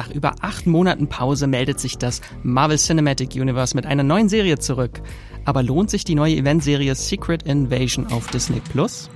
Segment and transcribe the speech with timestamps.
[0.00, 4.58] Nach über acht Monaten Pause meldet sich das Marvel Cinematic Universe mit einer neuen Serie
[4.58, 5.02] zurück.
[5.44, 9.10] Aber lohnt sich die neue Eventserie Secret Invasion auf Disney Plus?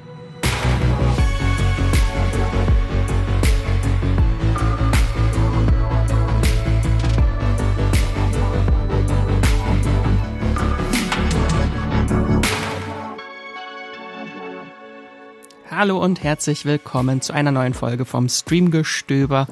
[15.71, 19.49] Hallo und herzlich willkommen zu einer neuen Folge vom Streamgestöber,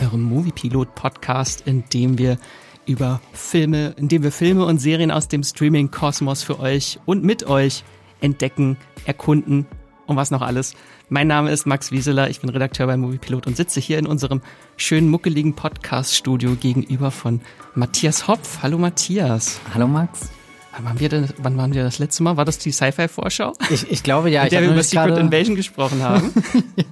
[0.00, 2.38] eurem Moviepilot Podcast, in dem wir
[2.86, 7.24] über Filme, in dem wir Filme und Serien aus dem Streaming Kosmos für euch und
[7.24, 7.84] mit euch
[8.20, 9.66] entdecken, erkunden
[10.06, 10.74] und was noch alles.
[11.08, 14.40] Mein Name ist Max Wieseler, ich bin Redakteur bei Moviepilot und sitze hier in unserem
[14.76, 17.40] schönen muckeligen Podcast Studio gegenüber von
[17.74, 18.62] Matthias Hopf.
[18.62, 19.60] Hallo Matthias.
[19.74, 20.30] Hallo Max.
[20.76, 22.36] Wann waren wir denn, wann waren wir das letzte Mal?
[22.36, 23.52] War das die Sci-Fi-Vorschau?
[23.70, 24.42] Ich, ich glaube ja.
[24.42, 25.20] In der wir über Secret grade...
[25.20, 26.32] Invasion gesprochen haben.
[26.76, 26.84] ja,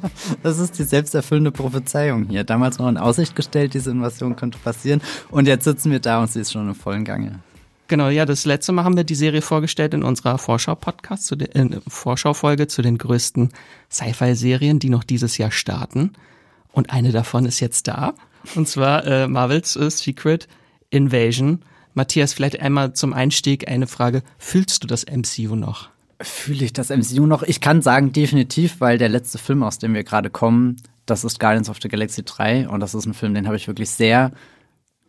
[0.43, 2.45] das ist die selbsterfüllende Prophezeiung hier.
[2.45, 5.01] Damals noch in Aussicht gestellt, diese Invasion könnte passieren.
[5.31, 7.41] Und jetzt sitzen wir da und sie ist schon im vollen Gange.
[7.89, 11.55] Genau, ja, das letzte Mal haben wir die Serie vorgestellt in unserer Vorschau-Podcast, zu der
[11.57, 13.51] äh, Vorschau-Folge zu den größten
[13.91, 16.13] Sci-Fi-Serien, die noch dieses Jahr starten.
[16.71, 18.15] Und eine davon ist jetzt da.
[18.55, 20.47] Und zwar äh, Marvels äh, Secret
[20.91, 21.65] Invasion.
[21.95, 24.23] Matthias, vielleicht einmal zum Einstieg eine Frage.
[24.39, 25.91] Fühlst du das MCU noch?
[26.21, 27.43] Fühle ich das MCU noch?
[27.43, 30.77] Ich kann sagen, definitiv, weil der letzte Film, aus dem wir gerade kommen,
[31.07, 33.67] das ist Guardians of the Galaxy 3 und das ist ein Film, den habe ich
[33.67, 34.31] wirklich sehr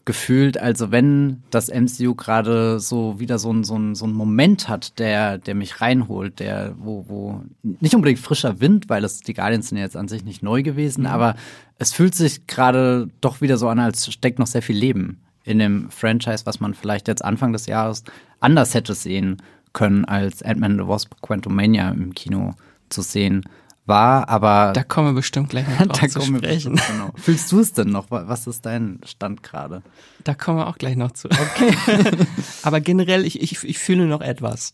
[0.06, 0.58] gefühlt.
[0.58, 5.00] Also wenn das MCU gerade so wieder so ein, so, ein, so ein Moment hat,
[5.00, 9.70] der, der mich reinholt, der, wo, wo nicht unbedingt frischer Wind, weil es die Guardians
[9.70, 11.08] sind jetzt an sich nicht neu gewesen, mhm.
[11.08, 11.36] aber
[11.78, 15.60] es fühlt sich gerade doch wieder so an, als steckt noch sehr viel Leben in
[15.60, 18.04] dem Franchise, was man vielleicht jetzt Anfang des Jahres
[18.40, 19.42] anders hätte sehen
[19.74, 22.54] können, als Ant-Man the Wasp Quantumania im Kino
[22.90, 23.44] zu sehen
[23.86, 26.74] war, aber da kommen wir bestimmt gleich noch drauf zu sprechen.
[26.74, 27.12] Bestimmt, genau.
[27.16, 28.06] Fühlst du es denn noch?
[28.10, 29.82] Was ist dein Stand gerade?
[30.24, 31.28] Da kommen wir auch gleich noch zu.
[31.28, 31.76] Okay.
[32.64, 34.74] aber generell, ich, ich, ich fühle noch etwas.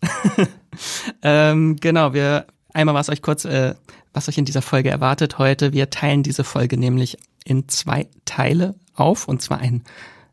[1.24, 3.74] ähm, genau, wir einmal was euch kurz, äh,
[4.14, 5.74] was euch in dieser Folge erwartet heute.
[5.74, 9.84] Wir teilen diese Folge nämlich in zwei Teile auf und zwar ein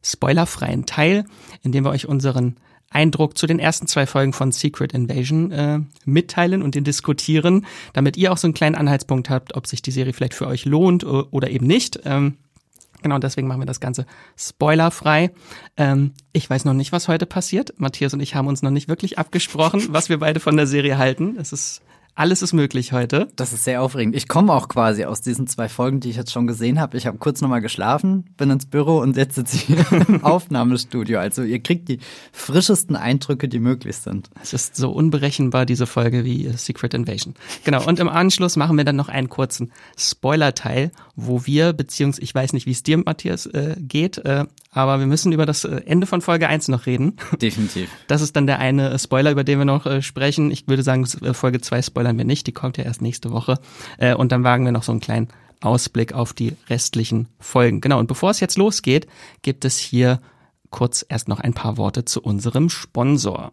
[0.06, 1.25] spoilerfreien Teil,
[1.62, 2.56] in dem wir euch unseren
[2.91, 8.16] Eindruck zu den ersten zwei Folgen von Secret Invasion äh, mitteilen und den diskutieren, damit
[8.16, 11.05] ihr auch so einen kleinen Anhaltspunkt habt, ob sich die Serie vielleicht für euch lohnt
[11.05, 12.00] oder eben nicht.
[12.05, 12.37] Ähm,
[13.03, 14.06] genau, deswegen machen wir das Ganze
[14.37, 15.33] spoilerfrei.
[15.77, 17.75] Ähm, ich weiß noch nicht, was heute passiert.
[17.78, 20.97] Matthias und ich haben uns noch nicht wirklich abgesprochen, was wir beide von der Serie
[20.97, 21.37] halten.
[21.39, 21.83] Es ist
[22.16, 23.28] alles ist möglich heute.
[23.37, 24.16] Das ist sehr aufregend.
[24.16, 26.97] Ich komme auch quasi aus diesen zwei Folgen, die ich jetzt schon gesehen habe.
[26.97, 31.19] Ich habe kurz nochmal geschlafen, bin ins Büro und jetzt sitze ich im Aufnahmestudio.
[31.19, 32.00] Also ihr kriegt die
[32.32, 34.31] frischesten Eindrücke, die möglich sind.
[34.43, 37.34] Es ist so unberechenbar, diese Folge wie Secret Invasion.
[37.65, 42.34] Genau, und im Anschluss machen wir dann noch einen kurzen Spoiler-Teil, wo wir, beziehungsweise ich
[42.34, 45.81] weiß nicht, wie es dir, Matthias, äh, geht, äh, aber wir müssen über das äh,
[45.87, 47.16] Ende von Folge 1 noch reden.
[47.41, 47.91] Definitiv.
[48.09, 50.50] Das ist dann der eine äh, Spoiler, über den wir noch äh, sprechen.
[50.50, 53.59] Ich würde sagen, Folge 2 spoilern wir nicht, die kommt ja erst nächste Woche.
[54.16, 55.28] Und dann wagen wir noch so einen kleinen
[55.60, 57.81] Ausblick auf die restlichen Folgen.
[57.81, 59.06] Genau, und bevor es jetzt losgeht,
[59.42, 60.20] gibt es hier
[60.70, 63.53] kurz erst noch ein paar Worte zu unserem Sponsor.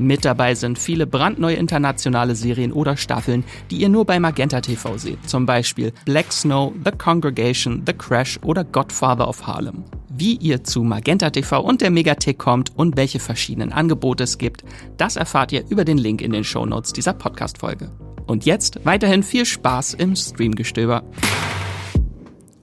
[0.00, 4.96] Mit dabei sind viele brandneue internationale Serien oder Staffeln, die ihr nur bei Magenta TV
[4.96, 5.28] seht.
[5.28, 9.82] Zum Beispiel Black Snow, The Congregation, The Crash oder Godfather of Harlem.
[10.08, 14.62] Wie ihr zu Magenta TV und der Megathek kommt und welche verschiedenen Angebote es gibt,
[14.98, 17.90] das erfahrt ihr über den Link in den Shownotes dieser Podcast-Folge.
[18.28, 21.02] Und jetzt weiterhin viel Spaß im Streamgestöber.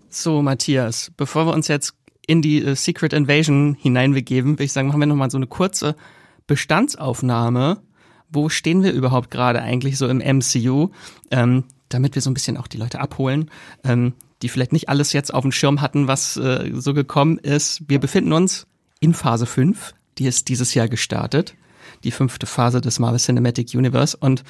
[0.07, 1.95] So, Matthias, bevor wir uns jetzt
[2.27, 5.97] in die äh, Secret Invasion hineinbegeben, würde ich sagen, machen wir nochmal so eine kurze
[6.47, 7.81] Bestandsaufnahme.
[8.29, 10.89] Wo stehen wir überhaupt gerade eigentlich so im MCU?
[11.31, 13.49] Ähm, damit wir so ein bisschen auch die Leute abholen,
[13.83, 17.83] ähm, die vielleicht nicht alles jetzt auf dem Schirm hatten, was äh, so gekommen ist.
[17.87, 18.67] Wir befinden uns
[18.99, 21.55] in Phase 5, die ist dieses Jahr gestartet,
[22.03, 24.43] die fünfte Phase des Marvel Cinematic Universe und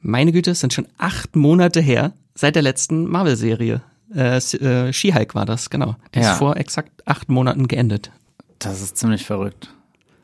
[0.00, 3.82] meine Güte, es sind schon acht Monate her seit der letzten Marvel-Serie.
[4.14, 5.96] Äh, äh, She-Hulk war das, genau.
[6.14, 6.32] Die ja.
[6.32, 8.12] ist vor exakt acht Monaten geendet.
[8.60, 9.74] Das ist ziemlich verrückt.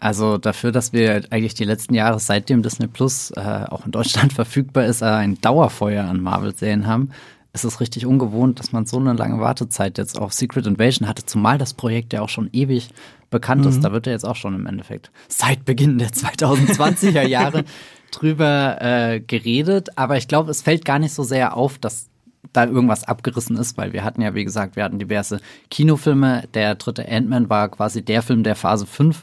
[0.02, 4.32] Also dafür, dass wir eigentlich die letzten Jahre, seitdem Disney Plus äh, auch in Deutschland
[4.32, 7.10] verfügbar ist, äh, ein Dauerfeuer an Marvel-Serien haben,
[7.52, 11.24] ist es richtig ungewohnt, dass man so eine lange Wartezeit jetzt auf Secret Invasion hatte,
[11.24, 12.90] zumal das Projekt ja auch schon ewig
[13.30, 13.68] bekannt mhm.
[13.68, 13.84] ist.
[13.84, 17.62] Da wird ja jetzt auch schon im Endeffekt seit Beginn der 2020er Jahre
[18.10, 19.96] drüber äh, geredet.
[19.96, 22.08] Aber ich glaube, es fällt gar nicht so sehr auf, dass
[22.52, 25.40] da irgendwas abgerissen ist, weil wir hatten ja, wie gesagt, wir hatten diverse
[25.70, 26.48] Kinofilme.
[26.54, 29.22] Der dritte Ant-Man war quasi der Film, der Phase 5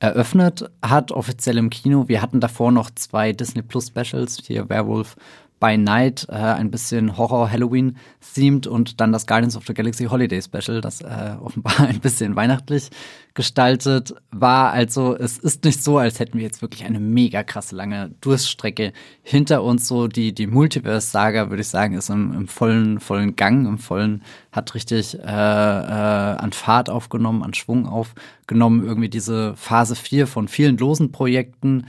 [0.00, 2.08] eröffnet hat, offiziell im Kino.
[2.08, 5.16] Wir hatten davor noch zwei Disney Plus Specials, hier Werewolf
[5.60, 10.80] by Night, äh, ein bisschen Horror-Halloween-themed und dann das Guardians of the Galaxy Holiday Special,
[10.80, 12.90] das äh, offenbar ein bisschen weihnachtlich
[13.34, 14.72] gestaltet war.
[14.72, 18.92] Also es ist nicht so, als hätten wir jetzt wirklich eine mega krasse lange Durststrecke
[19.22, 19.86] hinter uns.
[19.86, 24.22] So die, die Multiverse-Saga, würde ich sagen, ist im, im, vollen, vollen Gang, im vollen,
[24.52, 28.84] hat richtig äh, äh, an Fahrt aufgenommen, an Schwung aufgenommen.
[28.84, 31.84] Irgendwie diese Phase 4 von vielen losen Projekten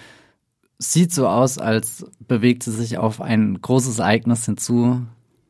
[0.82, 5.02] sieht so aus, als bewegt sie sich auf ein großes Ereignis hinzu,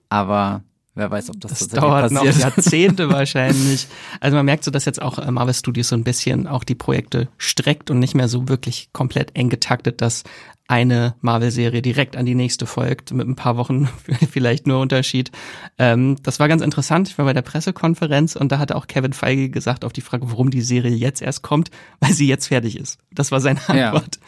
[0.10, 0.64] aber
[0.94, 2.36] wer weiß, ob das, das dauert passiert.
[2.36, 3.88] noch Jahrzehnte wahrscheinlich.
[4.20, 6.76] Also man merkt so, dass jetzt auch äh, Marvel Studios so ein bisschen auch die
[6.76, 10.24] Projekte streckt und nicht mehr so wirklich komplett eng getaktet, dass
[10.68, 13.90] eine Marvel-Serie direkt an die nächste folgt, mit ein paar Wochen
[14.32, 15.32] vielleicht nur Unterschied.
[15.78, 17.10] Ähm, das war ganz interessant.
[17.10, 20.30] Ich war bei der Pressekonferenz und da hatte auch Kevin Feige gesagt auf die Frage,
[20.30, 23.00] warum die Serie jetzt erst kommt, weil sie jetzt fertig ist.
[23.12, 24.20] Das war seine Antwort.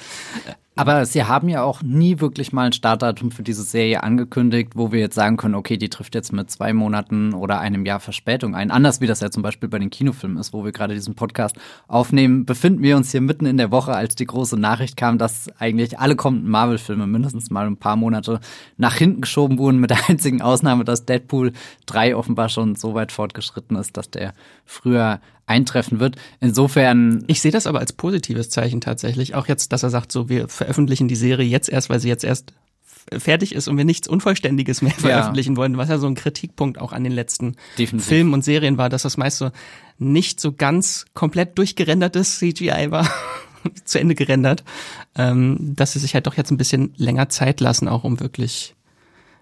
[0.45, 0.55] Ja.
[0.75, 4.91] Aber sie haben ja auch nie wirklich mal ein Startdatum für diese Serie angekündigt, wo
[4.91, 8.55] wir jetzt sagen können, okay, die trifft jetzt mit zwei Monaten oder einem Jahr Verspätung
[8.55, 8.71] ein.
[8.71, 11.57] Anders wie das ja zum Beispiel bei den Kinofilmen ist, wo wir gerade diesen Podcast
[11.87, 15.47] aufnehmen, befinden wir uns hier mitten in der Woche, als die große Nachricht kam, dass
[15.59, 18.39] eigentlich alle kommenden Marvel-Filme mindestens mal ein paar Monate
[18.77, 21.53] nach hinten geschoben wurden, mit der einzigen Ausnahme, dass Deadpool
[21.85, 24.33] 3 offenbar schon so weit fortgeschritten ist, dass der
[24.65, 26.15] früher eintreffen wird.
[26.39, 27.23] Insofern.
[27.27, 29.35] Ich sehe das aber als positives Zeichen tatsächlich.
[29.35, 32.23] Auch jetzt, dass er sagt, so, wir veröffentlichen die Serie jetzt erst, weil sie jetzt
[32.23, 32.53] erst
[33.17, 35.57] fertig ist und wir nichts Unvollständiges mehr veröffentlichen ja.
[35.57, 38.07] wollen, was ja so ein Kritikpunkt auch an den letzten Definitiv.
[38.07, 39.51] Filmen und Serien war, dass das meist so
[39.97, 43.09] nicht so ganz komplett durchgerendertes CGI war,
[43.85, 44.63] zu Ende gerendert,
[45.15, 48.75] ähm, dass sie sich halt doch jetzt ein bisschen länger Zeit lassen, auch um wirklich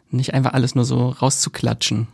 [0.09, 2.07] nicht einfach alles nur so rauszuklatschen.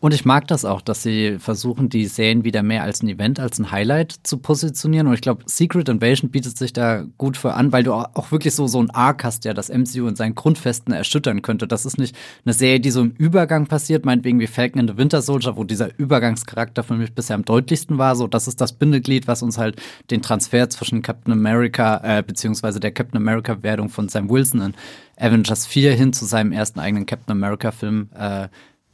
[0.00, 3.40] Und ich mag das auch, dass sie versuchen, die Serien wieder mehr als ein Event,
[3.40, 5.06] als ein Highlight zu positionieren.
[5.06, 8.54] Und ich glaube, Secret Invasion bietet sich da gut für an, weil du auch wirklich
[8.54, 11.66] so, so ein Arc hast, der das MCU in seinen Grundfesten erschüttern könnte.
[11.66, 14.96] Das ist nicht eine Serie, die so im Übergang passiert, meinetwegen wie Falcon in the
[14.96, 18.16] Winter Soldier, wo dieser Übergangscharakter für mich bisher am deutlichsten war.
[18.16, 19.80] So, das ist das Bindeglied, was uns halt
[20.10, 24.74] den Transfer zwischen Captain America, äh, beziehungsweise der Captain America-Werdung von Sam Wilson in
[25.16, 28.48] Avengers 4 hin zu seinem ersten eigenen Captain America-Film äh,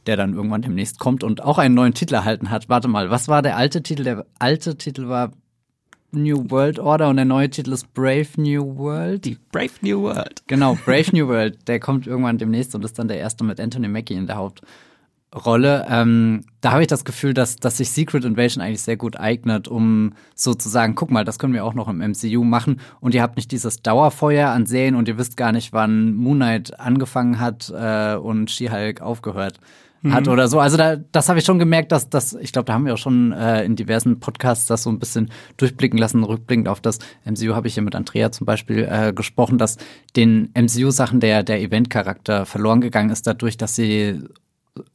[0.07, 2.69] der dann irgendwann demnächst kommt und auch einen neuen Titel erhalten hat.
[2.69, 4.03] Warte mal, was war der alte Titel?
[4.03, 5.31] Der alte Titel war
[6.11, 9.25] New World Order und der neue Titel ist Brave New World.
[9.25, 10.43] Die Brave New World.
[10.47, 11.67] Genau, Brave New World.
[11.67, 15.85] Der kommt irgendwann demnächst und ist dann der erste mit Anthony Mackie in der Hauptrolle.
[15.89, 19.69] Ähm, da habe ich das Gefühl, dass, dass sich Secret Invasion eigentlich sehr gut eignet,
[19.69, 23.37] um sozusagen, guck mal, das können wir auch noch im MCU machen und ihr habt
[23.37, 27.71] nicht dieses Dauerfeuer an Serien und ihr wisst gar nicht, wann Moon Knight angefangen hat
[27.73, 29.59] äh, und She-Hulk aufgehört
[30.09, 30.31] hat mhm.
[30.31, 30.59] oder so.
[30.59, 32.99] Also da, das habe ich schon gemerkt, dass das, ich glaube, da haben wir auch
[32.99, 37.53] schon äh, in diversen Podcasts das so ein bisschen durchblicken lassen, rückblickend auf das MCU
[37.53, 39.77] habe ich hier mit Andrea zum Beispiel äh, gesprochen, dass
[40.15, 44.19] den MCU-Sachen der, der Event-Charakter verloren gegangen ist, dadurch, dass sie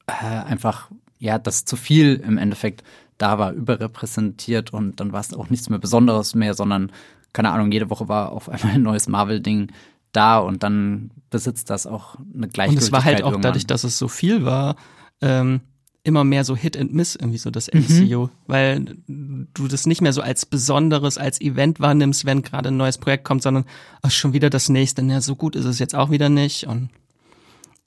[0.07, 2.83] äh, einfach, ja, das zu viel im Endeffekt
[3.19, 6.91] da war, überrepräsentiert und dann war es auch nichts mehr Besonderes mehr, sondern,
[7.33, 9.71] keine Ahnung, jede Woche war auf einmal ein neues Marvel-Ding
[10.13, 12.71] da und dann besitzt das auch eine Gleichgültigkeit.
[12.71, 13.43] Und es war halt auch irgendwann.
[13.43, 14.77] dadurch, dass es so viel war,
[15.21, 15.61] ähm,
[16.07, 18.31] immer mehr so Hit and Miss irgendwie so das MCU, mhm.
[18.47, 22.99] weil du das nicht mehr so als besonderes, als Event wahrnimmst, wenn gerade ein neues
[22.99, 23.65] Projekt kommt, sondern
[24.03, 25.03] ach, schon wieder das nächste.
[25.03, 26.69] Ja, so gut ist es jetzt auch wieder nicht.
[26.69, 26.91] Und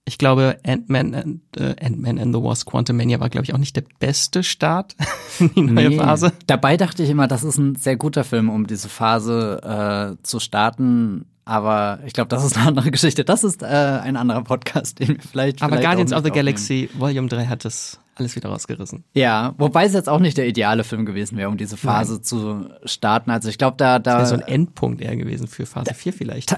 [0.04, 3.78] ich glaube, Ant-Man and, äh, Ant-Man and the Wasp Quantumania war, glaube ich, auch nicht
[3.78, 4.98] der beste Start
[5.40, 5.98] in die neue nee.
[5.98, 6.34] Phase.
[6.46, 10.42] Dabei dachte ich immer, das ist ein sehr guter Film, um diese Phase äh, zu
[10.42, 11.26] starten.
[11.50, 13.26] Aber ich glaube, das ist eine andere Geschichte.
[13.26, 15.64] Das ist äh, ein anderer Podcast, den wir vielleicht.
[15.64, 19.04] Aber vielleicht Guardians of the Galaxy Volume 3 hat das alles wieder rausgerissen.
[19.14, 22.24] Ja, wobei es jetzt auch nicht der ideale Film gewesen wäre, um diese Phase Nein.
[22.24, 23.32] zu starten.
[23.32, 25.94] Also ich glaube, da da das wäre so ein Endpunkt eher gewesen für Phase da,
[25.96, 26.56] 4 vielleicht.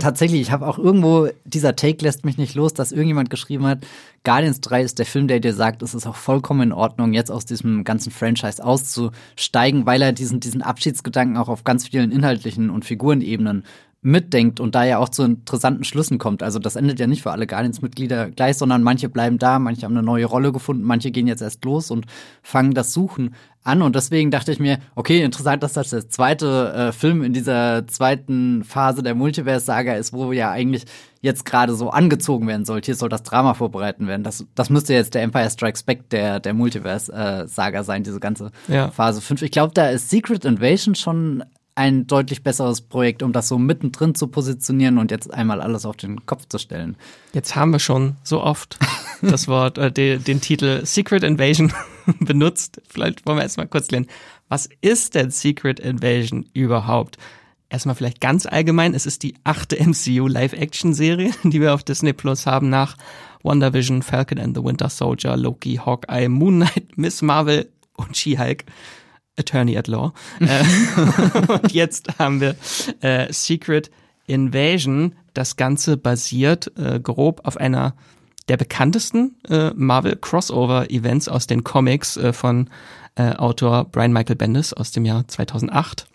[0.00, 3.86] tatsächlich, ich habe auch irgendwo dieser Take lässt mich nicht los, dass irgendjemand geschrieben hat,
[4.24, 7.30] Guardians 3 ist der Film, der dir sagt, es ist auch vollkommen in Ordnung, jetzt
[7.30, 12.70] aus diesem ganzen Franchise auszusteigen, weil er diesen diesen Abschiedsgedanken auch auf ganz vielen inhaltlichen
[12.70, 13.64] und Figurenebenen
[14.00, 16.42] mitdenkt und da ja auch zu interessanten Schlüssen kommt.
[16.42, 19.96] Also das endet ja nicht für alle Guardians-Mitglieder gleich, sondern manche bleiben da, manche haben
[19.96, 22.06] eine neue Rolle gefunden, manche gehen jetzt erst los und
[22.42, 23.82] fangen das Suchen an.
[23.82, 27.86] Und deswegen dachte ich mir, okay, interessant, dass das der zweite äh, Film in dieser
[27.88, 30.84] zweiten Phase der Multiverse-Saga ist, wo ja eigentlich
[31.20, 32.82] jetzt gerade so angezogen werden soll.
[32.84, 34.22] Hier soll das Drama vorbereiten werden.
[34.22, 38.90] Das, das müsste jetzt der Empire Strikes Back der, der Multiverse-Saga sein, diese ganze ja.
[38.90, 39.42] Phase 5.
[39.42, 41.42] Ich glaube, da ist Secret Invasion schon
[41.76, 45.96] ein deutlich besseres Projekt, um das so mittendrin zu positionieren und jetzt einmal alles auf
[45.96, 46.96] den Kopf zu stellen.
[47.32, 48.78] Jetzt haben wir schon so oft
[49.22, 51.72] das Wort, äh, de, den Titel Secret Invasion
[52.20, 52.80] benutzt.
[52.88, 54.06] Vielleicht wollen wir erstmal kurz lernen.
[54.48, 57.18] Was ist denn Secret Invasion überhaupt?
[57.70, 62.46] Erstmal vielleicht ganz allgemein, es ist die achte MCU Live-Action-Serie, die wir auf Disney Plus
[62.46, 62.96] haben nach
[63.42, 68.64] WandaVision, Falcon and the Winter Soldier, Loki, Hawkeye, Moon Knight, Miss Marvel und She-Hulk.
[69.38, 70.12] Attorney at Law.
[70.40, 70.64] Äh,
[71.52, 72.56] und jetzt haben wir
[73.00, 73.90] äh, Secret
[74.26, 75.14] Invasion.
[75.32, 77.94] Das Ganze basiert äh, grob auf einer
[78.48, 82.68] der bekanntesten äh, Marvel Crossover Events aus den Comics äh, von
[83.16, 86.06] äh, Autor Brian Michael Bendis aus dem Jahr 2008.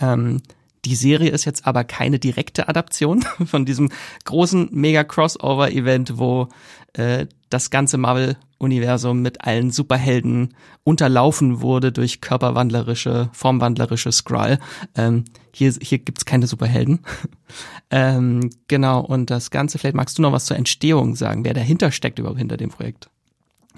[0.00, 0.40] Ähm,
[0.86, 3.90] die Serie ist jetzt aber keine direkte Adaption von diesem
[4.24, 6.48] großen Mega-Crossover-Event, wo
[6.92, 14.58] äh, das ganze Marvel-Universum mit allen Superhelden unterlaufen wurde durch körperwandlerische, formwandlerische Skrull.
[14.94, 17.00] Ähm, hier, hier gibt's keine Superhelden.
[17.90, 21.90] ähm, genau, und das Ganze, vielleicht magst du noch was zur Entstehung sagen, wer dahinter
[21.90, 23.10] steckt überhaupt hinter dem Projekt.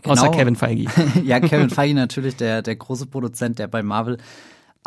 [0.02, 0.12] Genau.
[0.12, 0.86] Außer Kevin Feige.
[1.24, 4.18] ja, Kevin Feige natürlich, der, der große Produzent, der bei Marvel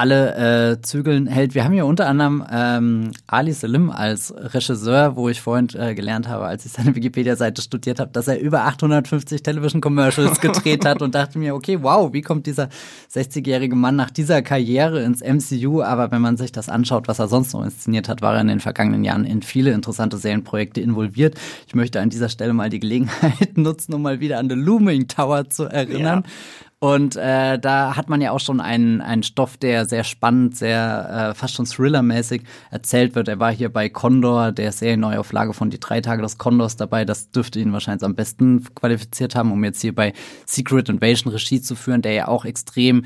[0.01, 1.53] alle äh, Zügeln hält.
[1.53, 6.27] Wir haben hier unter anderem ähm, Ali Selim als Regisseur, wo ich vorhin äh, gelernt
[6.27, 11.13] habe, als ich seine Wikipedia-Seite studiert habe, dass er über 850 Television-Commercials gedreht hat und
[11.13, 12.69] dachte mir, okay, wow, wie kommt dieser
[13.13, 15.83] 60-jährige Mann nach dieser Karriere ins MCU?
[15.83, 18.47] Aber wenn man sich das anschaut, was er sonst noch inszeniert hat, war er in
[18.47, 21.35] den vergangenen Jahren in viele interessante Serienprojekte involviert.
[21.67, 25.07] Ich möchte an dieser Stelle mal die Gelegenheit nutzen, um mal wieder an The Looming
[25.07, 26.23] Tower zu erinnern.
[26.25, 26.70] Ja.
[26.83, 31.29] Und äh, da hat man ja auch schon einen, einen Stoff, der sehr spannend, sehr
[31.29, 33.27] äh, fast schon Thriller-mäßig erzählt wird.
[33.27, 37.05] Er war hier bei Condor, der Serienneuauflage von Die drei Tage des Condors dabei.
[37.05, 40.13] Das dürfte ihn wahrscheinlich am besten qualifiziert haben, um jetzt hier bei
[40.47, 43.03] Secret Invasion Regie zu führen, der ja auch extrem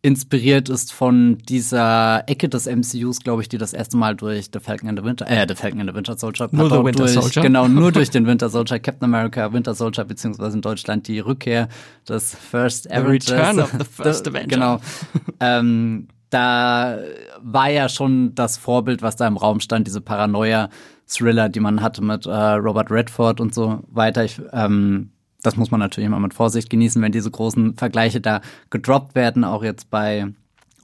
[0.00, 4.60] inspiriert ist von dieser Ecke des MCUs, glaube ich, die das erste Mal durch The
[4.60, 7.12] Falcon and the Winter, äh, The Falcon and the Winter Soldier, nur The Winter durch,
[7.12, 7.42] Soldier.
[7.42, 11.68] genau, nur durch den Winter Soldier, Captain America, Winter Soldier, beziehungsweise in Deutschland die Rückkehr
[12.08, 13.26] des First Avengers.
[13.26, 14.48] The Return of the First the, Avenger.
[14.48, 14.80] Genau.
[15.40, 16.98] ähm, da
[17.42, 22.04] war ja schon das Vorbild, was da im Raum stand, diese Paranoia-Thriller, die man hatte
[22.04, 24.24] mit äh, Robert Redford und so weiter.
[24.24, 25.10] Ich, ähm,
[25.42, 28.40] das muss man natürlich immer mit Vorsicht genießen, wenn diese großen Vergleiche da
[28.70, 30.26] gedroppt werden, auch jetzt bei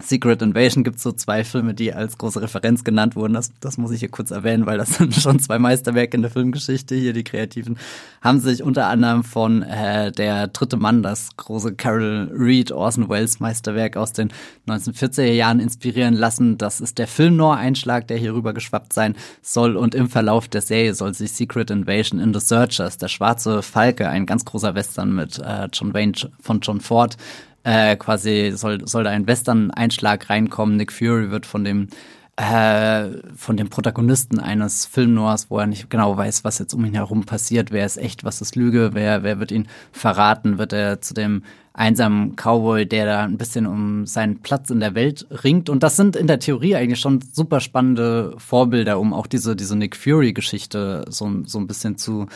[0.04, 3.34] Secret Invasion gibt es so zwei Filme, die als große Referenz genannt wurden.
[3.34, 6.30] Das, das muss ich hier kurz erwähnen, weil das sind schon zwei Meisterwerke in der
[6.30, 6.94] Filmgeschichte.
[6.94, 7.78] Hier die Kreativen
[8.20, 13.40] haben sich unter anderem von äh, Der dritte Mann, das große Carol Reed, Orson Welles
[13.40, 14.32] Meisterwerk aus den
[14.68, 16.58] 1940er Jahren inspirieren lassen.
[16.58, 19.76] Das ist der Film-Noir-Einschlag, der hier rüber geschwappt sein soll.
[19.76, 24.08] Und im Verlauf der Serie soll sich Secret Invasion in The Searchers, der schwarze Falke,
[24.08, 27.16] ein ganz großer Western mit äh, John Wayne von John Ford,
[27.64, 30.76] äh, quasi soll, soll da ein Western-Einschlag reinkommen.
[30.76, 31.88] Nick Fury wird von dem
[32.36, 36.94] äh, von dem Protagonisten eines Filmnoirs, wo er nicht genau weiß, was jetzt um ihn
[36.94, 41.00] herum passiert, wer ist echt, was ist Lüge, wer, wer wird ihn verraten, wird er
[41.00, 41.44] zu dem
[41.74, 45.68] einsamen Cowboy, der da ein bisschen um seinen Platz in der Welt ringt.
[45.68, 49.76] Und das sind in der Theorie eigentlich schon super spannende Vorbilder, um auch diese, diese
[49.76, 52.26] Nick Fury-Geschichte so, so ein bisschen zu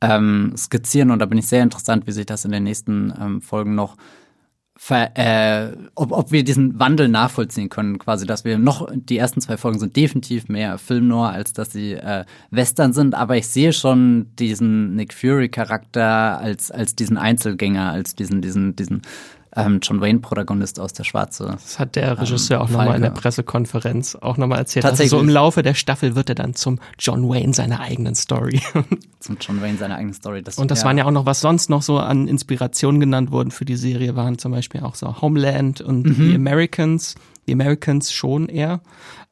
[0.00, 1.10] ähm, skizzieren.
[1.10, 3.96] Und da bin ich sehr interessant, wie sich das in den nächsten ähm, Folgen noch
[4.80, 9.40] ver, äh, ob, ob wir diesen Wandel nachvollziehen können, quasi, dass wir noch, die ersten
[9.40, 13.48] zwei Folgen sind definitiv mehr Film nur, als dass sie äh, Western sind, aber ich
[13.48, 19.02] sehe schon diesen Nick Fury-Charakter als, als diesen Einzelgänger, als diesen, diesen, diesen
[19.66, 21.48] ähm, John Wayne-Protagonist aus Der Schwarze.
[21.52, 24.84] Das hat der Regisseur ähm, auch nochmal in der Pressekonferenz auch nochmal erzählt.
[24.84, 25.12] Tatsächlich.
[25.12, 28.60] Also so im Laufe der Staffel wird er dann zum John Wayne seiner eigenen Story.
[29.20, 30.42] zum John Wayne seiner eigenen Story.
[30.42, 30.86] Das, und das ja.
[30.86, 34.16] waren ja auch noch, was sonst noch so an Inspirationen genannt wurden für die Serie,
[34.16, 36.14] waren zum Beispiel auch so Homeland und mhm.
[36.14, 37.14] The Americans.
[37.46, 38.82] The Americans schon eher.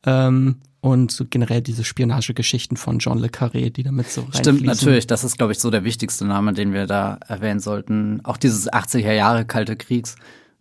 [0.04, 4.44] Ähm, und so generell diese Spionagegeschichten von John Le Carré, die damit so reinfließen.
[4.44, 5.06] Stimmt, natürlich.
[5.06, 8.20] Das ist, glaube ich, so der wichtigste Name, den wir da erwähnen sollten.
[8.24, 10.16] Auch dieses 80er Jahre Kalte Kriegs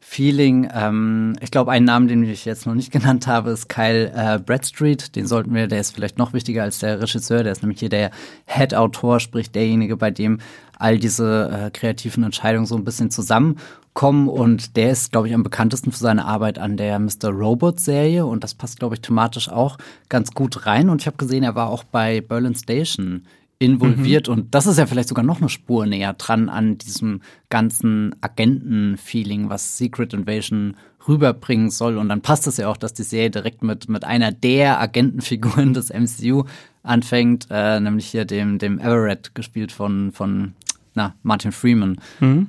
[0.07, 0.69] Feeling.
[0.71, 4.38] Ähm, ich glaube, einen Namen, den ich jetzt noch nicht genannt habe, ist Kyle äh,
[4.38, 5.15] Bradstreet.
[5.15, 7.43] Den sollten wir, der ist vielleicht noch wichtiger als der Regisseur.
[7.43, 8.12] Der ist nämlich hier der
[8.45, 10.39] Head-Autor, sprich derjenige, bei dem
[10.77, 14.29] all diese äh, kreativen Entscheidungen so ein bisschen zusammenkommen.
[14.29, 17.29] Und der ist, glaube ich, am bekanntesten für seine Arbeit an der Mr.
[17.29, 18.27] Robot-Serie.
[18.27, 20.89] Und das passt, glaube ich, thematisch auch ganz gut rein.
[20.89, 23.25] Und ich habe gesehen, er war auch bei Berlin Station
[23.65, 24.27] involviert.
[24.27, 24.34] Mhm.
[24.34, 29.50] Und das ist ja vielleicht sogar noch eine Spur näher dran an diesem ganzen Agenten-Feeling,
[29.50, 31.98] was Secret Invasion rüberbringen soll.
[31.98, 35.74] Und dann passt es ja auch, dass die Serie direkt mit, mit einer der Agentenfiguren
[35.74, 36.45] des MCU
[36.84, 40.53] anfängt, äh, nämlich hier dem, dem Everett, gespielt von, von
[40.93, 41.98] na, Martin Freeman.
[42.19, 42.48] Mhm.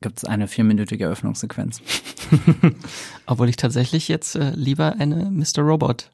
[0.00, 1.82] Gibt es eine vierminütige Eröffnungssequenz.
[3.26, 5.62] Obwohl ich tatsächlich jetzt äh, lieber eine Mr.
[5.62, 6.10] Robot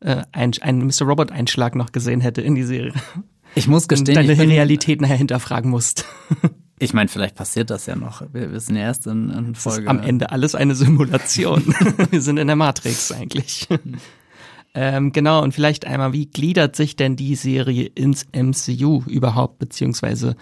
[0.00, 1.06] äh, ein, einen Mr.
[1.06, 2.92] Robot-Einschlag noch gesehen hätte in die Serie.
[3.54, 6.04] Ich muss gestehen, deine ich bin, Realität nachher hinterfragen musst.
[6.80, 8.22] Ich meine, vielleicht passiert das ja noch.
[8.32, 9.88] Wir wissen ja erst in, in Folge.
[9.88, 11.64] Am Ende alles eine Simulation.
[12.10, 13.66] Wir sind in der Matrix eigentlich.
[14.74, 20.36] ähm, genau, und vielleicht einmal, wie gliedert sich denn die Serie ins MCU überhaupt, beziehungsweise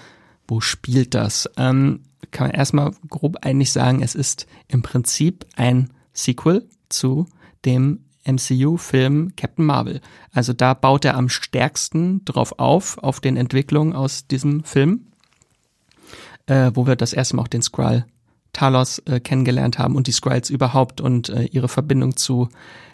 [0.47, 1.49] wo spielt das?
[1.57, 2.01] Ähm,
[2.33, 7.27] kann man erstmal grob eigentlich sagen, es ist im Prinzip ein Sequel zu
[7.65, 10.01] dem MCU-Film Captain Marvel.
[10.33, 15.07] Also da baut er am stärksten drauf auf, auf den Entwicklungen aus diesem Film,
[16.47, 18.05] äh, wo wir das erste Mal auch den Skrull
[18.53, 22.49] Talos äh, kennengelernt haben und die Skrulls überhaupt und äh, ihre Verbindung zu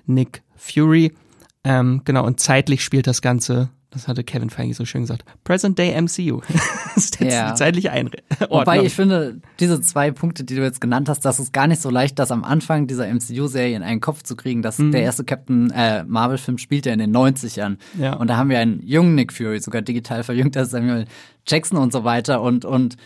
[0.06, 1.14] Nick Fury.
[1.62, 5.24] Ähm, genau, und zeitlich spielt das Ganze das hatte Kevin Feige so schön gesagt.
[5.44, 6.40] Present Day MCU.
[6.94, 7.50] das ist jetzt ja.
[7.50, 8.22] die zeitliche Einordnung.
[8.48, 11.82] Wobei ich finde, diese zwei Punkte, die du jetzt genannt hast, das ist gar nicht
[11.82, 14.62] so leicht, das am Anfang dieser MCU-Serie in einen Kopf zu kriegen.
[14.62, 14.92] Dass mhm.
[14.92, 17.76] Der erste Captain äh, Marvel-Film spielt ja in den 90ern.
[17.98, 18.14] Ja.
[18.14, 21.04] Und da haben wir einen jungen Nick Fury, sogar digital verjüngter Samuel
[21.46, 22.40] Jackson und so weiter.
[22.40, 22.96] Und, und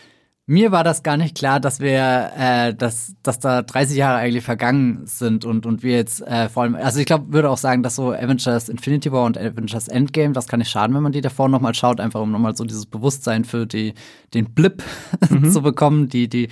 [0.48, 4.44] mir war das gar nicht klar, dass wir, äh, dass, dass da 30 Jahre eigentlich
[4.44, 7.82] vergangen sind und, und wir jetzt äh, vor allem, also ich glaube, würde auch sagen,
[7.82, 11.20] dass so Avengers Infinity War und Avengers Endgame, das kann nicht schaden, wenn man die
[11.20, 13.94] davor nochmal schaut, einfach um nochmal so dieses Bewusstsein für die,
[14.34, 14.84] den Blip
[15.30, 15.50] mhm.
[15.50, 16.48] zu bekommen, die, die,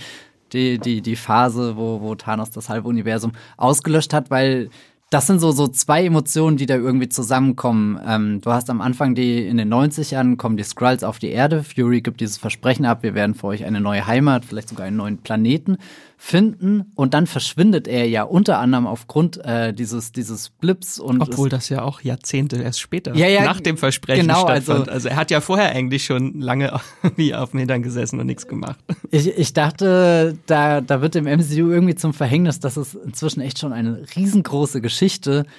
[0.52, 4.70] die, die, die Phase, wo, wo Thanos das halbe Universum ausgelöscht hat, weil
[5.14, 8.00] das sind so, so zwei Emotionen, die da irgendwie zusammenkommen.
[8.04, 11.62] Ähm, du hast am Anfang die, in den 90ern kommen die Skrulls auf die Erde.
[11.62, 14.96] Fury gibt dieses Versprechen ab, wir werden für euch eine neue Heimat, vielleicht sogar einen
[14.96, 15.76] neuen Planeten
[16.24, 21.50] finden und dann verschwindet er ja unter anderem aufgrund äh, dieses dieses Blips und obwohl
[21.50, 24.88] das ja auch Jahrzehnte erst später ja, ja, nach dem Versprechen genau, stattfand.
[24.88, 26.80] Also, also er hat ja vorher eigentlich schon lange
[27.16, 28.78] wie auf dem Hintern gesessen und nichts gemacht.
[29.10, 33.58] Ich, ich dachte, da da wird dem MCU irgendwie zum Verhängnis, dass es inzwischen echt
[33.58, 35.03] schon eine riesengroße Geschichte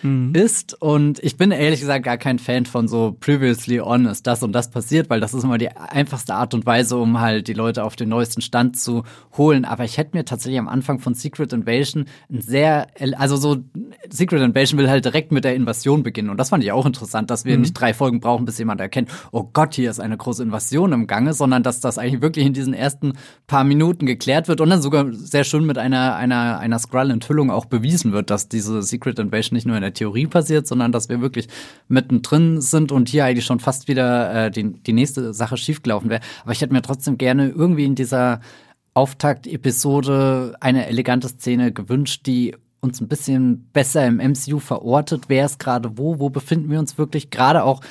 [0.04, 0.34] mhm.
[0.34, 4.42] ist und ich bin ehrlich gesagt gar kein Fan von so previously on ist das
[4.42, 7.54] und das passiert, weil das ist immer die einfachste Art und Weise, um halt die
[7.54, 9.04] Leute auf den neuesten Stand zu
[9.38, 9.66] holen.
[9.66, 13.58] Aber ich hätte mir tatsächlich tatsächlich am Anfang von Secret Invasion ein sehr, also so,
[14.10, 16.30] Secret Invasion will halt direkt mit der Invasion beginnen.
[16.30, 17.62] Und das fand ich auch interessant, dass wir mhm.
[17.62, 21.08] nicht drei Folgen brauchen, bis jemand erkennt, oh Gott, hier ist eine große Invasion im
[21.08, 23.14] Gange, sondern dass das eigentlich wirklich in diesen ersten
[23.48, 27.66] paar Minuten geklärt wird und dann sogar sehr schön mit einer, einer, einer Skrull-Enthüllung auch
[27.66, 31.22] bewiesen wird, dass diese Secret Invasion nicht nur in der Theorie passiert, sondern dass wir
[31.22, 31.48] wirklich
[31.88, 36.22] mittendrin sind und hier eigentlich schon fast wieder äh, die, die nächste Sache schiefgelaufen wäre.
[36.44, 38.42] Aber ich hätte mir trotzdem gerne irgendwie in dieser
[38.94, 45.26] Auftakt-Episode eine elegante Szene gewünscht, die uns ein bisschen besser im MCU verortet.
[45.28, 46.20] Wer ist gerade wo?
[46.20, 47.30] Wo befinden wir uns wirklich?
[47.30, 47.82] Gerade auch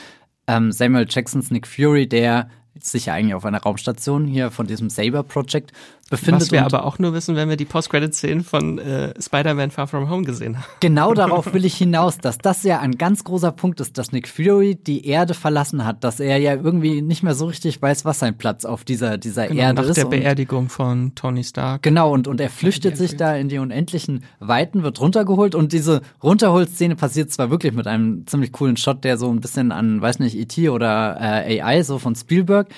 [0.46, 2.48] ähm, Samuel Jacksons Nick Fury, der
[2.80, 5.72] sich ja eigentlich auf einer Raumstation hier von diesem Saber Project
[6.10, 6.42] befindet.
[6.42, 10.10] Was wir aber auch nur wissen, wenn wir die Post-Credit-Szenen von äh, Spider-Man Far From
[10.10, 10.66] Home gesehen haben.
[10.80, 14.28] Genau darauf will ich hinaus, dass das ja ein ganz großer Punkt ist, dass Nick
[14.28, 18.18] Fury die Erde verlassen hat, dass er ja irgendwie nicht mehr so richtig weiß, was
[18.18, 19.96] sein Platz auf dieser, dieser genau, Erde nach ist.
[19.96, 21.82] Nach der Beerdigung von Tony Stark.
[21.82, 26.02] Genau, und, und er flüchtet sich da in die unendlichen Weiten, wird runtergeholt und diese
[26.22, 30.18] Runterholszene passiert zwar wirklich mit einem ziemlich coolen Shot, der so ein bisschen an, weiß
[30.18, 30.68] nicht, E.T.
[30.68, 32.68] oder äh, AI, so von Spielberg,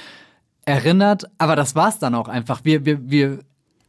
[0.66, 2.64] erinnert, aber das war's dann auch einfach.
[2.64, 3.38] Wir, wir, wir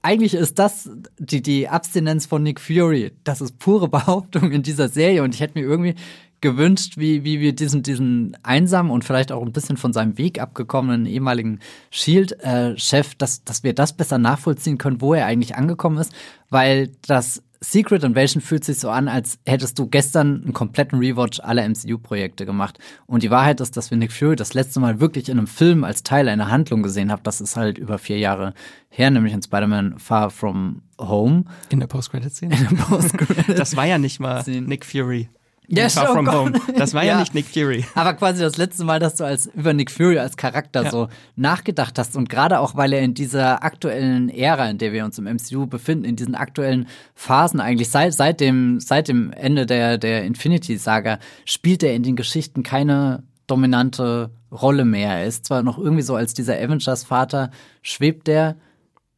[0.02, 3.12] eigentlich ist das die, die Abstinenz von Nick Fury.
[3.26, 5.96] Das ist pure Behauptung in dieser Serie und ich hätte mir irgendwie
[6.40, 10.40] gewünscht, wie, wie wir diesen, diesen einsamen und vielleicht auch ein bisschen von seinem Weg
[10.40, 11.60] abgekommenen ehemaligen
[11.90, 16.14] Shield-Chef, dass, dass wir das besser nachvollziehen können, wo er eigentlich angekommen ist,
[16.52, 21.40] weil das Secret Invasion fühlt sich so an, als hättest du gestern einen kompletten Rewatch
[21.40, 22.78] aller MCU-Projekte gemacht.
[23.06, 25.84] Und die Wahrheit ist, dass wir Nick Fury das letzte Mal wirklich in einem Film
[25.84, 27.24] als Teil einer Handlung gesehen haben.
[27.24, 28.54] Das ist halt über vier Jahre
[28.90, 31.46] her, nämlich in Spider-Man Far From Home.
[31.70, 32.56] In der Post-Credit-Szene.
[32.56, 33.50] In der Post-Credit.
[33.60, 35.30] das war ja nicht mal Nick Fury.
[35.70, 36.36] Ja, Far oh From Gott.
[36.36, 36.62] Home.
[36.78, 37.14] Das war ja.
[37.16, 37.20] Ja.
[37.20, 37.86] nicht Nick Fury.
[37.96, 40.92] Aber quasi das letzte Mal, dass du als über Nick Fury als Charakter Ja.
[40.92, 45.04] so nachgedacht hast und gerade auch, weil er in dieser aktuellen Ära, in der wir
[45.04, 49.66] uns im MCU befinden, in diesen aktuellen Phasen eigentlich seit seit dem seit dem Ende
[49.66, 55.10] der der Infinity Saga spielt er in den Geschichten keine dominante Rolle mehr.
[55.18, 57.50] Er ist zwar noch irgendwie so als dieser Avengers Vater
[57.82, 58.56] schwebt er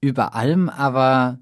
[0.01, 1.37] über allem, aber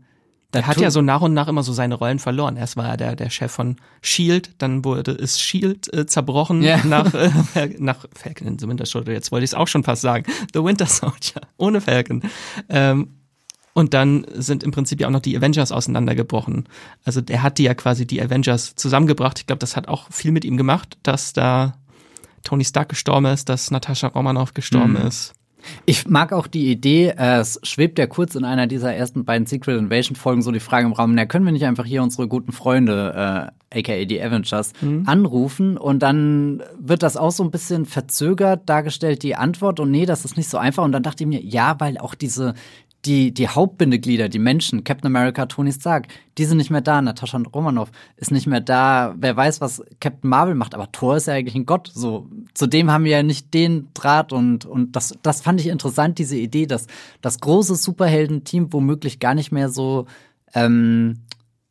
[0.58, 2.58] Er hat ja so nach und nach immer so seine Rollen verloren.
[2.58, 6.78] Erst war er der, der Chef von Shield, dann wurde ist Shield äh, zerbrochen Ja.
[6.86, 7.30] nach, äh,
[7.80, 9.14] nach Falcon in the Winter Soldier.
[9.14, 10.26] Jetzt wollte ich es auch schon fast sagen.
[10.54, 12.24] The Winter Soldier, ohne Falcon.
[12.70, 13.14] Ähm,
[13.74, 16.68] und dann sind im Prinzip ja auch noch die Avengers auseinandergebrochen.
[17.06, 19.38] Also der hat die ja quasi die Avengers zusammengebracht.
[19.40, 21.78] Ich glaube, das hat auch viel mit ihm gemacht, dass da
[22.44, 25.08] Tony Stark gestorben ist, dass Natascha Romanoff gestorben Mhm.
[25.08, 25.34] ist.
[25.86, 29.48] Ich mag auch die Idee, äh, es schwebt ja kurz in einer dieser ersten beiden
[29.48, 32.28] Secret Invasion Folgen so die Frage im Raum, na, können wir nicht einfach hier unsere
[32.28, 34.72] guten Freunde, äh, aka die Avengers,
[35.06, 40.06] anrufen und dann wird das auch so ein bisschen verzögert dargestellt, die Antwort und nee,
[40.06, 40.86] das ist nicht so einfach.
[40.86, 42.54] Und dann dachte ich mir, ja, weil auch diese
[43.08, 47.02] die, die Hauptbindeglieder, die Menschen, Captain America, Tony Stark, die sind nicht mehr da.
[47.02, 49.16] Natascha Romanoff ist nicht mehr da.
[49.18, 51.90] Wer weiß, was Captain Marvel macht, aber Thor ist ja eigentlich ein Gott.
[51.94, 56.20] So, zudem haben wir ja nicht den Draht und, und das, das fand ich interessant,
[56.20, 56.88] diese Idee, dass
[57.22, 60.06] das große Superhelden-Team womöglich gar nicht mehr so
[60.54, 61.22] ähm,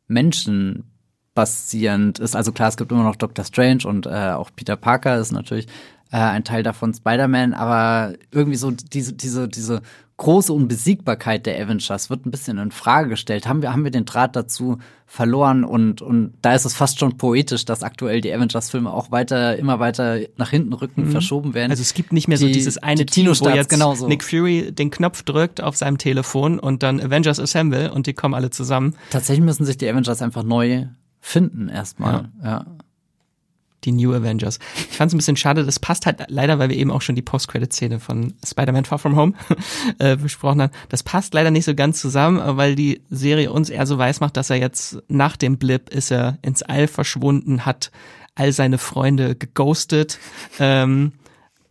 [0.07, 2.35] menschenbasierend ist.
[2.35, 5.67] Also klar, es gibt immer noch Doctor Strange und äh, auch Peter Parker ist natürlich
[6.11, 9.83] äh, ein Teil davon Spider-Man, aber irgendwie so diese, diese, diese
[10.17, 13.47] große Unbesiegbarkeit der Avengers wird ein bisschen in Frage gestellt.
[13.47, 17.17] Haben wir, haben wir den Draht dazu verloren und, und da ist es fast schon
[17.17, 21.69] poetisch, dass aktuell die Avengers-Filme auch weiter, immer weiter nach hinten rücken, verschoben werden.
[21.71, 24.07] Also es gibt nicht mehr so Die- dieses eine die Team, wo jetzt genauso.
[24.07, 28.33] Nick Fury den Knopf drückt auf seinem Telefon und dann Avengers Assemble und die kommen
[28.33, 28.95] alle zusammen.
[29.11, 30.87] Tatsächlich müssen sich die Avengers einfach neu
[31.21, 32.29] finden erstmal.
[32.43, 32.65] Ja.
[33.87, 34.59] Die New Avengers.
[34.91, 37.15] Ich fand es ein bisschen schade, das passt halt leider, weil wir eben auch schon
[37.15, 39.33] die Post-Credit-Szene von Spider-Man Far From Home
[39.99, 40.73] äh, besprochen haben.
[40.89, 44.35] Das passt leider nicht so ganz zusammen, weil die Serie uns eher so weiß macht,
[44.35, 47.91] dass er jetzt nach dem Blip ist er ins All verschwunden, hat
[48.35, 50.19] all seine Freunde geghostet.
[50.59, 51.13] Ähm,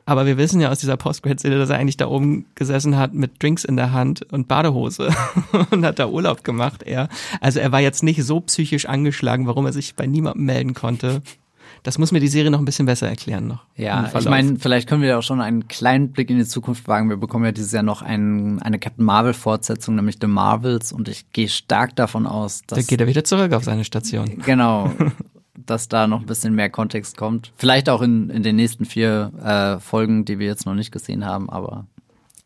[0.08, 3.42] aber wir wissen ja aus dieser Post-Credit-Szene, dass er eigentlich da oben gesessen hat mit
[3.42, 5.10] Drinks in der Hand und Badehose
[5.70, 7.08] und hat da Urlaub gemacht, er.
[7.40, 11.22] Also er war jetzt nicht so psychisch angeschlagen, warum er sich bei niemandem melden konnte.
[11.82, 13.64] Das muss mir die Serie noch ein bisschen besser erklären noch.
[13.76, 16.88] Ja, ich meine, vielleicht können wir ja auch schon einen kleinen Blick in die Zukunft
[16.88, 17.08] wagen.
[17.08, 21.30] Wir bekommen ja dieses Jahr noch ein, eine Captain Marvel-Fortsetzung, nämlich The Marvels, und ich
[21.32, 24.42] gehe stark davon aus, da dass geht er wieder zurück auf seine Station.
[24.44, 24.90] genau,
[25.54, 27.52] dass da noch ein bisschen mehr Kontext kommt.
[27.56, 31.24] Vielleicht auch in, in den nächsten vier äh, Folgen, die wir jetzt noch nicht gesehen
[31.24, 31.86] haben, aber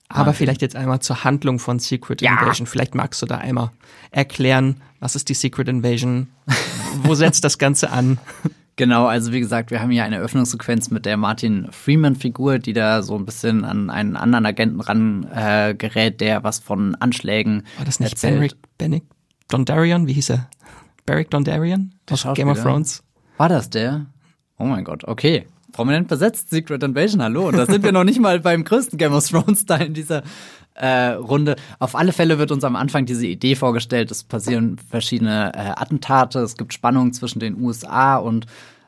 [0.08, 2.66] Aber vielleicht jetzt einmal zur Handlung von Secret Invasion.
[2.66, 3.70] Vielleicht magst du da einmal
[4.10, 6.28] erklären, was ist die Secret Invasion?
[7.04, 8.18] Wo setzt das Ganze an?
[8.80, 13.02] Genau, also wie gesagt, wir haben hier eine Eröffnungssequenz mit der Martin Freeman-Figur, die da
[13.02, 17.84] so ein bisschen an einen anderen Agenten ran äh, gerät, der was von Anschlägen War
[17.84, 18.56] das nicht erzählt.
[18.78, 19.04] Benick
[19.48, 20.06] Dondarrion?
[20.06, 20.48] Wie hieß er?
[21.04, 21.94] Beric Dondarrion?
[22.08, 22.62] Der Aus Game of?
[22.62, 23.02] Thrones?
[23.36, 24.06] War das der?
[24.56, 25.44] Oh mein Gott, okay.
[25.72, 27.48] Prominent besetzt, Secret Invasion, hallo.
[27.48, 30.22] Und da sind wir noch nicht mal beim größten Game of Thrones-Teil in dieser
[30.80, 31.56] äh, Runde.
[31.78, 36.40] Auf alle Fälle wird uns am Anfang diese Idee vorgestellt, es passieren verschiedene äh, Attentate,
[36.40, 38.46] es gibt Spannungen zwischen den USA und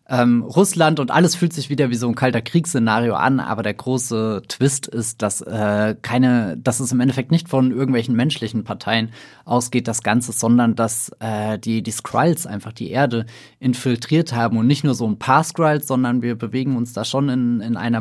[0.08, 3.74] ähm, Russland und alles fühlt sich wieder wie so ein kalter Kriegsszenario an, aber der
[3.74, 9.10] große Twist ist, dass äh, keine, dass es im Endeffekt nicht von irgendwelchen menschlichen Parteien
[9.44, 13.26] ausgeht, das Ganze, sondern dass äh, die, die Skrulls einfach die Erde
[13.60, 17.28] infiltriert haben und nicht nur so ein paar Skrulls, sondern wir bewegen uns da schon
[17.28, 18.00] in, in einer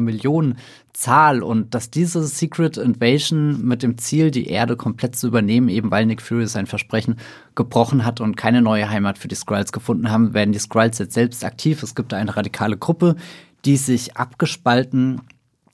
[0.92, 5.92] Millionenzahl und dass diese Secret Invasion mit dem Ziel, die Erde komplett zu übernehmen, eben
[5.92, 7.18] weil Nick Fury sein Versprechen
[7.56, 11.14] gebrochen hat und keine neue Heimat für die Skrulls gefunden haben, werden die Skrulls jetzt
[11.14, 11.84] selbst aktiv.
[11.84, 13.16] Es gibt eine radikale Gruppe,
[13.66, 15.22] die sich abgespalten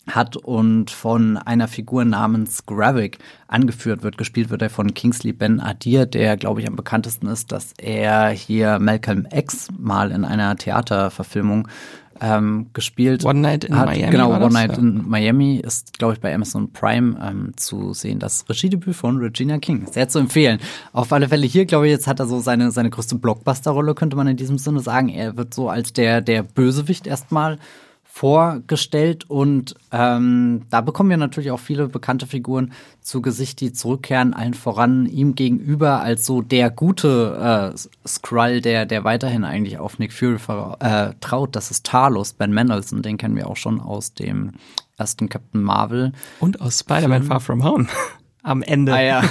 [0.09, 3.17] hat und von einer Figur namens Gravik
[3.49, 4.17] angeführt wird.
[4.17, 8.29] Gespielt wird er von Kingsley Ben Adir, der, glaube ich, am bekanntesten ist, dass er
[8.29, 11.67] hier Malcolm X mal in einer Theaterverfilmung
[12.21, 13.87] ähm, gespielt One Night in hat.
[13.87, 14.49] Miami Genau, One?
[14.49, 14.77] Night Ja.
[14.77, 18.19] in Miami ist, glaube ich, bei Amazon Prime ähm, zu sehen.
[18.19, 19.87] Das Regiedebüt von Regina King.
[19.91, 20.59] Sehr zu empfehlen.
[20.93, 24.15] Auf alle Fälle hier, glaube ich, jetzt hat er so seine, seine größte Blockbuster-Rolle, könnte
[24.15, 25.09] man in diesem Sinne sagen.
[25.09, 27.57] Er wird so als der, der Bösewicht erstmal
[28.17, 34.33] vorgestellt und ähm, da bekommen wir natürlich auch viele bekannte Figuren zu Gesicht, die zurückkehren,
[34.33, 39.99] allen voran ihm gegenüber als so der gute äh, Skrull, der, der weiterhin eigentlich auf
[39.99, 41.55] Nick Fury ver- äh, traut.
[41.55, 44.53] Das ist Talos, Ben Mendelsohn, den kennen wir auch schon aus dem
[44.97, 46.11] ersten Captain Marvel.
[46.39, 47.85] Und aus Spider-Man Far From Home.
[48.47, 48.93] Am Ende.
[48.93, 49.23] Ah ja.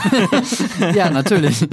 [0.94, 1.66] ja, natürlich.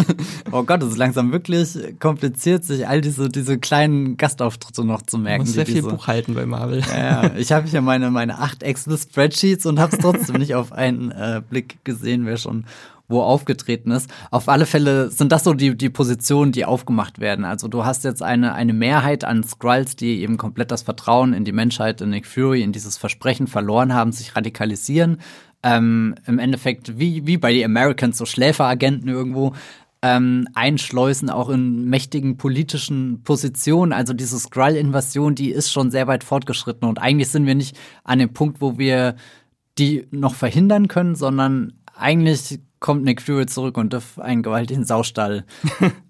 [0.52, 5.18] Oh Gott, es ist langsam wirklich kompliziert, sich all diese, diese kleinen Gastauftritte noch zu
[5.18, 5.40] merken.
[5.40, 6.82] Man muss sehr viel diese, Buch halten bei Marvel.
[6.82, 11.12] Ja, ich habe hier meine, meine acht Excel-Spreadsheets und habe es trotzdem nicht auf einen
[11.12, 12.66] äh, Blick gesehen, wer schon
[13.10, 14.10] wo aufgetreten ist.
[14.32, 17.46] Auf alle Fälle sind das so die, die Positionen, die aufgemacht werden.
[17.46, 21.44] Also du hast jetzt eine, eine Mehrheit an Skrulls, die eben komplett das Vertrauen in
[21.46, 25.18] die Menschheit, in Nick Fury, in dieses Versprechen verloren haben, sich radikalisieren.
[25.64, 29.54] Ähm, Im Endeffekt wie, wie bei den Americans, so Schläferagenten irgendwo,
[30.04, 33.94] ähm, einschleusen, auch in mächtigen politischen Positionen.
[33.94, 36.88] Also diese Skrull-Invasion, die ist schon sehr weit fortgeschritten.
[36.88, 39.16] Und eigentlich sind wir nicht an dem Punkt, wo wir
[39.78, 45.46] die noch verhindern können, sondern eigentlich kommt Nick Fury zurück und darf einen gewaltigen Saustall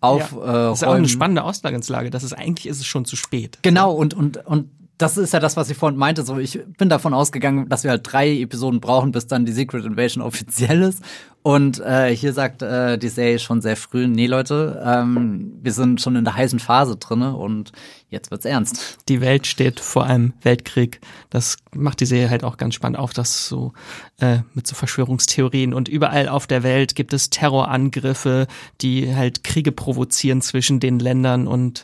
[0.01, 0.31] auf.
[0.37, 0.41] ja.
[0.41, 2.09] äh, das ist auch eine spannende Ausgangslage.
[2.09, 3.59] Das ist eigentlich ist es schon zu spät.
[3.61, 4.71] Genau und und und
[5.03, 6.23] das ist ja das, was ich vorhin meinte.
[6.23, 9.83] So, ich bin davon ausgegangen, dass wir halt drei Episoden brauchen, bis dann die Secret
[9.83, 11.03] Invasion offiziell ist.
[11.41, 15.99] Und äh, hier sagt äh, die Serie schon sehr früh, nee Leute, ähm, wir sind
[15.99, 17.73] schon in der heißen Phase drinne und
[18.07, 18.99] jetzt wird's ernst.
[19.09, 21.01] Die Welt steht vor einem Weltkrieg.
[21.29, 23.73] Das macht die Serie halt auch ganz spannend auf, das so
[24.21, 28.47] äh, mit so Verschwörungstheorien und überall auf der Welt gibt es Terrorangriffe,
[28.79, 31.83] die halt Kriege provozieren zwischen den Ländern und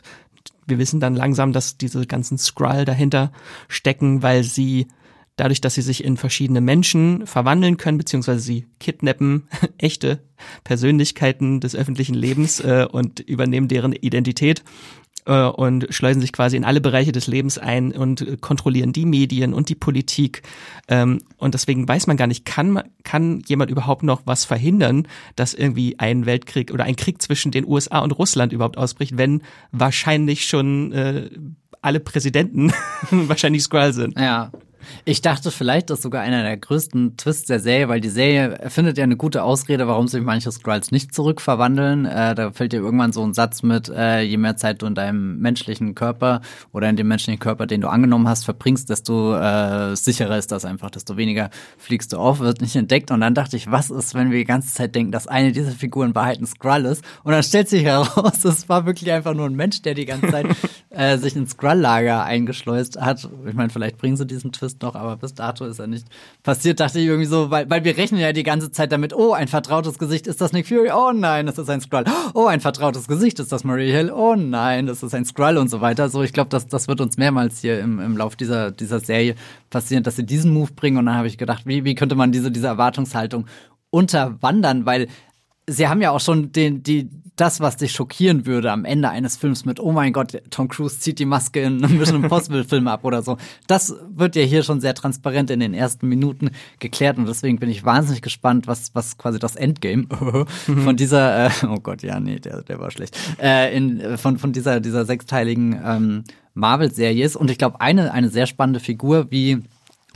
[0.70, 3.32] wir wissen dann langsam, dass diese ganzen Skrull dahinter
[3.68, 4.86] stecken, weil sie
[5.36, 10.20] dadurch, dass sie sich in verschiedene Menschen verwandeln können, beziehungsweise sie kidnappen echte
[10.64, 14.62] Persönlichkeiten des öffentlichen Lebens äh, und übernehmen deren Identität
[15.26, 19.54] äh, und schleusen sich quasi in alle Bereiche des Lebens ein und kontrollieren die Medien
[19.54, 20.42] und die Politik.
[20.88, 25.06] Ähm, und deswegen weiß man gar nicht, kann, kann jemand überhaupt noch was verhindern,
[25.36, 29.42] dass irgendwie ein Weltkrieg oder ein Krieg zwischen den USA und Russland überhaupt ausbricht, wenn
[29.72, 31.30] wahrscheinlich schon äh,
[31.82, 32.72] alle Präsidenten
[33.10, 34.18] wahrscheinlich Skrull sind.
[34.18, 34.50] Ja,
[35.04, 38.98] ich dachte vielleicht, ist sogar einer der größten Twists der Serie, weil die Serie findet
[38.98, 42.06] ja eine gute Ausrede, warum sich manche Skrulls nicht zurückverwandeln.
[42.06, 44.94] Äh, da fällt dir irgendwann so ein Satz mit, äh, je mehr Zeit du in
[44.94, 46.40] deinem menschlichen Körper
[46.72, 50.64] oder in dem menschlichen Körper, den du angenommen hast, verbringst, desto äh, sicherer ist das
[50.64, 53.10] einfach, desto weniger fliegst du auf, wird nicht entdeckt.
[53.10, 55.72] Und dann dachte ich, was ist, wenn wir die ganze Zeit denken, dass eine dieser
[55.72, 57.04] Figuren in Wahrheit ein Skrull ist?
[57.24, 60.28] Und dann stellt sich heraus, es war wirklich einfach nur ein Mensch, der die ganze
[60.28, 60.46] Zeit
[60.90, 63.28] äh, sich ins Skrull-Lager eingeschleust hat.
[63.46, 66.06] Ich meine, vielleicht bringen sie diesen Twist noch, aber bis dato ist er nicht
[66.42, 69.32] passiert, dachte ich irgendwie so, weil, weil wir rechnen ja die ganze Zeit damit, oh,
[69.32, 70.90] ein vertrautes Gesicht, ist das Nick Fury?
[70.90, 72.04] Oh nein, das ist ein Skrull.
[72.34, 74.10] Oh, ein vertrautes Gesicht, ist das Marie Hill?
[74.10, 76.08] Oh nein, das ist ein Skrull und so weiter.
[76.08, 79.36] So, ich glaube, das, das wird uns mehrmals hier im, im Lauf dieser, dieser Serie
[79.70, 82.32] passieren, dass sie diesen Move bringen und dann habe ich gedacht, wie, wie könnte man
[82.32, 83.46] diese, diese Erwartungshaltung
[83.90, 85.08] unterwandern, weil
[85.70, 89.36] sie haben ja auch schon den, die, das, was dich schockieren würde am Ende eines
[89.36, 92.86] Films mit, oh mein Gott, Tom Cruise zieht die Maske in einem Mission Impossible Film
[92.86, 93.38] ab oder so.
[93.66, 97.70] Das wird ja hier schon sehr transparent in den ersten Minuten geklärt und deswegen bin
[97.70, 100.06] ich wahnsinnig gespannt, was, was quasi das Endgame
[100.84, 104.52] von dieser, äh, oh Gott, ja, nee, der, der war schlecht, äh, in, von, von
[104.52, 107.36] dieser, dieser sechsteiligen ähm, Marvel-Serie ist.
[107.36, 109.62] Und ich glaube, eine, eine sehr spannende Figur, wie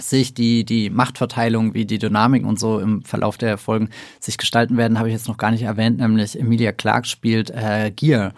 [0.01, 4.77] sich die, die Machtverteilung, wie die Dynamik und so im Verlauf der Folgen sich gestalten
[4.77, 8.33] werden, habe ich jetzt noch gar nicht erwähnt, nämlich Emilia Clark spielt äh, Gear.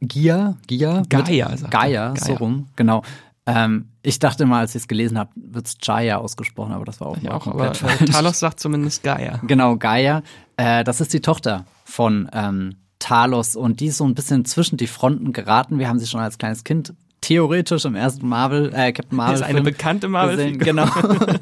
[0.00, 0.56] Gear?
[0.66, 1.02] Gear?
[1.08, 1.54] Gaia.
[1.54, 3.02] Gaia, Gaia, so rum, genau.
[3.46, 7.00] Ähm, ich dachte mal, als ich es gelesen habe, wird es Jaya ausgesprochen, aber das
[7.00, 9.40] war auch, ja, auch komplett äh, Talos sagt zumindest Gaia.
[9.46, 10.22] Genau, Gaia.
[10.56, 14.78] Äh, das ist die Tochter von ähm, Talos und die ist so ein bisschen zwischen
[14.78, 15.78] die Fronten geraten.
[15.78, 19.32] Wir haben sie schon als kleines Kind theoretisch im ersten Marvel, äh, Captain Marvel.
[19.32, 20.58] Das ist eine bekannte Marvel.
[20.58, 20.86] Genau.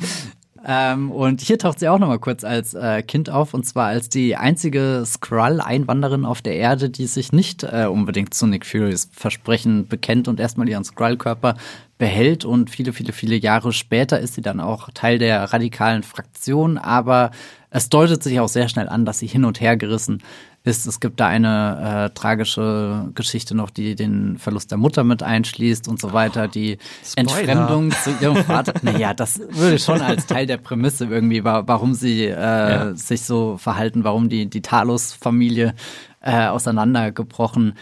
[0.66, 4.08] ähm, und hier taucht sie auch nochmal kurz als äh, Kind auf, und zwar als
[4.08, 9.88] die einzige Skrull-Einwanderin auf der Erde, die sich nicht äh, unbedingt zu Nick Furys Versprechen
[9.88, 11.56] bekennt und erstmal ihren Skrull-Körper
[11.98, 12.44] behält.
[12.44, 17.32] Und viele, viele, viele Jahre später ist sie dann auch Teil der radikalen Fraktion, aber
[17.70, 20.22] es deutet sich auch sehr schnell an, dass sie hin und her gerissen
[20.64, 20.86] ist.
[20.86, 25.88] Es gibt da eine äh, tragische Geschichte noch, die den Verlust der Mutter mit einschließt
[25.88, 26.48] und so weiter.
[26.48, 27.30] Die Spoiler.
[27.30, 28.74] Entfremdung zu ihrem Vater.
[28.82, 32.94] naja, das würde schon als Teil der Prämisse irgendwie, warum sie äh, ja.
[32.94, 35.74] sich so verhalten, warum die, die Talos-Familie
[36.20, 37.74] äh, auseinandergebrochen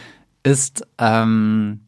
[0.43, 0.87] ist.
[0.99, 1.81] Ähm,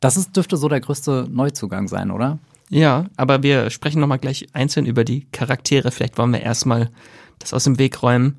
[0.00, 2.38] das ist, dürfte so der größte Neuzugang sein, oder?
[2.68, 5.90] Ja, aber wir sprechen nochmal gleich einzeln über die Charaktere.
[5.90, 6.90] Vielleicht wollen wir erstmal
[7.38, 8.38] das aus dem Weg räumen.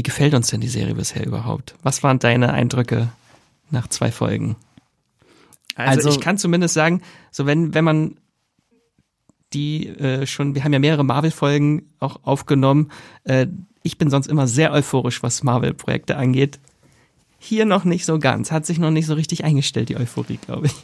[0.00, 1.74] Wie gefällt uns denn die Serie bisher überhaupt?
[1.82, 3.08] Was waren deine Eindrücke
[3.70, 4.56] nach zwei Folgen?
[5.74, 8.16] Also, also ich kann zumindest sagen, so wenn, wenn man
[9.52, 12.90] die äh, schon, wir haben ja mehrere Marvel-Folgen auch aufgenommen.
[13.24, 13.48] Äh,
[13.82, 16.60] ich bin sonst immer sehr euphorisch, was Marvel-Projekte angeht.
[17.38, 20.68] Hier noch nicht so ganz, hat sich noch nicht so richtig eingestellt, die Euphorie, glaube
[20.68, 20.76] ich.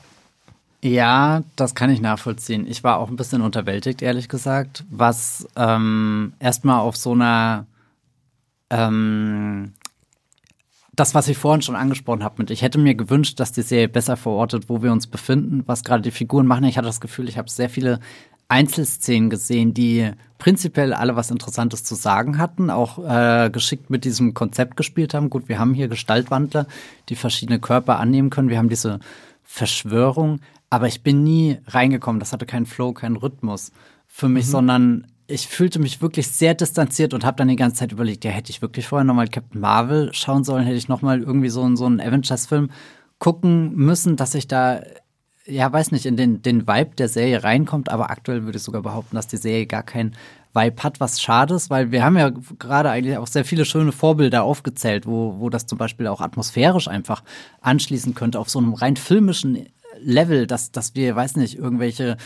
[0.82, 2.66] Ja, das kann ich nachvollziehen.
[2.68, 7.64] Ich war auch ein bisschen unterwältigt, ehrlich gesagt, was ähm, erstmal auf so einer
[8.70, 9.72] ähm,
[10.96, 13.88] das, was ich vorhin schon angesprochen habe, mit ich hätte mir gewünscht, dass die Serie
[13.88, 16.64] besser verortet, wo wir uns befinden, was gerade die Figuren machen.
[16.64, 18.00] Ich hatte das Gefühl, ich habe sehr viele
[18.48, 24.34] Einzelszenen gesehen, die prinzipiell alle was Interessantes zu sagen hatten, auch äh, geschickt mit diesem
[24.34, 25.30] Konzept gespielt haben.
[25.30, 26.66] Gut, wir haben hier Gestaltwandler,
[27.08, 28.48] die verschiedene Körper annehmen können.
[28.48, 29.00] Wir haben diese
[29.42, 32.20] Verschwörung, aber ich bin nie reingekommen.
[32.20, 33.72] Das hatte keinen Flow, keinen Rhythmus
[34.06, 34.50] für mich, mhm.
[34.50, 38.30] sondern ich fühlte mich wirklich sehr distanziert und habe dann die ganze Zeit überlegt, ja,
[38.30, 41.86] hätte ich wirklich vorher nochmal Captain Marvel schauen sollen, hätte ich nochmal irgendwie so, so
[41.86, 42.70] einen Avengers-Film
[43.18, 44.82] gucken müssen, dass ich da
[45.46, 48.82] ja, weiß nicht, in den, den Vibe der Serie reinkommt, aber aktuell würde ich sogar
[48.82, 50.16] behaupten, dass die Serie gar keinen
[50.52, 53.92] Vibe hat, was schade ist, weil wir haben ja gerade eigentlich auch sehr viele schöne
[53.92, 57.22] Vorbilder aufgezählt, wo, wo das zum Beispiel auch atmosphärisch einfach
[57.60, 59.66] anschließen könnte auf so einem rein filmischen
[60.00, 62.16] Level, dass, dass wir, weiß nicht, irgendwelche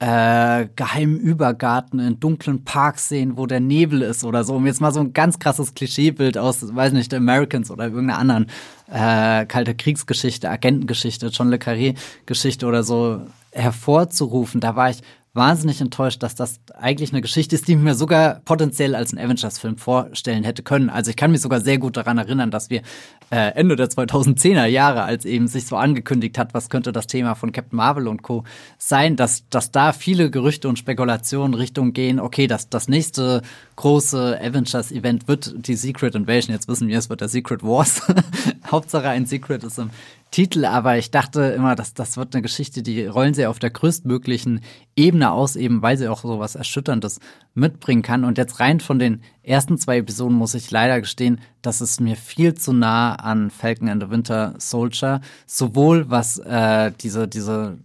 [0.00, 4.80] äh, geheimen Übergarten in dunklen Parks sehen, wo der Nebel ist oder so, um jetzt
[4.80, 8.46] mal so ein ganz krasses Klischeebild aus, weiß nicht, Americans oder irgendeiner anderen
[8.86, 14.60] äh, kalte Kriegsgeschichte, Agentengeschichte, John le Carré Geschichte oder so hervorzurufen.
[14.60, 15.00] Da war ich
[15.38, 19.78] wahnsinnig enttäuscht, dass das eigentlich eine Geschichte ist, die mir sogar potenziell als ein Avengers-Film
[19.78, 20.90] vorstellen hätte können.
[20.90, 22.82] Also ich kann mich sogar sehr gut daran erinnern, dass wir
[23.30, 27.34] äh, Ende der 2010er Jahre, als eben sich so angekündigt hat, was könnte das Thema
[27.34, 28.44] von Captain Marvel und Co.
[28.76, 33.42] sein, dass, dass da viele Gerüchte und Spekulationen Richtung gehen, okay, das, das nächste
[33.76, 36.54] große Avengers-Event wird die Secret Invasion.
[36.54, 38.02] Jetzt wissen wir, es wird der Secret Wars.
[38.70, 39.90] Hauptsache ein Secret ist im
[40.30, 43.70] Titel, aber ich dachte immer, dass das wird eine Geschichte, die rollen sie auf der
[43.70, 44.60] größtmöglichen
[44.94, 47.20] Ebene aus, eben weil sie auch so was Erschütterndes
[47.54, 48.24] mitbringen kann.
[48.24, 52.16] Und jetzt rein von den ersten zwei Episoden muss ich leider gestehen, dass es mir
[52.16, 57.78] viel zu nah an Falcon and the Winter Soldier, sowohl was äh, diese, diese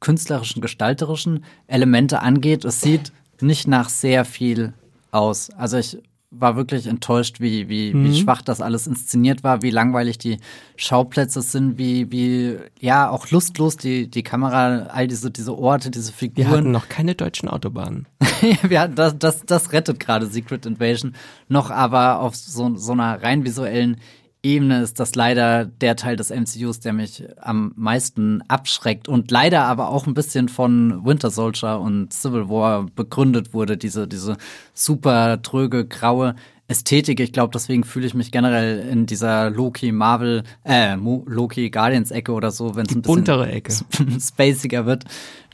[0.00, 2.64] künstlerischen, gestalterischen Elemente angeht.
[2.64, 4.72] Es sieht nicht nach sehr viel
[5.12, 5.50] aus.
[5.50, 5.98] Also ich
[6.30, 8.04] war wirklich enttäuscht, wie, wie, mhm.
[8.04, 10.38] wie schwach das alles inszeniert war, wie langweilig die
[10.76, 16.12] Schauplätze sind, wie, wie, ja, auch lustlos die, die Kamera, all diese, diese Orte, diese
[16.12, 16.36] Figuren.
[16.36, 18.06] Wir hatten noch keine deutschen Autobahnen.
[18.70, 21.14] ja, das, das, das rettet gerade Secret Invasion
[21.48, 23.98] noch, aber auf so, so einer rein visuellen
[24.46, 29.64] Ebene ist das leider der Teil des MCUs, der mich am meisten abschreckt und leider
[29.64, 34.36] aber auch ein bisschen von Winter Soldier und Civil War begründet wurde, diese, diese
[34.72, 36.36] super tröge, graue
[36.68, 37.20] Ästhetik.
[37.20, 42.32] Ich glaube, deswegen fühle ich mich generell in dieser Loki Marvel, äh, Loki Guardians Ecke
[42.32, 43.72] oder so, wenn es ein bisschen buntere Ecke.
[44.20, 45.04] spaciger wird.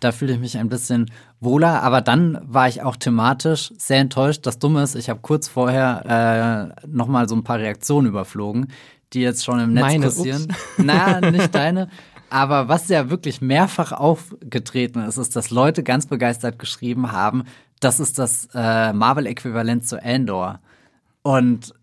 [0.01, 1.83] Da fühle ich mich ein bisschen wohler.
[1.83, 4.47] Aber dann war ich auch thematisch sehr enttäuscht.
[4.47, 8.69] Das Dumme ist, ich habe kurz vorher äh, noch mal so ein paar Reaktionen überflogen,
[9.13, 10.49] die jetzt schon im Netz Meine, kursieren.
[10.79, 11.89] Na, nicht deine.
[12.31, 17.45] Aber was ja wirklich mehrfach aufgetreten ist, ist, dass Leute ganz begeistert geschrieben haben,
[17.81, 20.61] das ist das äh, Marvel-Äquivalent zu Andor.
[21.23, 21.75] Und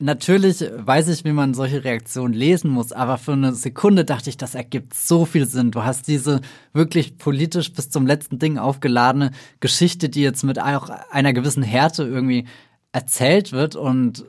[0.00, 4.36] natürlich weiß ich, wie man solche Reaktionen lesen muss, aber für eine Sekunde dachte ich,
[4.36, 5.70] das ergibt so viel Sinn.
[5.70, 6.40] Du hast diese
[6.72, 12.04] wirklich politisch bis zum letzten Ding aufgeladene Geschichte, die jetzt mit auch einer gewissen Härte
[12.04, 12.46] irgendwie
[12.92, 14.24] erzählt wird und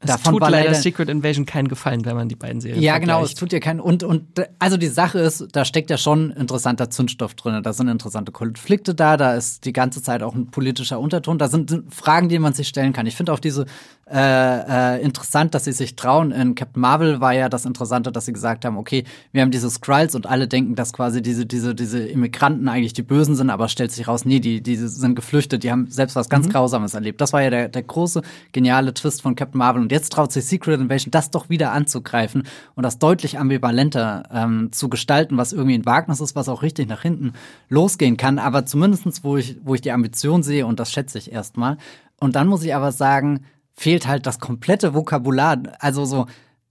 [0.00, 3.24] es Davon tut leider Secret Invasion keinen Gefallen, wenn man die beiden Serien Ja, genau,
[3.24, 3.80] es tut dir keinen.
[3.80, 4.24] Und, und
[4.60, 7.60] also die Sache ist, da steckt ja schon interessanter Zündstoff drin.
[7.64, 11.38] Da sind interessante Konflikte da, da ist die ganze Zeit auch ein politischer Unterton.
[11.38, 13.06] Da sind Fragen, die man sich stellen kann.
[13.06, 13.66] Ich finde auch diese
[14.10, 16.32] äh, äh, interessant, dass sie sich trauen.
[16.32, 19.68] In Captain Marvel war ja das Interessante, dass sie gesagt haben, okay, wir haben diese
[19.68, 23.68] Skrulls und alle denken, dass quasi diese, diese, diese Immigranten eigentlich die Bösen sind, aber
[23.68, 26.52] stellt sich raus, nee, die, die sind geflüchtet, die haben selbst was ganz mhm.
[26.52, 27.20] Grausames erlebt.
[27.20, 29.82] Das war ja der, der große, geniale Twist von Captain Marvel.
[29.82, 32.44] Und jetzt traut sich Secret Invasion, das doch wieder anzugreifen
[32.74, 36.88] und das deutlich ambivalenter ähm, zu gestalten, was irgendwie ein Wagnis ist, was auch richtig
[36.88, 37.34] nach hinten
[37.68, 38.38] losgehen kann.
[38.38, 41.76] Aber zumindestens, wo ich, wo ich die Ambition sehe, und das schätze ich erstmal.
[42.20, 43.44] Und dann muss ich aber sagen,
[43.78, 45.62] fehlt halt das komplette Vokabular.
[45.78, 46.26] Also so,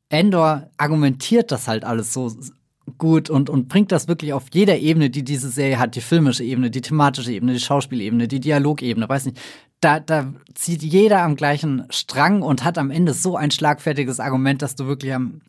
[0.09, 2.35] Endor argumentiert das halt alles so
[2.97, 6.43] gut und, und bringt das wirklich auf jeder Ebene, die diese Serie hat, die filmische
[6.43, 9.39] Ebene, die thematische Ebene, die Schauspielebene, die Dialogebene, weiß nicht.
[9.79, 14.61] Da, da zieht jeder am gleichen Strang und hat am Ende so ein schlagfertiges Argument,
[14.61, 15.41] dass du wirklich am,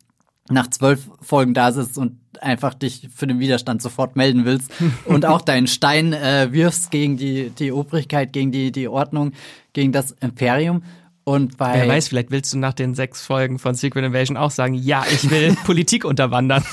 [0.49, 4.71] nach zwölf Folgen da sitzt und einfach dich für den Widerstand sofort melden willst
[5.05, 9.33] und auch deinen Stein äh, wirfst gegen die, die Obrigkeit, gegen die, die Ordnung,
[9.73, 10.83] gegen das Imperium.
[11.29, 14.49] Und bei Wer weiß, vielleicht willst du nach den sechs Folgen von Secret Invasion auch
[14.49, 16.63] sagen, ja, ich will Politik unterwandern.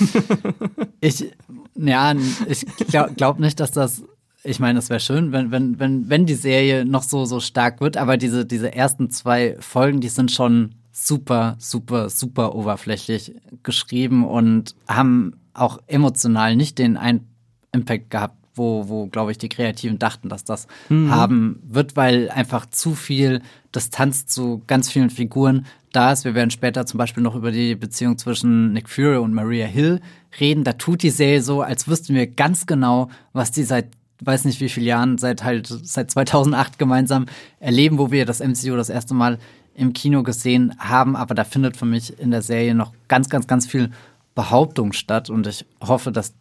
[1.01, 1.27] ich,
[1.75, 2.17] ja,
[2.49, 4.03] ich glaube glaub nicht, dass das
[4.43, 7.83] ich meine, es wäre schön, wenn, wenn, wenn, wenn die Serie noch so, so stark
[7.83, 14.25] wird, aber diese, diese ersten zwei Folgen, die sind schon super, super, super oberflächlich geschrieben
[14.25, 17.29] und haben auch emotional nicht den ein
[17.73, 21.11] Impact gehabt, wo, wo glaube ich, die Kreativen dachten, dass das mhm.
[21.11, 23.43] haben wird, weil einfach zu viel
[23.75, 26.25] Distanz zu ganz vielen Figuren da ist.
[26.25, 30.01] Wir werden später zum Beispiel noch über die Beziehung zwischen Nick Fury und Maria Hill
[30.41, 30.65] reden.
[30.65, 33.89] Da tut die Serie so, als wüssten wir ganz genau, was die seit
[34.21, 37.27] weiß nicht wie viele Jahren, seit halt seit 2008 gemeinsam
[37.61, 39.39] erleben, wo wir das MCU das erste Mal
[39.75, 41.17] im Kino gesehen haben.
[41.17, 43.91] Aber da findet für mich in der Serie noch ganz, ganz, ganz viel
[44.35, 46.35] Behauptung statt und ich hoffe, dass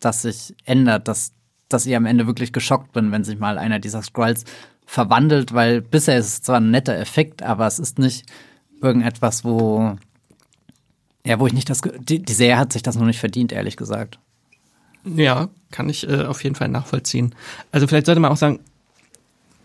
[0.00, 1.32] das sich ändert, dass
[1.72, 4.44] dass ich am Ende wirklich geschockt bin, wenn sich mal einer dieser Scrolls
[4.86, 8.26] verwandelt, weil bisher ist es zwar ein netter Effekt, aber es ist nicht
[8.80, 9.96] irgendetwas, wo
[11.24, 13.76] ja, wo ich nicht das die, die Serie hat sich das noch nicht verdient, ehrlich
[13.76, 14.18] gesagt.
[15.04, 17.34] Ja, kann ich äh, auf jeden Fall nachvollziehen.
[17.70, 18.60] Also vielleicht sollte man auch sagen,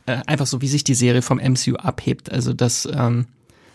[0.05, 2.31] äh, einfach so, wie sich die Serie vom MCU abhebt.
[2.31, 3.25] Also dass ähm,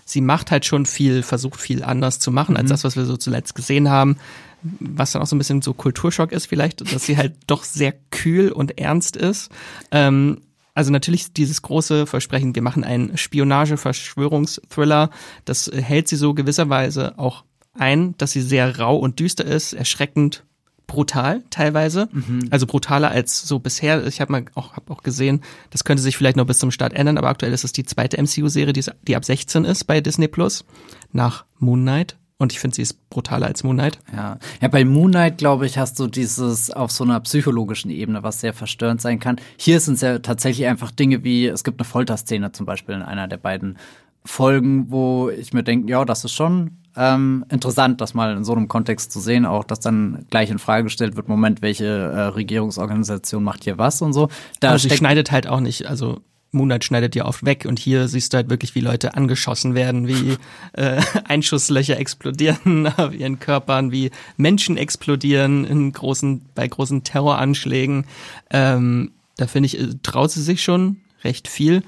[0.05, 2.59] sie macht halt schon viel, versucht viel anders zu machen mhm.
[2.59, 4.16] als das, was wir so zuletzt gesehen haben
[4.62, 7.92] was dann auch so ein bisschen so Kulturschock ist vielleicht, dass sie halt doch sehr
[8.10, 9.50] kühl und ernst ist.
[9.90, 10.42] Ähm,
[10.74, 15.10] also natürlich dieses große Versprechen, wir machen einen Spionage-Verschwörungsthriller,
[15.44, 17.44] das hält sie so gewisserweise auch
[17.74, 20.44] ein, dass sie sehr rau und düster ist, erschreckend
[20.86, 22.48] brutal teilweise, mhm.
[22.50, 24.06] also brutaler als so bisher.
[24.06, 26.92] Ich habe mal auch hab auch gesehen, das könnte sich vielleicht noch bis zum Start
[26.92, 30.28] ändern, aber aktuell ist es die zweite MCU-Serie, die, die ab 16 ist bei Disney
[30.28, 30.64] Plus
[31.12, 32.16] nach Moon Knight.
[32.43, 34.01] Und ich finde, sie ist brutaler als Moon Knight.
[34.12, 38.24] Ja, ja bei Moon Knight, glaube ich, hast du dieses auf so einer psychologischen Ebene,
[38.24, 39.36] was sehr verstörend sein kann.
[39.57, 43.03] Hier sind es ja tatsächlich einfach Dinge wie, es gibt eine Folterszene zum Beispiel in
[43.03, 43.78] einer der beiden
[44.24, 48.55] Folgen, wo ich mir denke, ja, das ist schon ähm, interessant, das mal in so
[48.55, 52.20] einem Kontext zu sehen, auch dass dann gleich in Frage gestellt wird, Moment, welche äh,
[52.22, 54.28] Regierungsorganisation macht hier was und so.
[54.59, 56.20] Da also sie schneidet halt auch nicht, also
[56.53, 60.07] Moonlight schneidet ja oft weg und hier siehst du halt wirklich, wie Leute angeschossen werden,
[60.07, 60.36] wie
[60.74, 68.05] äh, Einschusslöcher explodieren auf ihren Körpern, wie Menschen explodieren in großen, bei großen Terroranschlägen.
[68.50, 71.82] Ähm, da finde ich, äh, traut sie sich schon recht viel.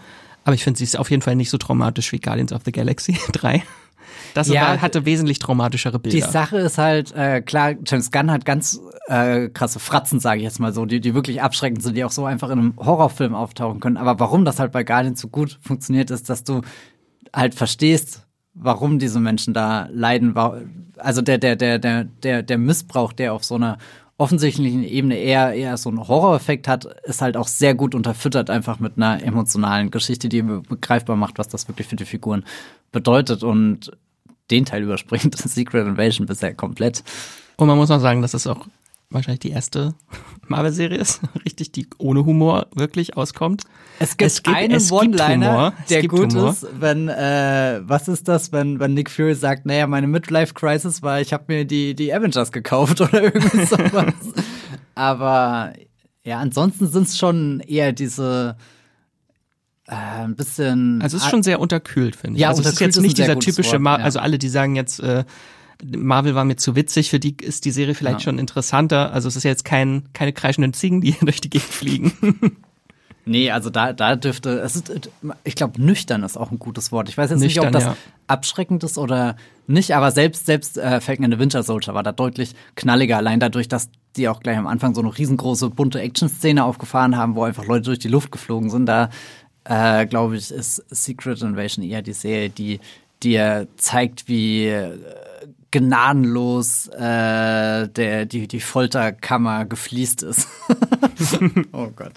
[0.44, 2.72] Aber ich finde, sie ist auf jeden Fall nicht so traumatisch wie Guardians of the
[2.72, 3.62] Galaxy 3.
[4.34, 6.26] Das ja, war, hatte wesentlich traumatischere Bilder.
[6.26, 10.44] Die Sache ist halt, äh, klar, James Gunn hat ganz äh, krasse Fratzen, sage ich
[10.44, 13.34] jetzt mal so, die, die wirklich abschreckend sind, die auch so einfach in einem Horrorfilm
[13.34, 13.96] auftauchen können.
[13.96, 16.62] Aber warum das halt bei Guardians so gut funktioniert, ist, dass du
[17.32, 20.34] halt verstehst, warum diese Menschen da leiden.
[20.96, 23.78] Also der, der, der, der, der, der Missbrauch, der auf so einer
[24.16, 28.78] offensichtlichen Ebene eher, eher so einen Horroreffekt hat, ist halt auch sehr gut unterfüttert, einfach
[28.78, 32.44] mit einer emotionalen Geschichte, die begreifbar macht, was das wirklich für die Figuren
[32.92, 33.42] bedeutet.
[33.42, 33.90] Und
[34.50, 37.02] den Teil überspringt Secret Invasion bisher komplett.
[37.56, 38.66] Und man muss auch sagen, dass es auch
[39.10, 39.94] wahrscheinlich die erste
[40.48, 43.64] Marvel-Serie ist, richtig, die ohne Humor wirklich auskommt.
[43.98, 46.50] Es gibt, es gibt einen One-Liner, der gut Humor.
[46.50, 51.20] ist, wenn, äh, was ist das, wenn, wenn Nick Fury sagt, naja, meine Midlife-Crisis war,
[51.20, 54.14] ich habe mir die, die Avengers gekauft oder irgendwie sowas.
[54.94, 55.72] Aber
[56.24, 58.56] ja, ansonsten sind es schon eher diese
[59.86, 61.02] äh, ein bisschen.
[61.02, 62.42] Also es ist schon sehr unterkühlt, finde ich.
[62.42, 64.04] Ja, also es ist jetzt nicht dieser typische, Mar ja.
[64.04, 65.24] also alle, die sagen jetzt, äh,
[65.82, 68.24] Marvel war mir zu witzig, für die ist die Serie vielleicht ja.
[68.24, 69.12] schon interessanter.
[69.12, 72.12] Also es ist jetzt kein, keine kreischenden Ziegen, die durch die Gegend fliegen.
[73.26, 75.10] Nee, also da, da dürfte, es ist,
[75.44, 77.08] ich glaube, nüchtern ist auch ein gutes Wort.
[77.08, 77.96] Ich weiß jetzt nüchtern, nicht, ob das ja.
[78.26, 82.12] abschreckend ist oder nicht, aber selbst, selbst äh, Falcon and the Winter Soldier war da
[82.12, 86.62] deutlich knalliger, allein dadurch, dass die auch gleich am Anfang so eine riesengroße bunte Action-Szene
[86.62, 88.84] aufgefahren haben, wo einfach Leute durch die Luft geflogen sind.
[88.84, 89.08] Da
[89.64, 92.80] äh, glaube ich, ist Secret Invasion eher die Serie, die
[93.22, 94.98] dir zeigt, wie äh,
[95.74, 100.46] gnadenlos äh, der, die, die Folterkammer gefliest ist.
[101.72, 102.12] oh Gott.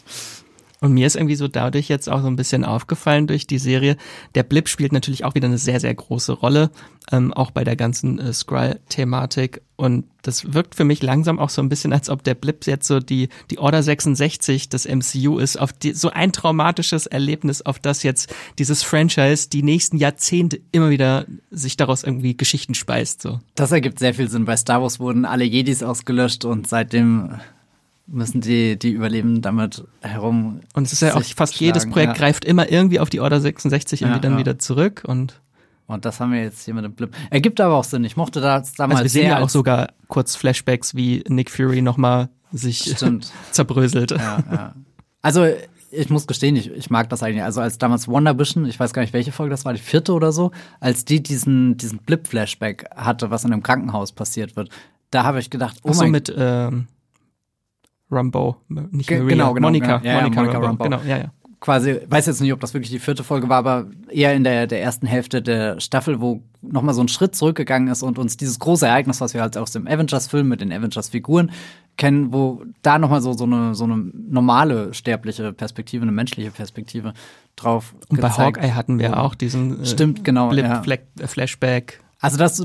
[0.80, 3.98] Und mir ist irgendwie so dadurch jetzt auch so ein bisschen aufgefallen durch die Serie.
[4.36, 6.70] Der Blip spielt natürlich auch wieder eine sehr, sehr große Rolle,
[7.12, 9.64] ähm, auch bei der ganzen äh, Skrull-Thematik.
[9.76, 12.88] Und das wirkt für mich langsam auch so ein bisschen, als ob der Blip jetzt
[12.88, 17.80] so die, die Order 66 des MCU ist, auf die, so ein traumatisches Erlebnis, auf
[17.80, 23.24] das jetzt dieses Franchise die nächsten Jahrzehnte immer wieder sich daraus irgendwie Geschichten speist.
[23.24, 23.40] So.
[23.56, 24.46] Das ergibt sehr viel Sinn.
[24.46, 27.40] Bei Star Wars wurden alle Jedis ausgelöscht und seitdem
[28.08, 30.62] müssen die, die Überleben damit herum.
[30.74, 31.66] Und es ist ja auch fast schlagen.
[31.66, 32.18] jedes Projekt ja.
[32.18, 34.40] greift immer irgendwie auf die Order 66 irgendwie ja, dann ja.
[34.40, 35.42] wieder zurück und.
[35.86, 37.16] Und das haben wir jetzt hier mit dem Blip.
[37.30, 38.04] Ergibt aber auch Sinn.
[38.04, 39.00] Ich mochte das damals.
[39.00, 42.94] Also wir sehen ja auch sogar kurz Flashbacks, wie Nick Fury nochmal sich
[43.52, 44.14] zerbröselt.
[45.22, 45.48] Also
[45.90, 47.44] ich muss gestehen, ich, ich mag das eigentlich.
[47.44, 50.14] Also als damals Wonder Vision, ich weiß gar nicht, welche Folge das war, die vierte
[50.14, 50.52] oder so,
[50.82, 54.70] als die diesen, diesen Blip-Flashback hatte, was in einem Krankenhaus passiert wird,
[55.12, 56.88] da habe ich gedacht, oh Ach so, mein mit ähm,
[58.12, 60.84] Rumbo, nicht Maria, genau, genau, Monika, ja, Monika, Monika Rambeau.
[60.86, 61.32] Genau, ja, ja.
[61.60, 64.68] Quasi, weiß jetzt nicht, ob das wirklich die vierte Folge war, aber eher in der,
[64.68, 68.60] der ersten Hälfte der Staffel, wo nochmal so ein Schritt zurückgegangen ist und uns dieses
[68.60, 71.52] große Ereignis, was wir halt aus dem Avengers-Film mit den Avengers-Figuren
[71.98, 77.14] kennen, wo da nochmal so, so, eine, so eine normale sterbliche Perspektive, eine menschliche Perspektive
[77.56, 80.84] drauf Und bei gezeigt Hawkeye hatten wir auch diesen äh, Stimmt, genau, Blip, ja.
[80.84, 82.02] Äh, Flashback.
[82.20, 82.64] Also das,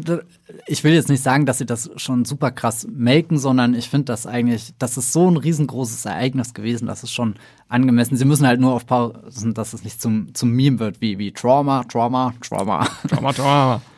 [0.67, 4.07] ich will jetzt nicht sagen, dass sie das schon super krass melken, sondern ich finde
[4.07, 7.35] das eigentlich, das ist so ein riesengroßes Ereignis gewesen, das ist schon
[7.69, 8.17] angemessen.
[8.17, 11.85] Sie müssen halt nur aufpassen, dass es nicht zum, zum Meme wird, wie, wie Trauma,
[11.85, 12.89] Trauma, Trauma.
[13.09, 13.83] Drama, Drama.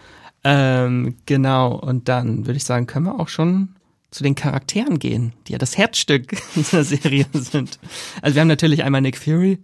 [0.47, 3.71] Ähm, genau, und dann würde ich sagen, können wir auch schon
[4.11, 7.79] zu den Charakteren gehen, die ja das Herzstück dieser Serie sind.
[8.21, 9.59] Also wir haben natürlich einmal Nick Fury,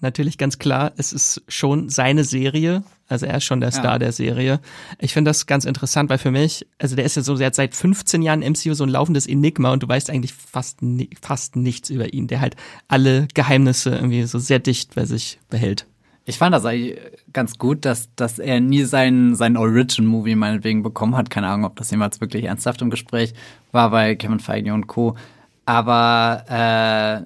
[0.00, 3.98] natürlich ganz klar, es ist schon seine Serie, also er ist schon der Star Ja.
[3.98, 4.60] der Serie.
[4.98, 7.54] Ich finde das ganz interessant, weil für mich, also der ist ja so, der hat
[7.54, 11.56] seit 15 Jahren MCU so ein laufendes Enigma und du weißt eigentlich fast, ni fast
[11.56, 12.56] nichts über ihn, der halt
[12.88, 15.86] alle Geheimnisse irgendwie so sehr dicht bei sich behält.
[16.26, 16.98] Ich fand das eigentlich
[17.34, 21.28] ganz gut, dass, dass er nie seinen, seinen Origin-Movie meinetwegen bekommen hat.
[21.28, 23.34] Keine Ahnung, ob das jemals wirklich ernsthaft im Gespräch
[23.72, 25.16] war bei Kevin Feige und Co.
[25.66, 26.44] Aber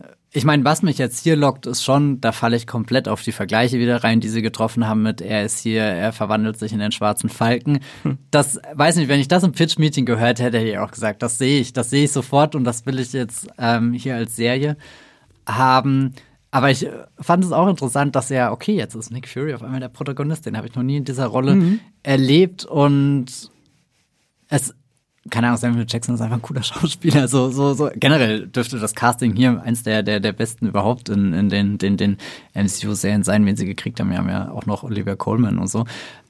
[0.02, 3.22] äh, ich meine, was mich jetzt hier lockt, ist schon, da falle ich komplett auf
[3.22, 6.72] die Vergleiche wieder rein, die sie getroffen haben mit, er ist hier, er verwandelt sich
[6.72, 7.80] in den schwarzen Falken.
[8.30, 11.38] Das, weiß nicht, wenn ich das im Pitch-Meeting gehört hätte, hätte ich auch gesagt, das
[11.38, 14.76] sehe ich, das sehe ich sofort und das will ich jetzt ähm, hier als Serie
[15.44, 16.12] haben.
[16.52, 19.62] Aber ich äh, fand es auch interessant, dass er, okay, jetzt ist Nick Fury auf
[19.64, 23.26] einmal der Protagonist, den habe ich noch nie in dieser Rolle erlebt und
[24.48, 24.74] es,
[25.30, 27.28] keine Ahnung, Samuel Jackson ist einfach ein cooler Schauspieler.
[27.28, 27.90] So, so, so.
[27.94, 31.96] Generell dürfte das Casting hier eins der, der, der besten überhaupt in, in den, den,
[31.96, 32.16] den
[32.54, 34.10] MCU-Serien sein, wen sie gekriegt haben.
[34.10, 35.84] Wir haben ja auch noch Olivia Colman und so.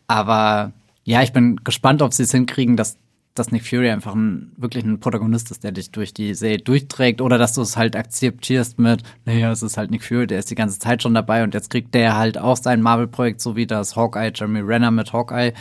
[0.06, 0.72] Aber
[1.04, 2.96] ja, ich bin gespannt, ob sie es hinkriegen, dass,
[3.34, 7.20] dass Nick Fury einfach ein, wirklich ein Protagonist ist, der dich durch die Serie durchträgt
[7.20, 10.50] oder dass du es halt akzeptierst mit, naja, es ist halt Nick Fury, der ist
[10.50, 13.66] die ganze Zeit schon dabei und jetzt kriegt der halt auch sein Marvel-Projekt, so wie
[13.66, 15.52] das Hawkeye, Jeremy Renner mit Hawkeye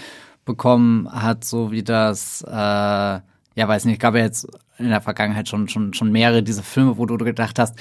[0.48, 3.22] bekommen hat, so wie das, äh, ja,
[3.56, 4.48] weiß nicht, gab ja jetzt
[4.80, 7.76] in der Vergangenheit schon, schon, schon mehrere diese Filme, wo du gedacht hast,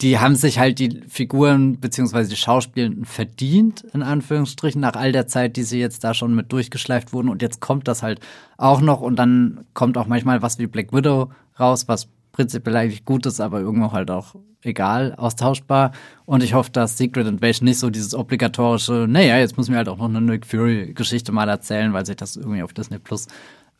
[0.00, 5.28] die haben sich halt die Figuren beziehungsweise die Schauspielenden verdient, in Anführungsstrichen, nach all der
[5.28, 7.28] Zeit, die sie jetzt da schon mit durchgeschleift wurden.
[7.28, 8.18] Und jetzt kommt das halt
[8.56, 11.30] auch noch und dann kommt auch manchmal was wie Black Widow
[11.60, 15.92] raus, was prinzipiell eigentlich gut ist, aber irgendwo halt auch egal, austauschbar.
[16.24, 19.88] Und ich hoffe, dass Secret Invasion nicht so dieses obligatorische, naja, jetzt müssen wir halt
[19.88, 23.26] auch noch eine Nick Fury-Geschichte mal erzählen, weil sich das irgendwie auf Disney Plus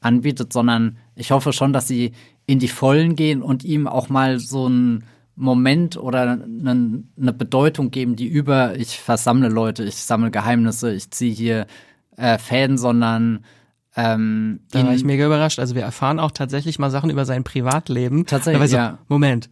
[0.01, 2.13] anbietet, sondern ich hoffe schon, dass sie
[2.47, 7.91] in die Vollen gehen und ihm auch mal so ein Moment oder eine, eine Bedeutung
[7.91, 11.67] geben, die über ich versammle Leute, ich sammle Geheimnisse, ich ziehe hier
[12.17, 13.45] äh, Fäden, sondern
[13.97, 15.59] ähm, Da war ich mega überrascht.
[15.59, 18.27] Also wir erfahren auch tatsächlich mal Sachen über sein Privatleben.
[18.27, 18.99] Tatsächlich, so, ja.
[19.09, 19.51] Moment.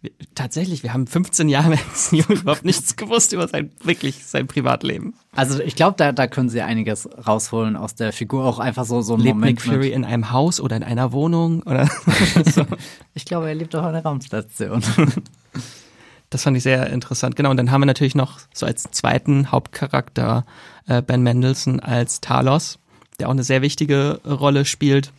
[0.00, 1.78] Wir, tatsächlich, wir haben 15 Jahre im
[2.20, 5.14] MCU überhaupt nichts gewusst über sein, wirklich sein Privatleben.
[5.34, 9.00] Also ich glaube, da, da können sie einiges rausholen aus der Figur, auch einfach so
[9.02, 9.92] so ein Lebt Moment Nick Fury mit.
[9.94, 11.62] in einem Haus oder in einer Wohnung?
[11.64, 11.88] Oder
[12.44, 12.64] so.
[13.14, 14.82] Ich glaube, er lebt auch an der Raumstation.
[16.30, 17.36] Das fand ich sehr interessant.
[17.36, 20.44] Genau, und dann haben wir natürlich noch so als zweiten Hauptcharakter
[20.86, 22.78] äh, Ben Mendelssohn als Talos,
[23.18, 25.12] der auch eine sehr wichtige Rolle spielt.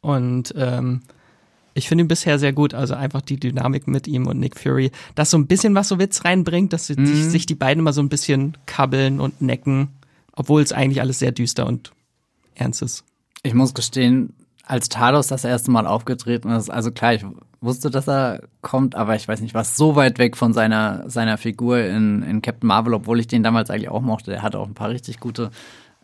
[0.00, 1.02] Und ähm,
[1.72, 4.92] ich finde ihn bisher sehr gut, also einfach die Dynamik mit ihm und Nick Fury,
[5.14, 7.92] dass so ein bisschen was so Witz reinbringt, dass sie, die, sich die beiden mal
[7.92, 9.88] so ein bisschen kabbeln und necken,
[10.32, 11.92] obwohl es eigentlich alles sehr düster und
[12.54, 13.04] ernst ist.
[13.42, 14.34] Ich muss gestehen,
[14.66, 17.24] als Talos das erste Mal aufgetreten ist, also klar, ich
[17.60, 21.38] wusste, dass er kommt, aber ich weiß nicht, war so weit weg von seiner, seiner
[21.38, 24.30] Figur in, in Captain Marvel, obwohl ich den damals eigentlich auch mochte.
[24.30, 25.50] Der hatte auch ein paar richtig gute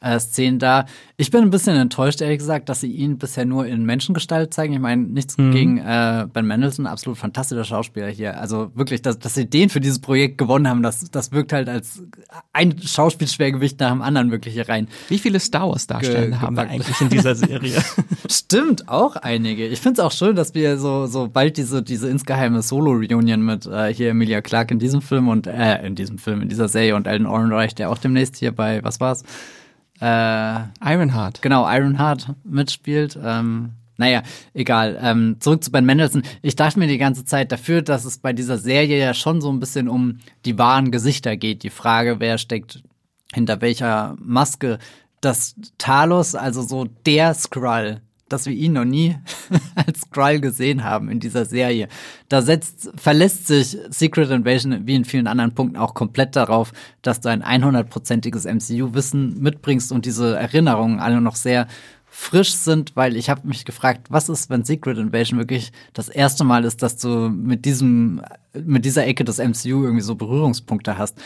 [0.00, 0.86] äh, Szenen da.
[1.16, 4.72] Ich bin ein bisschen enttäuscht, ehrlich gesagt, dass sie ihn bisher nur in Menschengestalt zeigen.
[4.72, 8.40] Ich meine, nichts gegen äh, Ben Mendelssohn, absolut fantastischer Schauspieler hier.
[8.40, 11.68] Also wirklich, dass, dass sie den für dieses Projekt gewonnen haben, das, das wirkt halt
[11.68, 12.02] als
[12.52, 14.88] ein Schauspielschwergewicht nach dem anderen wirklich hier rein.
[15.08, 17.82] Wie viele Star Wars Darsteller Ge- haben wir eigentlich in dieser Serie?
[18.30, 19.66] Stimmt, auch einige.
[19.66, 23.66] Ich finde es auch schön, dass wir so, so bald diese, diese insgeheime Solo-Reunion mit
[23.66, 26.96] äh, hier Emilia Clarke in diesem Film und äh, in diesem Film, in dieser Serie
[26.96, 29.24] und Alan Ehrenreich, der auch demnächst hier bei, was war's?
[30.00, 31.42] Äh, Ironheart.
[31.42, 33.18] genau, Ironheart mitspielt.
[33.22, 34.22] Ähm, naja,
[34.54, 34.98] egal.
[35.02, 36.22] Ähm, zurück zu Ben Mendelssohn.
[36.40, 39.52] Ich dachte mir die ganze Zeit dafür, dass es bei dieser Serie ja schon so
[39.52, 41.62] ein bisschen um die wahren Gesichter geht.
[41.64, 42.82] Die Frage, wer steckt
[43.34, 44.78] hinter welcher Maske.
[45.20, 48.00] Dass Talos, also so der Skrull,
[48.32, 49.16] dass wir ihn noch nie
[49.74, 51.88] als Skrull gesehen haben in dieser Serie.
[52.28, 56.72] Da setzt, verlässt sich Secret Invasion wie in vielen anderen Punkten auch komplett darauf,
[57.02, 61.66] dass du ein 100%iges MCU-Wissen mitbringst und diese Erinnerungen alle noch sehr
[62.12, 66.42] frisch sind, weil ich habe mich gefragt, was ist, wenn Secret Invasion wirklich das erste
[66.42, 68.20] Mal ist, dass du mit diesem
[68.52, 71.16] mit dieser Ecke des MCU irgendwie so Berührungspunkte hast.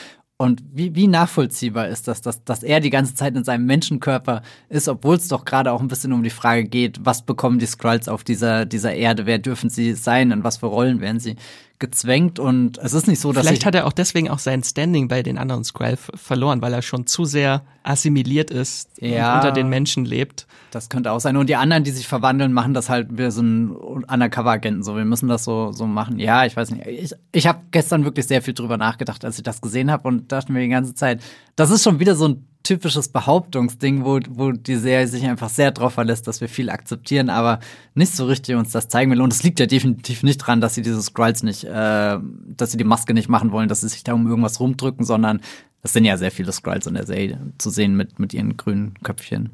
[0.44, 4.42] Und wie, wie nachvollziehbar ist das, dass, dass er die ganze Zeit in seinem Menschenkörper
[4.68, 7.64] ist, obwohl es doch gerade auch ein bisschen um die Frage geht, was bekommen die
[7.64, 11.36] Skrulls auf dieser, dieser Erde, wer dürfen sie sein, in was für Rollen werden sie
[11.78, 15.08] gezwängt und es ist nicht so, dass Vielleicht hat er auch deswegen auch sein Standing
[15.08, 19.52] bei den anderen Skrull verloren, weil er schon zu sehr assimiliert ist ja, und unter
[19.52, 20.46] den Menschen lebt.
[20.70, 21.36] Das könnte auch sein.
[21.36, 24.82] Und die anderen, die sich verwandeln, machen das halt wie so ein Undercover-Agenten.
[24.82, 26.18] So, wir müssen das so, so machen.
[26.18, 26.86] Ja, ich weiß nicht.
[26.86, 30.32] Ich, ich habe gestern wirklich sehr viel drüber nachgedacht, als ich das gesehen habe und
[30.32, 31.22] dachte mir die ganze Zeit,
[31.56, 35.70] das ist schon wieder so ein typisches Behauptungsding, wo, wo die Serie sich einfach sehr
[35.70, 37.60] darauf verlässt, dass wir viel akzeptieren, aber
[37.94, 39.20] nicht so richtig uns das zeigen will.
[39.20, 42.18] Und es liegt ja definitiv nicht dran, dass sie diese Scrolls nicht, äh,
[42.56, 45.40] dass sie die Maske nicht machen wollen, dass sie sich da um irgendwas rumdrücken, sondern
[45.82, 48.94] es sind ja sehr viele Scrolls in der Serie zu sehen mit, mit ihren grünen
[49.02, 49.50] Köpfchen.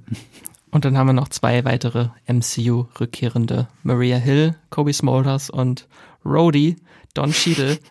[0.70, 3.66] Und dann haben wir noch zwei weitere MCU-Rückkehrende.
[3.82, 5.88] Maria Hill, Kobe Smulders und
[6.24, 6.76] Rhodey,
[7.12, 7.78] Don Cheadle.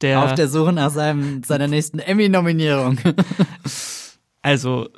[0.00, 2.98] Der Auf der Suche nach seinem, seiner nächsten Emmy-Nominierung.
[4.44, 4.88] Also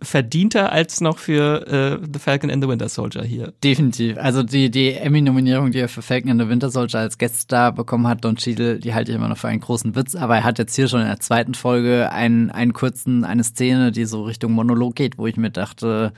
[0.00, 3.52] verdienter als noch für äh, The Falcon and the Winter Soldier hier.
[3.62, 4.16] Definitiv.
[4.16, 8.06] Also die, die Emmy-Nominierung, die er für Falcon and the Winter Soldier als Gaststar bekommen
[8.06, 10.14] hat, Don Cheadle, die halte ich immer noch für einen großen Witz.
[10.14, 13.92] Aber er hat jetzt hier schon in der zweiten Folge einen, einen kurzen, eine Szene,
[13.92, 16.14] die so Richtung Monolog geht, wo ich mir dachte,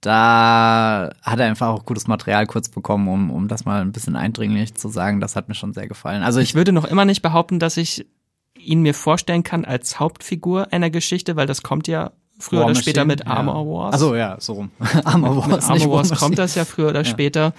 [0.00, 4.14] da hat er einfach auch gutes Material kurz bekommen, um, um das mal ein bisschen
[4.14, 5.20] eindringlich zu sagen.
[5.20, 6.22] Das hat mir schon sehr gefallen.
[6.22, 8.06] Also ich, ich würde noch immer nicht behaupten, dass ich
[8.58, 12.74] ihn mir vorstellen kann als Hauptfigur einer Geschichte, weil das kommt ja früher War oder
[12.74, 13.92] Machine, später mit Armor Wars.
[13.94, 14.70] Also ja, so rum.
[15.04, 15.68] Armor Wars.
[15.68, 17.04] Mit Armor Wars kommt das ja früher oder ja.
[17.04, 17.54] später.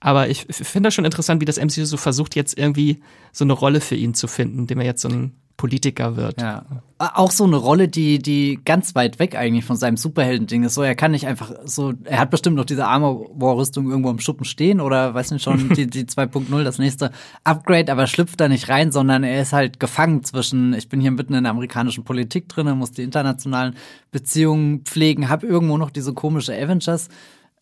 [0.00, 3.52] Aber ich finde das schon interessant, wie das MCU so versucht, jetzt irgendwie so eine
[3.52, 6.40] Rolle für ihn zu finden, indem er jetzt so ein Politiker wird.
[6.40, 6.64] Ja.
[6.98, 10.74] Auch so eine Rolle, die, die ganz weit weg eigentlich von seinem Superhelden-Ding ist.
[10.74, 14.44] So, er kann nicht einfach so, er hat bestimmt noch diese Armor-War-Rüstung irgendwo im Schuppen
[14.44, 17.10] stehen oder weiß nicht schon, die, die 2.0, das nächste
[17.44, 21.10] Upgrade, aber schlüpft da nicht rein, sondern er ist halt gefangen zwischen, ich bin hier
[21.10, 23.74] mitten in der amerikanischen Politik drin, muss die internationalen
[24.12, 27.08] Beziehungen pflegen, hab irgendwo noch diese komische Avengers.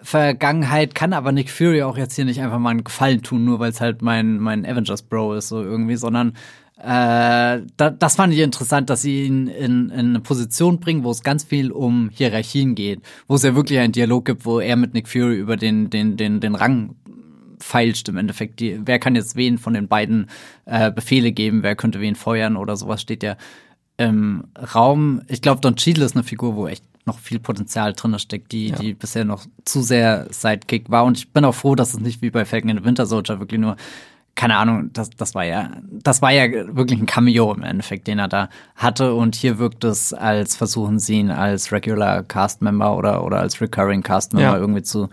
[0.02, 3.58] Vergangenheit kann aber Nick Fury auch jetzt hier nicht einfach mal einen Gefallen tun, nur
[3.58, 6.34] weil es halt mein, mein Avengers Bro ist, so irgendwie, sondern
[6.78, 11.10] äh, da, das fand ich interessant, dass sie ihn in, in eine Position bringen, wo
[11.10, 14.76] es ganz viel um Hierarchien geht, wo es ja wirklich einen Dialog gibt, wo er
[14.76, 16.94] mit Nick Fury über den, den, den, den Rang
[17.60, 18.60] feilscht im Endeffekt.
[18.60, 20.28] Die, wer kann jetzt wen von den beiden
[20.66, 23.36] äh, Befehle geben, wer könnte wen feuern oder sowas steht ja
[23.96, 25.22] im Raum.
[25.28, 28.68] Ich glaube, Don Cheadle ist eine Figur, wo echt noch viel Potenzial drin steckt, die,
[28.68, 28.76] ja.
[28.76, 31.04] die bisher noch zu sehr Sidekick war.
[31.04, 33.38] Und ich bin auch froh, dass es nicht wie bei Falcon in the Winter Soldier
[33.40, 33.76] wirklich nur
[34.36, 38.18] keine Ahnung, das, das war ja, das war ja wirklich ein Cameo im Endeffekt, den
[38.18, 39.14] er da hatte.
[39.14, 43.60] Und hier wirkt es, als versuchen sie ihn als Regular Cast Member oder, oder als
[43.60, 44.58] Recurring Cast Member ja.
[44.58, 45.08] irgendwie zu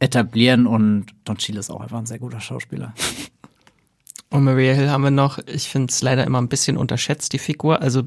[0.00, 0.66] etablieren.
[0.66, 2.94] Und Don Cheadle ist auch einfach ein sehr guter Schauspieler.
[4.30, 7.38] Und Maria Hill haben wir noch, ich finde es leider immer ein bisschen unterschätzt, die
[7.38, 7.82] Figur.
[7.82, 8.02] Also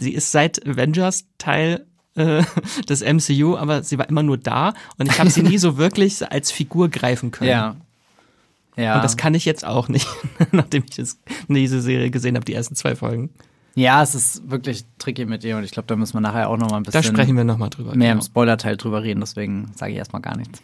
[0.00, 1.86] sie ist seit Avengers Teil
[2.16, 2.42] äh,
[2.88, 6.28] des MCU, aber sie war immer nur da und ich habe sie nie so wirklich
[6.32, 7.50] als Figur greifen können.
[7.50, 7.76] Ja,
[8.78, 8.96] ja.
[8.96, 10.08] Und das kann ich jetzt auch nicht,
[10.52, 11.18] nachdem ich das,
[11.48, 13.30] diese Serie gesehen habe, die ersten zwei Folgen.
[13.74, 16.56] Ja, es ist wirklich tricky mit ihr und ich glaube, da müssen wir nachher auch
[16.56, 17.00] noch mal ein bisschen.
[17.00, 17.94] Da sprechen wir noch mal drüber.
[17.94, 18.20] Mehr genau.
[18.20, 20.60] im Spoilerteil drüber reden, deswegen sage ich erstmal gar nichts.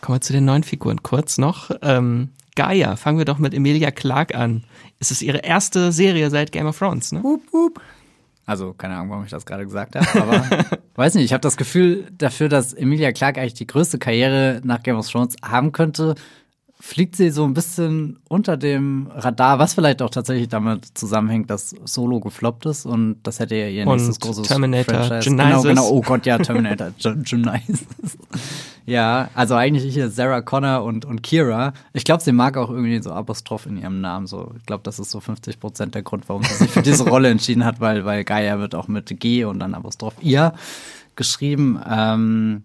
[0.00, 1.70] Kommen wir zu den neuen Figuren kurz noch.
[1.80, 4.64] Ähm, Gaia, fangen wir doch mit Emilia Clarke an.
[4.98, 7.22] Es ist ihre erste Serie seit Game of Thrones, ne?
[7.22, 7.80] Hup, hup.
[8.46, 10.44] Also, keine Ahnung, warum ich das gerade gesagt habe, aber
[10.96, 14.82] weiß nicht, ich habe das Gefühl dafür, dass Emilia Clarke eigentlich die größte Karriere nach
[14.82, 16.14] Game of Thrones haben könnte,
[16.84, 21.74] fliegt sie so ein bisschen unter dem Radar, was vielleicht auch tatsächlich damit zusammenhängt, dass
[21.86, 25.30] Solo gefloppt ist und das hätte ja ihr nächstes großes Terminator, Franchise.
[25.30, 27.86] Genau, genau, oh Gott, ja, Terminator, Genesis.
[28.84, 31.72] ja, also eigentlich hier Sarah Connor und, und Kira.
[31.94, 34.26] Ich glaube, sie mag auch irgendwie so Apostroph in ihrem Namen.
[34.26, 37.08] So, ich glaube, das ist so 50 Prozent der Grund, warum sie sich für diese
[37.08, 40.52] Rolle entschieden hat, weil, weil Gaia wird auch mit G und dann Apostroph ihr
[41.16, 41.80] geschrieben.
[41.88, 42.62] Ähm,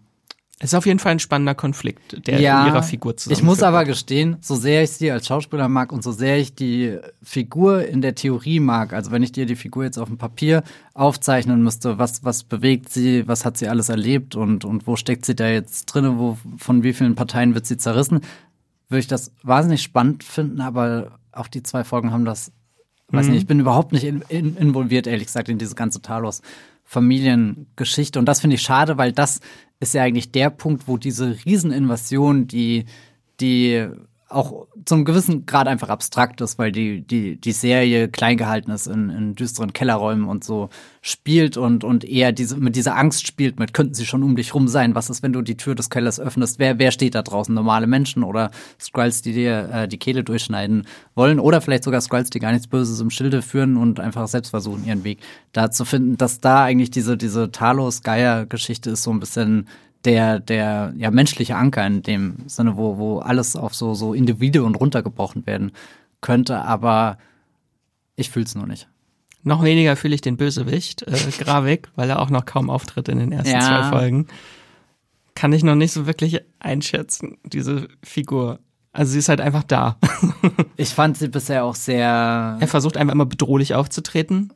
[0.62, 3.40] es ist auf jeden Fall ein spannender Konflikt, der ja, in ihrer Figur zusammenführt.
[3.40, 6.54] Ich muss aber gestehen, so sehr ich sie als Schauspieler mag und so sehr ich
[6.54, 10.18] die Figur in der Theorie mag, also wenn ich dir die Figur jetzt auf dem
[10.18, 14.98] Papier aufzeichnen müsste, was, was bewegt sie, was hat sie alles erlebt und, und wo
[14.98, 18.20] steckt sie da jetzt drin, wo, von wie vielen Parteien wird sie zerrissen,
[18.90, 22.52] würde ich das wahnsinnig spannend finden, aber auch die zwei Folgen haben das,
[23.10, 23.18] mhm.
[23.18, 26.42] weiß nicht, ich bin überhaupt nicht in, in, involviert, ehrlich gesagt, in diese ganze Talos
[26.90, 28.18] Familiengeschichte.
[28.18, 29.42] Und das finde ich schade, weil das
[29.80, 32.86] ist ja eigentlich der Punkt, wo diese Rieseninvasion, die,
[33.40, 33.88] die
[34.30, 38.86] auch zum gewissen Grad einfach abstrakt ist, weil die, die, die Serie klein gehalten ist
[38.86, 40.70] in, in düsteren Kellerräumen und so
[41.02, 44.54] spielt und, und eher diese, mit dieser Angst spielt, mit könnten sie schon um dich
[44.54, 44.94] rum sein.
[44.94, 46.60] Was ist, wenn du die Tür des Kellers öffnest?
[46.60, 47.54] Wer, wer steht da draußen?
[47.54, 52.30] Normale Menschen oder Skrulls, die dir äh, die Kehle durchschneiden wollen oder vielleicht sogar Skrulls,
[52.30, 55.20] die gar nichts Böses im Schilde führen und einfach selbst versuchen, ihren Weg
[55.54, 56.18] da zu finden.
[56.18, 59.68] Dass da eigentlich diese, diese Talos-Geier-Geschichte ist so ein bisschen
[60.06, 64.76] der, der ja, menschliche Anker in dem Sinne, wo, wo alles auf so, so Individuen
[64.76, 65.72] runtergebrochen werden
[66.22, 67.18] könnte, aber
[68.16, 68.88] ich fühle es nur nicht.
[69.44, 73.20] Noch weniger fühle ich den Bösewicht, äh, Gravik, weil er auch noch kaum auftritt in
[73.20, 73.62] den ersten ja.
[73.62, 74.28] zwei Folgen.
[75.36, 78.60] Kann ich noch nicht so wirklich einschätzen, diese Figur.
[78.92, 79.98] Also sie ist halt einfach da.
[80.76, 82.58] ich fand sie bisher auch sehr.
[82.60, 84.52] Er versucht einfach immer bedrohlich aufzutreten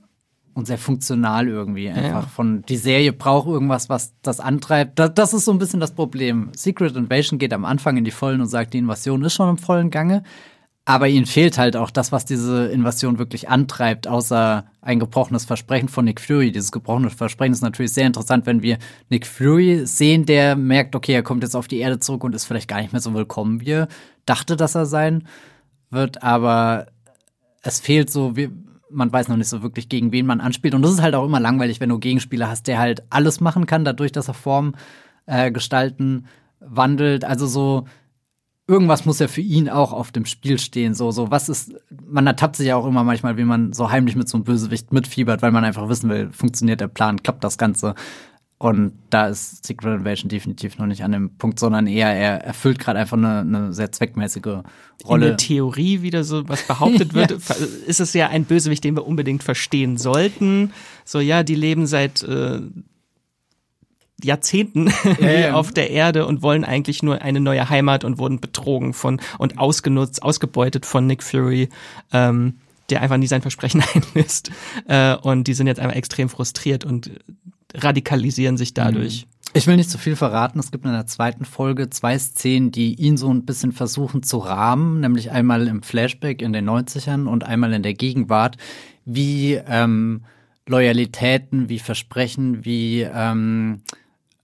[0.53, 1.89] und sehr funktional irgendwie.
[1.89, 2.29] Einfach ja.
[2.29, 4.99] von, die Serie braucht irgendwas, was das antreibt.
[4.99, 6.49] Das, das, ist so ein bisschen das Problem.
[6.55, 9.57] Secret Invasion geht am Anfang in die Vollen und sagt, die Invasion ist schon im
[9.57, 10.23] vollen Gange.
[10.85, 15.87] Aber ihnen fehlt halt auch das, was diese Invasion wirklich antreibt, außer ein gebrochenes Versprechen
[15.87, 16.51] von Nick Fury.
[16.51, 18.77] Dieses gebrochene Versprechen ist natürlich sehr interessant, wenn wir
[19.09, 22.43] Nick Fury sehen, der merkt, okay, er kommt jetzt auf die Erde zurück und ist
[22.43, 23.87] vielleicht gar nicht mehr so willkommen, wie er
[24.25, 25.25] dachte, dass er sein
[25.89, 26.21] wird.
[26.21, 26.87] Aber
[27.61, 28.51] es fehlt so, wir,
[28.93, 30.73] man weiß noch nicht so wirklich, gegen wen man anspielt.
[30.73, 33.65] Und das ist halt auch immer langweilig, wenn du Gegenspieler hast, der halt alles machen
[33.65, 34.75] kann, dadurch, dass er Form
[35.25, 36.25] äh, gestalten
[36.59, 37.25] wandelt.
[37.25, 37.85] Also so
[38.67, 40.93] irgendwas muss ja für ihn auch auf dem Spiel stehen.
[40.93, 41.73] So, so was ist,
[42.05, 44.93] man ertappt sich ja auch immer manchmal, wie man so heimlich mit so einem Bösewicht
[44.93, 47.95] mitfiebert, weil man einfach wissen will, funktioniert der Plan, klappt das Ganze.
[48.57, 52.79] Und da ist Secret Invasion definitiv noch nicht an dem Punkt, sondern eher, er erfüllt
[52.79, 54.63] gerade einfach eine, eine, sehr zweckmäßige
[55.05, 55.25] Rolle.
[55.25, 57.55] In der Theorie wieder so was behauptet wird, ja.
[57.87, 60.71] ist es ja ein Bösewicht, den wir unbedingt verstehen sollten.
[61.03, 62.61] So, ja, die leben seit äh,
[64.23, 65.53] Jahrzehnten ja, ja.
[65.55, 69.57] auf der Erde und wollen eigentlich nur eine neue Heimat und wurden betrogen von und
[69.57, 71.69] ausgenutzt, ausgebeutet von Nick Fury.
[72.11, 72.55] Ähm,
[72.89, 74.51] der einfach nie sein Versprechen einlöst.
[74.87, 77.11] Äh, und die sind jetzt einfach extrem frustriert und
[77.73, 79.25] radikalisieren sich dadurch.
[79.25, 79.33] Mhm.
[79.55, 80.57] Ich will nicht zu viel verraten.
[80.57, 84.39] Es gibt in der zweiten Folge zwei Szenen, die ihn so ein bisschen versuchen zu
[84.39, 88.57] rahmen, nämlich einmal im Flashback in den 90ern und einmal in der Gegenwart,
[89.05, 90.23] wie ähm,
[90.65, 93.81] Loyalitäten, wie Versprechen, wie ähm,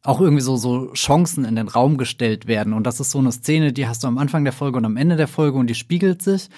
[0.04, 2.74] auch irgendwie so, so Chancen in den Raum gestellt werden.
[2.74, 4.98] Und das ist so eine Szene, die hast du am Anfang der Folge und am
[4.98, 6.50] Ende der Folge und die spiegelt sich.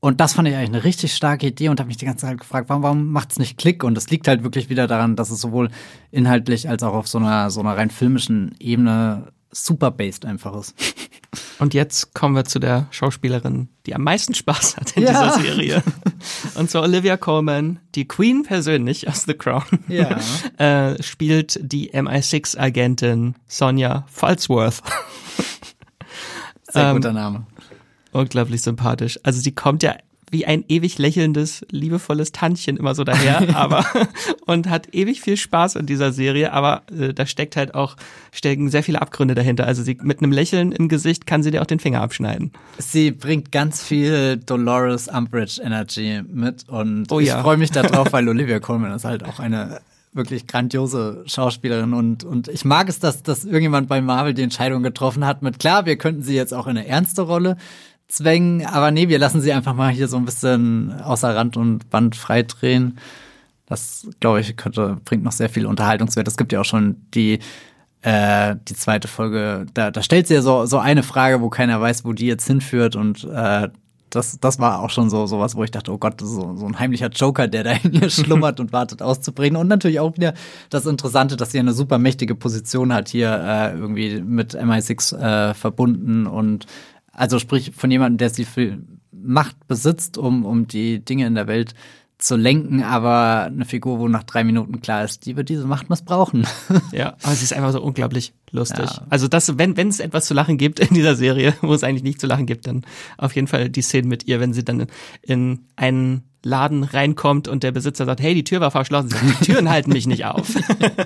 [0.00, 2.38] Und das fand ich eigentlich eine richtig starke Idee und habe mich die ganze Zeit
[2.38, 3.82] gefragt, warum, warum macht es nicht Klick?
[3.82, 5.70] Und es liegt halt wirklich wieder daran, dass es sowohl
[6.10, 10.74] inhaltlich als auch auf so einer, so einer rein filmischen Ebene super based einfach ist.
[11.58, 15.10] Und jetzt kommen wir zu der Schauspielerin, die am meisten Spaß hat in ja.
[15.10, 15.82] dieser Serie.
[16.54, 20.18] Und zwar Olivia Colman, die Queen persönlich aus The Crown, ja.
[20.58, 24.82] äh, spielt die MI6-Agentin Sonja Falsworth.
[26.70, 27.46] Sehr guter ähm, Name
[28.16, 29.18] unglaublich sympathisch.
[29.22, 29.94] Also sie kommt ja
[30.30, 33.84] wie ein ewig lächelndes, liebevolles Tantchen immer so daher, aber
[34.46, 37.96] und hat ewig viel Spaß in dieser Serie, aber äh, da steckt halt auch
[38.32, 39.66] stecken sehr viele Abgründe dahinter.
[39.66, 42.50] Also sie mit einem Lächeln im Gesicht kann sie dir auch den Finger abschneiden.
[42.78, 47.36] Sie bringt ganz viel Dolores Umbridge Energy mit und oh, ja.
[47.36, 49.80] ich freue mich darauf, weil Olivia Colman ist halt auch eine
[50.12, 54.82] wirklich grandiose Schauspielerin und, und ich mag es, dass, dass irgendjemand bei Marvel die Entscheidung
[54.82, 57.58] getroffen hat mit, klar, wir könnten sie jetzt auch in eine ernste Rolle
[58.08, 61.90] zwängen, aber nee, wir lassen sie einfach mal hier so ein bisschen außer Rand und
[61.90, 62.98] Band frei drehen.
[63.66, 66.28] Das, glaube ich, könnte, bringt noch sehr viel Unterhaltungswert.
[66.28, 67.40] Es gibt ja auch schon die,
[68.02, 71.80] äh, die zweite Folge, da, da stellt sie ja so, so eine Frage, wo keiner
[71.80, 73.68] weiß, wo die jetzt hinführt und äh,
[74.10, 76.56] das, das war auch schon so sowas, wo ich dachte, oh Gott, das ist so,
[76.56, 79.60] so ein heimlicher Joker, der da in ihr schlummert und wartet auszubringen.
[79.60, 80.34] Und natürlich auch wieder
[80.70, 85.54] das Interessante, dass sie eine super mächtige Position hat hier äh, irgendwie mit MI6 äh,
[85.54, 86.66] verbunden und
[87.16, 91.46] also sprich von jemandem, der sie viel Macht besitzt, um, um die Dinge in der
[91.48, 91.74] Welt
[92.18, 95.90] zu lenken, aber eine Figur, wo nach drei Minuten klar ist, die wird diese Macht
[95.90, 96.46] missbrauchen.
[96.92, 98.86] Ja, aber sie ist einfach so unglaublich lustig.
[98.86, 99.06] Ja.
[99.10, 102.02] Also das, wenn wenn es etwas zu lachen gibt in dieser Serie, wo es eigentlich
[102.02, 102.82] nicht zu lachen gibt, dann
[103.18, 104.86] auf jeden Fall die Szene mit ihr, wenn sie dann
[105.22, 109.08] in einen Laden reinkommt und der Besitzer sagt, hey, die Tür war verschlossen.
[109.08, 110.48] Sie sagt, die Türen halten mich nicht auf.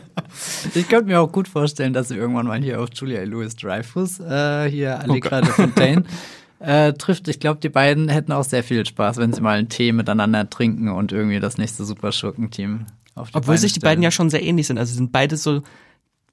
[0.74, 4.20] ich könnte mir auch gut vorstellen, dass sie irgendwann mal hier auf Julia Louis Dreyfus,
[4.20, 6.04] äh, hier Allegra oh de Fontaine,
[6.60, 7.28] äh, trifft.
[7.28, 10.48] Ich glaube, die beiden hätten auch sehr viel Spaß, wenn sie mal einen Tee miteinander
[10.48, 14.30] trinken und irgendwie das nächste Superschurken-Team auf die Obwohl Beine sich die beiden ja schon
[14.30, 14.78] sehr ähnlich sind.
[14.78, 15.62] Also sind beide so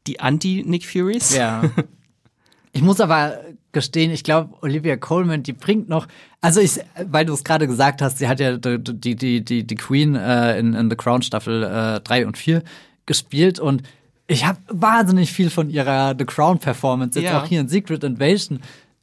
[0.06, 1.36] die Anti-Nick Furies.
[1.36, 1.64] Ja.
[2.74, 3.40] Ich muss aber
[3.72, 6.08] gestehen, ich glaube, Olivia Coleman, die bringt noch,
[6.42, 9.76] also ich, weil du es gerade gesagt hast, sie hat ja die, die, die, die
[9.76, 12.62] Queen äh, in, in The Crown Staffel äh, 3 und 4
[13.08, 13.82] gespielt und
[14.28, 17.42] ich habe wahnsinnig viel von ihrer The Crown Performance, jetzt ja.
[17.42, 18.60] auch hier in Secret Invasion,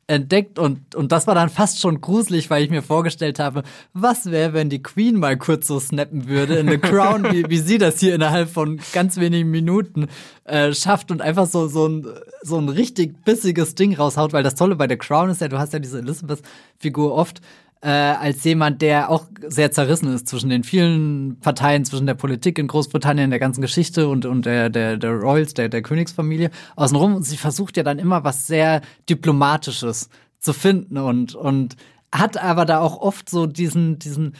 [0.06, 4.30] entdeckt und, und das war dann fast schon gruselig, weil ich mir vorgestellt habe, was
[4.30, 7.78] wäre, wenn die Queen mal kurz so snappen würde in The Crown, wie, wie sie
[7.78, 10.08] das hier innerhalb von ganz wenigen Minuten
[10.44, 12.06] äh, schafft und einfach so, so, ein,
[12.42, 15.58] so ein richtig bissiges Ding raushaut, weil das Tolle bei The Crown ist ja, du
[15.58, 17.40] hast ja diese Elizabeth-Figur oft
[17.84, 22.58] äh, als jemand, der auch sehr zerrissen ist zwischen den vielen Parteien, zwischen der Politik
[22.58, 27.14] in Großbritannien, der ganzen Geschichte und, und der, der, der Royals, der, der Königsfamilie außenrum.
[27.14, 28.80] Und sie versucht ja dann immer was sehr
[29.10, 30.08] Diplomatisches
[30.38, 31.76] zu finden und, und
[32.10, 34.32] hat aber da auch oft so diesen, diesen,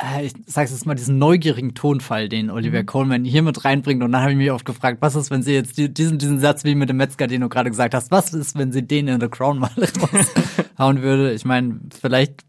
[0.00, 2.86] äh, ich sag's jetzt mal, diesen neugierigen Tonfall, den Oliver mhm.
[2.86, 4.04] Coleman hier mit reinbringt.
[4.04, 6.62] Und dann habe ich mich oft gefragt, was ist, wenn sie jetzt diesen, diesen Satz
[6.62, 9.20] wie mit dem Metzger, den du gerade gesagt hast, was ist, wenn sie den in
[9.20, 10.30] The Crown mal raus
[10.78, 11.32] hauen würde.
[11.32, 12.44] Ich meine, vielleicht,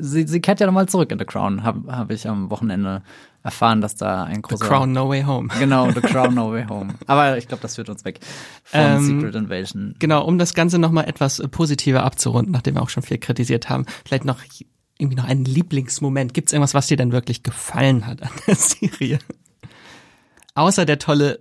[0.00, 3.02] sie, sie kehrt ja nochmal zurück in The Crown, habe hab ich am Wochenende
[3.42, 4.64] erfahren, dass da ein großer...
[4.64, 5.48] The Crown No Way Home.
[5.58, 6.94] Genau, The Crown No Way Home.
[7.06, 8.18] Aber ich glaube, das führt uns weg
[8.64, 9.94] von ähm, Secret Invasion.
[9.98, 13.86] Genau, um das Ganze nochmal etwas positiver abzurunden, nachdem wir auch schon viel kritisiert haben,
[14.04, 14.40] vielleicht noch
[14.98, 16.34] irgendwie noch einen Lieblingsmoment.
[16.34, 19.18] Gibt es irgendwas, was dir denn wirklich gefallen hat an der Serie?
[20.54, 21.38] Außer der tolle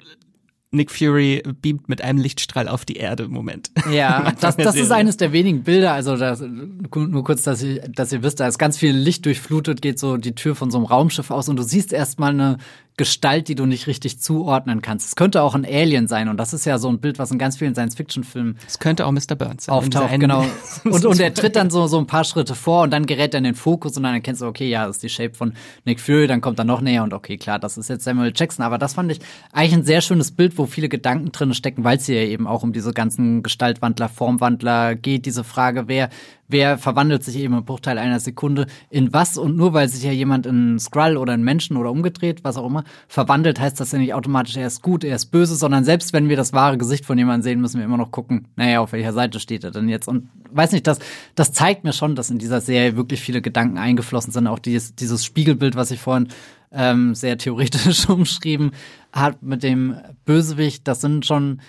[0.71, 3.71] Nick Fury beamt mit einem Lichtstrahl auf die Erde im Moment.
[3.91, 5.93] Ja, das, das ist eines der wenigen Bilder.
[5.93, 9.81] Also das, nur kurz, dass ihr, dass ihr wisst, da ist ganz viel Licht durchflutet,
[9.81, 12.57] geht so die Tür von so einem Raumschiff aus und du siehst erstmal eine
[12.97, 15.07] Gestalt, die du nicht richtig zuordnen kannst.
[15.07, 17.37] Es könnte auch ein Alien sein und das ist ja so ein Bild, was in
[17.37, 19.35] ganz vielen Science-Fiction-Filmen Es könnte auch Mr.
[19.35, 19.75] Burns sein.
[19.75, 20.45] Auftaucht, genau.
[20.85, 23.39] Und, und er tritt dann so, so ein paar Schritte vor und dann gerät er
[23.39, 25.99] in den Fokus und dann erkennst du, okay, ja, das ist die Shape von Nick
[25.99, 28.63] Fury, dann kommt er noch näher und okay, klar, das ist jetzt Samuel Jackson.
[28.63, 29.19] Aber das fand ich
[29.51, 32.63] eigentlich ein sehr schönes Bild, wo viele Gedanken drin stecken, weil es hier eben auch
[32.63, 36.09] um diese ganzen Gestaltwandler, Formwandler geht, diese Frage, wer,
[36.47, 39.37] wer verwandelt sich eben im Bruchteil einer Sekunde in was?
[39.37, 42.65] Und nur weil sich ja jemand in Skrull oder in Menschen oder umgedreht, was auch
[42.65, 46.13] immer, verwandelt, heißt das ja nicht automatisch, er ist gut, er ist böse, sondern selbst
[46.13, 48.91] wenn wir das wahre Gesicht von jemandem sehen, müssen wir immer noch gucken, naja, auf
[48.91, 50.07] welcher Seite steht er denn jetzt?
[50.07, 50.99] Und weiß nicht, das,
[51.35, 54.95] das zeigt mir schon, dass in dieser Serie wirklich viele Gedanken eingeflossen sind, auch dieses,
[54.95, 56.29] dieses Spiegelbild, was ich vorhin
[56.71, 58.71] ähm, sehr theoretisch umschrieben
[59.11, 61.61] hat mit dem Bösewicht, das sind schon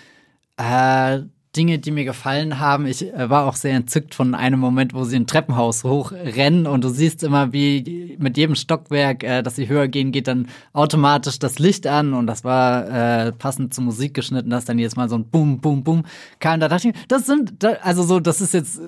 [0.57, 1.21] äh,
[1.55, 2.85] Dinge, die mir gefallen haben.
[2.85, 6.83] Ich äh, war auch sehr entzückt von einem Moment, wo sie ein Treppenhaus hochrennen und
[6.83, 11.39] du siehst immer, wie mit jedem Stockwerk, äh, dass sie höher gehen, geht dann automatisch
[11.39, 15.09] das Licht an und das war äh, passend zur Musik geschnitten, dass dann jedes Mal
[15.09, 16.03] so ein Bum, Bum, Bum
[16.39, 16.59] kam.
[16.59, 18.79] Da dachte ich, das sind, also so, das ist jetzt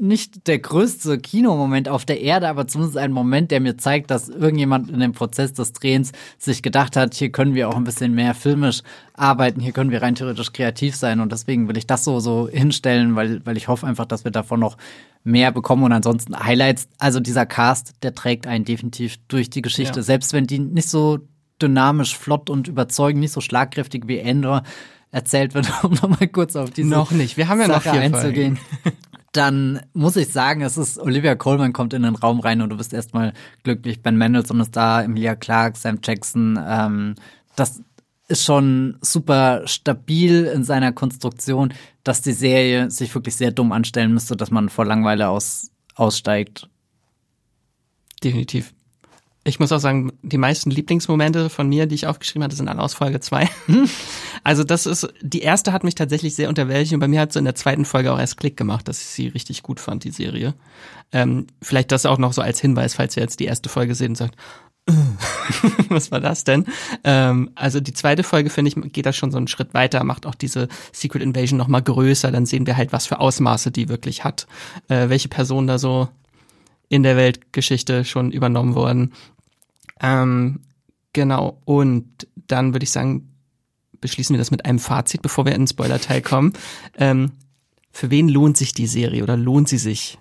[0.00, 4.28] nicht der größte Kinomoment auf der Erde, aber zumindest ein Moment, der mir zeigt, dass
[4.28, 8.14] irgendjemand in dem Prozess des Drehens sich gedacht hat, hier können wir auch ein bisschen
[8.14, 8.82] mehr filmisch
[9.18, 12.48] arbeiten, hier können wir rein theoretisch kreativ sein und deswegen will ich das so, so
[12.48, 14.76] hinstellen, weil, weil ich hoffe einfach, dass wir davon noch
[15.24, 20.00] mehr bekommen und ansonsten Highlights, also dieser Cast, der trägt einen definitiv durch die Geschichte,
[20.00, 20.02] ja.
[20.02, 21.18] selbst wenn die nicht so
[21.60, 24.62] dynamisch, flott und überzeugend, nicht so schlagkräftig wie Endor
[25.10, 27.36] erzählt wird, um nochmal kurz auf diese noch nicht.
[27.36, 28.58] Wir haben ja Sache noch vier einzugehen.
[29.32, 32.76] dann muss ich sagen, es ist Olivia Colman kommt in den Raum rein und du
[32.76, 34.02] bist erstmal glücklich.
[34.02, 36.58] Ben Mendelssohn ist da, Emilia Clark, Sam Jackson.
[36.66, 37.14] Ähm,
[37.54, 37.82] das
[38.28, 41.72] ist schon super stabil in seiner Konstruktion,
[42.04, 46.68] dass die Serie sich wirklich sehr dumm anstellen müsste, dass man vor Langweile aus, aussteigt.
[48.22, 48.74] Definitiv.
[49.44, 52.82] Ich muss auch sagen, die meisten Lieblingsmomente von mir, die ich aufgeschrieben hatte, sind alle
[52.82, 53.48] aus Folge 2.
[54.44, 57.38] also das ist, die erste hat mich tatsächlich sehr unterwältigt und bei mir hat so
[57.38, 60.10] in der zweiten Folge auch erst Klick gemacht, dass ich sie richtig gut fand, die
[60.10, 60.54] Serie.
[61.12, 64.10] Ähm, vielleicht das auch noch so als Hinweis, falls ihr jetzt die erste Folge seht
[64.10, 64.36] und sagt,
[65.88, 66.64] was war das denn?
[67.04, 70.26] Ähm, also die zweite Folge, finde ich, geht da schon so einen Schritt weiter, macht
[70.26, 73.88] auch diese Secret Invasion noch mal größer, dann sehen wir halt, was für Ausmaße die
[73.88, 74.46] wirklich hat,
[74.88, 76.08] äh, welche Personen da so
[76.88, 79.12] in der Weltgeschichte schon übernommen wurden.
[80.00, 80.60] Ähm,
[81.12, 83.34] genau, und dann würde ich sagen,
[84.00, 86.52] beschließen wir das mit einem Fazit, bevor wir in den Spoiler-Teil kommen.
[86.96, 87.32] Ähm,
[87.90, 90.18] für wen lohnt sich die Serie oder lohnt sie sich?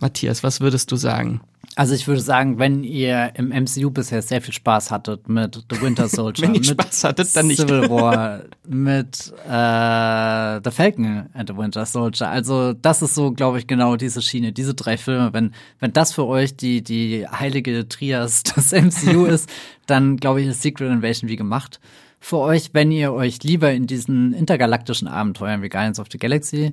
[0.00, 1.40] Matthias, was würdest du sagen?
[1.76, 5.82] Also ich würde sagen, wenn ihr im MCU bisher sehr viel Spaß hattet mit The
[5.82, 7.60] Winter Soldier, wenn ihr Spaß hattet, dann nicht.
[7.60, 12.28] Civil War, mit äh, The Falcon and the Winter Soldier.
[12.28, 15.32] Also das ist so, glaube ich, genau diese Schiene, diese drei Filme.
[15.32, 19.50] Wenn wenn das für euch die die heilige Trias des MCU ist,
[19.86, 21.80] dann glaube ich, ist Secret Invasion wie gemacht
[22.20, 22.70] für euch.
[22.72, 26.72] Wenn ihr euch lieber in diesen intergalaktischen Abenteuern wie Guardians of the Galaxy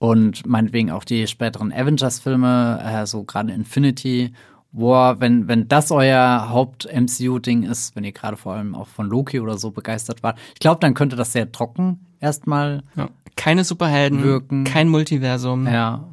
[0.00, 4.32] und meinetwegen auch die späteren Avengers-Filme, äh, so gerade Infinity
[4.72, 9.40] War, wenn, wenn das euer Haupt-MCU-Ding ist, wenn ihr gerade vor allem auch von Loki
[9.40, 12.82] oder so begeistert wart, ich glaube, dann könnte das sehr trocken erstmal.
[12.96, 13.10] Ja.
[13.36, 14.64] Keine Superhelden, wirken.
[14.64, 16.08] kein Multiversum, ja.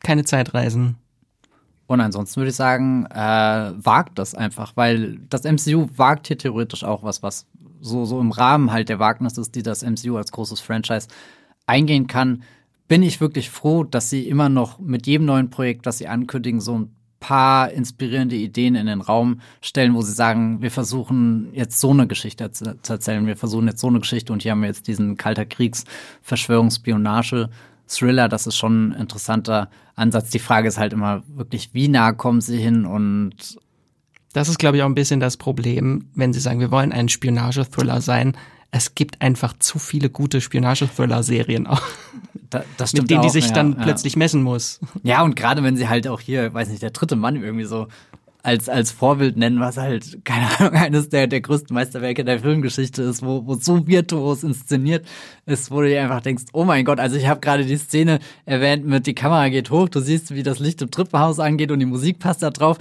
[0.00, 0.96] keine Zeitreisen.
[1.86, 6.84] Und ansonsten würde ich sagen, äh, wagt das einfach, weil das MCU wagt hier theoretisch
[6.84, 7.46] auch was, was
[7.80, 11.08] so, so im Rahmen halt der Wagnis ist, die das MCU als großes Franchise
[11.66, 12.42] eingehen kann
[12.88, 16.60] bin ich wirklich froh, dass sie immer noch mit jedem neuen Projekt, das sie ankündigen,
[16.60, 21.80] so ein paar inspirierende Ideen in den Raum stellen, wo sie sagen, wir versuchen jetzt
[21.80, 24.68] so eine Geschichte zu, erzählen, wir versuchen jetzt so eine Geschichte und hier haben wir
[24.68, 25.84] jetzt diesen Kalter Kriegs
[26.22, 27.48] Verschwörungsspionage
[27.88, 30.30] Thriller, das ist schon ein interessanter Ansatz.
[30.30, 33.58] Die Frage ist halt immer wirklich, wie nah kommen sie hin und
[34.32, 37.08] das ist, glaube ich, auch ein bisschen das Problem, wenn sie sagen, wir wollen ein
[37.08, 38.36] Spionage-Thriller sein.
[38.70, 41.82] Es gibt einfach zu viele gute Spionage-Thriller-Serien auch.
[42.50, 43.82] Da, das mit denen auch, die sich ja, dann ja.
[43.82, 44.80] plötzlich messen muss.
[45.02, 47.88] Ja, und gerade wenn sie halt auch hier, weiß nicht, der dritte Mann irgendwie so
[48.46, 53.02] als, als Vorbild nennen, was halt, keine Ahnung, eines der, der größten Meisterwerke der Filmgeschichte
[53.02, 55.04] ist, wo, wo so virtuos inszeniert
[55.46, 58.20] ist, wo du dir einfach denkst, oh mein Gott, also ich habe gerade die Szene
[58.44, 61.80] erwähnt mit, die Kamera geht hoch, du siehst, wie das Licht im Treppenhaus angeht und
[61.80, 62.78] die Musik passt da drauf.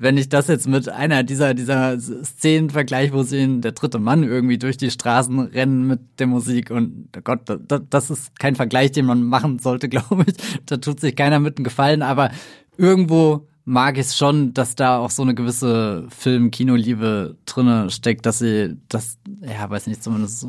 [0.00, 3.98] Wenn ich das jetzt mit einer dieser, dieser Szenen vergleiche, wo sie in der dritte
[3.98, 8.38] Mann irgendwie durch die Straßen rennen mit der Musik und oh Gott, das, das ist
[8.38, 10.34] kein Vergleich, den man machen sollte, glaube ich.
[10.66, 12.30] Da tut sich keiner mit einem Gefallen, aber
[12.76, 18.38] irgendwo mag ich es schon, dass da auch so eine gewisse Film-Kinoliebe drinne steckt, dass
[18.38, 20.46] sie das, ja, weiß nicht, zumindest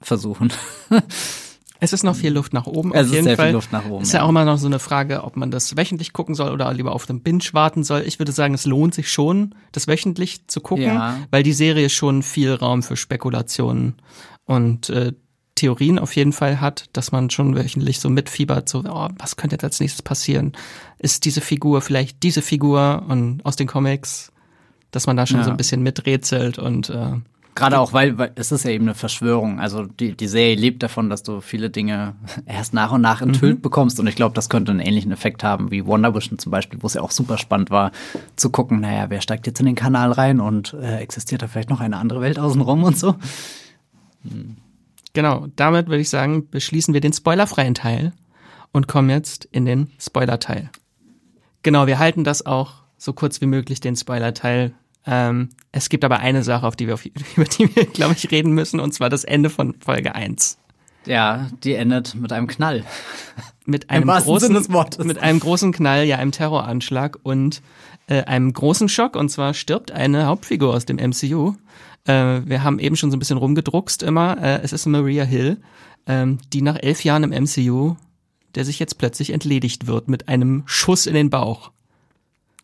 [0.00, 0.50] versuchen.
[1.80, 2.92] Es ist noch viel Luft nach oben.
[2.92, 3.46] Es ist sehr Fall.
[3.46, 4.02] viel Luft nach oben.
[4.02, 6.50] Ist ja, ja auch immer noch so eine Frage, ob man das wöchentlich gucken soll
[6.50, 8.02] oder lieber auf dem Binge warten soll.
[8.06, 11.16] Ich würde sagen, es lohnt sich schon, das wöchentlich zu gucken, ja.
[11.30, 13.94] weil die Serie schon viel Raum für Spekulationen
[14.44, 15.12] und äh,
[15.58, 19.54] Theorien auf jeden Fall hat, dass man schon wöchentlich so mitfiebert, so, oh, was könnte
[19.54, 20.52] jetzt als nächstes passieren?
[20.98, 24.32] Ist diese Figur vielleicht diese Figur und aus den Comics,
[24.92, 25.44] dass man da schon ja.
[25.44, 27.12] so ein bisschen miträtselt und äh,
[27.58, 29.58] Gerade auch, weil, weil es ist ja eben eine Verschwörung.
[29.58, 32.14] Also die, die Serie lebt davon, dass du viele Dinge
[32.46, 33.62] erst nach und nach enthüllt mhm.
[33.62, 33.98] bekommst.
[33.98, 36.86] Und ich glaube, das könnte einen ähnlichen Effekt haben wie Wonder Vision zum Beispiel, wo
[36.86, 37.90] es ja auch super spannend war,
[38.36, 41.70] zu gucken, naja, wer steigt jetzt in den Kanal rein und äh, existiert da vielleicht
[41.70, 43.16] noch eine andere Welt außenrum und so.
[44.22, 44.56] Hm.
[45.12, 48.12] Genau, damit würde ich sagen, beschließen wir den spoilerfreien Teil
[48.72, 50.70] und kommen jetzt in den Spoiler-Teil.
[51.62, 54.74] Genau, wir halten das auch so kurz wie möglich, den Spoiler-Teil.
[55.08, 57.04] Ähm, es gibt aber eine Sache, auf die wir, auf,
[57.36, 60.58] über die wir, glaube ich, reden müssen, und zwar das Ende von Folge 1.
[61.06, 62.84] Ja, die endet mit einem Knall.
[63.64, 64.52] Mit einem großen,
[65.04, 67.62] mit einem großen Knall, ja, einem Terroranschlag und
[68.06, 69.16] äh, einem großen Schock.
[69.16, 71.54] Und zwar stirbt eine Hauptfigur aus dem MCU.
[72.04, 74.42] Äh, wir haben eben schon so ein bisschen rumgedruckst immer.
[74.42, 75.58] Äh, es ist Maria Hill,
[76.06, 77.96] ähm, die nach elf Jahren im MCU,
[78.54, 81.70] der sich jetzt plötzlich entledigt wird mit einem Schuss in den Bauch.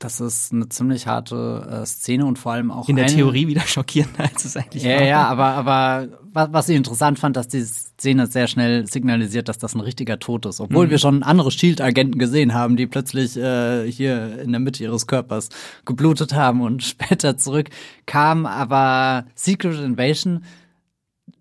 [0.05, 3.63] Das ist eine ziemlich harte äh, Szene und vor allem auch in der Theorie wieder
[3.63, 5.03] schockierender als es eigentlich ja, war.
[5.07, 9.57] Ja, aber aber was, was ich interessant fand, dass die Szene sehr schnell signalisiert, dass
[9.57, 10.91] das ein richtiger Tod ist, obwohl mhm.
[10.91, 15.49] wir schon andere Shield-Agenten gesehen haben, die plötzlich äh, hier in der Mitte ihres Körpers
[15.87, 18.45] geblutet haben und später zurückkamen.
[18.45, 20.45] Aber Secret Invasion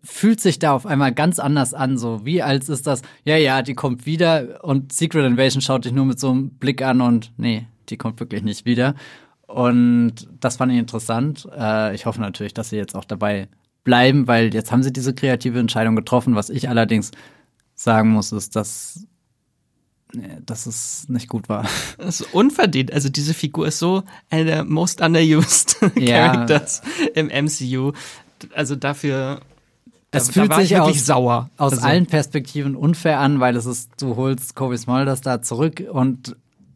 [0.01, 3.61] fühlt sich da auf einmal ganz anders an, so wie als ist das, ja, ja,
[3.61, 7.33] die kommt wieder und Secret Invasion schaut dich nur mit so einem Blick an und
[7.35, 8.95] nee, die kommt wirklich nicht wieder.
[9.47, 11.47] Und das fand ich interessant.
[11.55, 13.47] Äh, ich hoffe natürlich, dass sie jetzt auch dabei
[13.83, 16.35] bleiben, weil jetzt haben sie diese kreative Entscheidung getroffen.
[16.35, 17.11] Was ich allerdings
[17.75, 19.07] sagen muss, ist, dass
[20.45, 21.65] dass es nicht gut war.
[21.97, 22.93] Das ist unverdient.
[22.93, 26.27] Also diese Figur ist so eine der most underused ja.
[26.27, 26.81] Characters
[27.15, 27.93] im MCU.
[28.53, 29.41] Also dafür
[30.11, 31.49] es da, fühlt da sich aus, sauer.
[31.57, 31.85] aus also.
[31.85, 36.35] allen Perspektiven unfair an, weil es ist, du holst Kobe Smulders da zurück und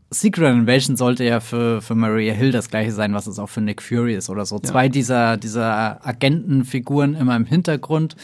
[0.09, 3.61] Secret Invasion sollte ja für, für Maria Hill das gleiche sein, was es auch für
[3.61, 4.55] Nick Fury ist oder so.
[4.55, 4.63] Ja.
[4.63, 8.15] Zwei dieser, dieser Agentenfiguren immer im Hintergrund.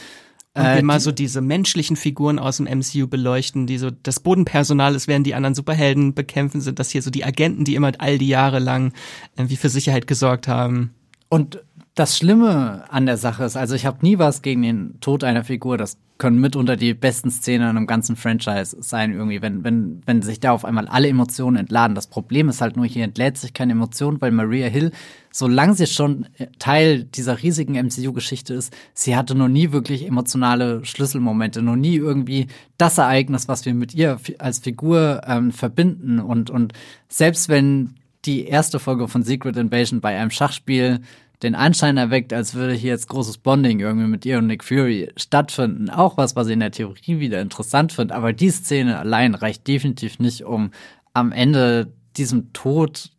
[0.55, 4.19] Und äh, wir mal so diese menschlichen Figuren aus dem MCU beleuchten, die so das
[4.19, 7.91] Bodenpersonal ist, während die anderen Superhelden bekämpfen, sind das hier so die Agenten, die immer
[7.97, 8.93] all die Jahre lang
[9.35, 10.93] irgendwie für Sicherheit gesorgt haben.
[11.27, 11.63] Und
[11.95, 15.43] das Schlimme an der Sache ist, also ich habe nie was gegen den Tod einer
[15.43, 15.77] Figur.
[15.77, 20.21] Das können mitunter die besten Szenen in einem ganzen Franchise sein, irgendwie, wenn, wenn, wenn
[20.23, 21.93] sich da auf einmal alle Emotionen entladen.
[21.93, 24.91] Das Problem ist halt nur, hier entlädt sich keine Emotion, weil Maria Hill,
[25.31, 26.27] solange sie schon
[26.57, 32.47] Teil dieser riesigen MCU-Geschichte ist, sie hatte noch nie wirklich emotionale Schlüsselmomente, noch nie irgendwie
[32.77, 36.19] das Ereignis, was wir mit ihr als Figur ähm, verbinden.
[36.19, 36.73] Und, und
[37.07, 41.01] selbst wenn die erste Folge von Secret Invasion bei einem Schachspiel
[41.43, 45.11] den Anschein erweckt, als würde hier jetzt großes Bonding irgendwie mit ihr und Nick Fury
[45.17, 45.89] stattfinden.
[45.89, 48.15] Auch was, was ich in der Theorie wieder interessant finde.
[48.15, 50.71] Aber die Szene allein reicht definitiv nicht, um
[51.13, 53.11] am Ende diesem Tod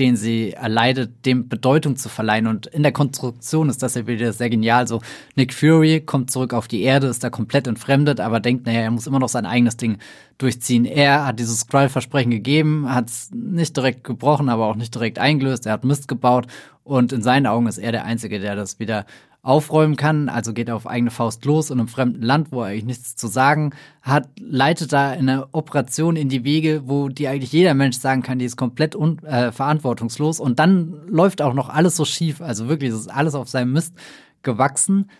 [0.00, 2.46] den sie erleidet, dem Bedeutung zu verleihen.
[2.46, 4.88] Und in der Konstruktion ist das ja wieder sehr genial.
[4.88, 5.00] So,
[5.36, 8.90] Nick Fury kommt zurück auf die Erde, ist da komplett entfremdet, aber denkt, naja, er
[8.90, 9.98] muss immer noch sein eigenes Ding
[10.38, 10.86] durchziehen.
[10.86, 15.66] Er hat dieses Skrull-Versprechen gegeben, hat es nicht direkt gebrochen, aber auch nicht direkt eingelöst.
[15.66, 16.46] Er hat Mist gebaut
[16.82, 19.04] und in seinen Augen ist er der Einzige, der das wieder
[19.42, 22.68] aufräumen kann, also geht er auf eigene Faust los in einem fremden Land, wo er
[22.68, 23.70] eigentlich nichts zu sagen
[24.02, 28.38] hat, leitet da eine Operation in die Wege, wo die eigentlich jeder Mensch sagen kann,
[28.38, 30.40] die ist komplett un äh, verantwortungslos.
[30.40, 33.72] Und dann läuft auch noch alles so schief, also wirklich, es ist alles auf seinem
[33.72, 33.94] Mist
[34.42, 35.10] gewachsen.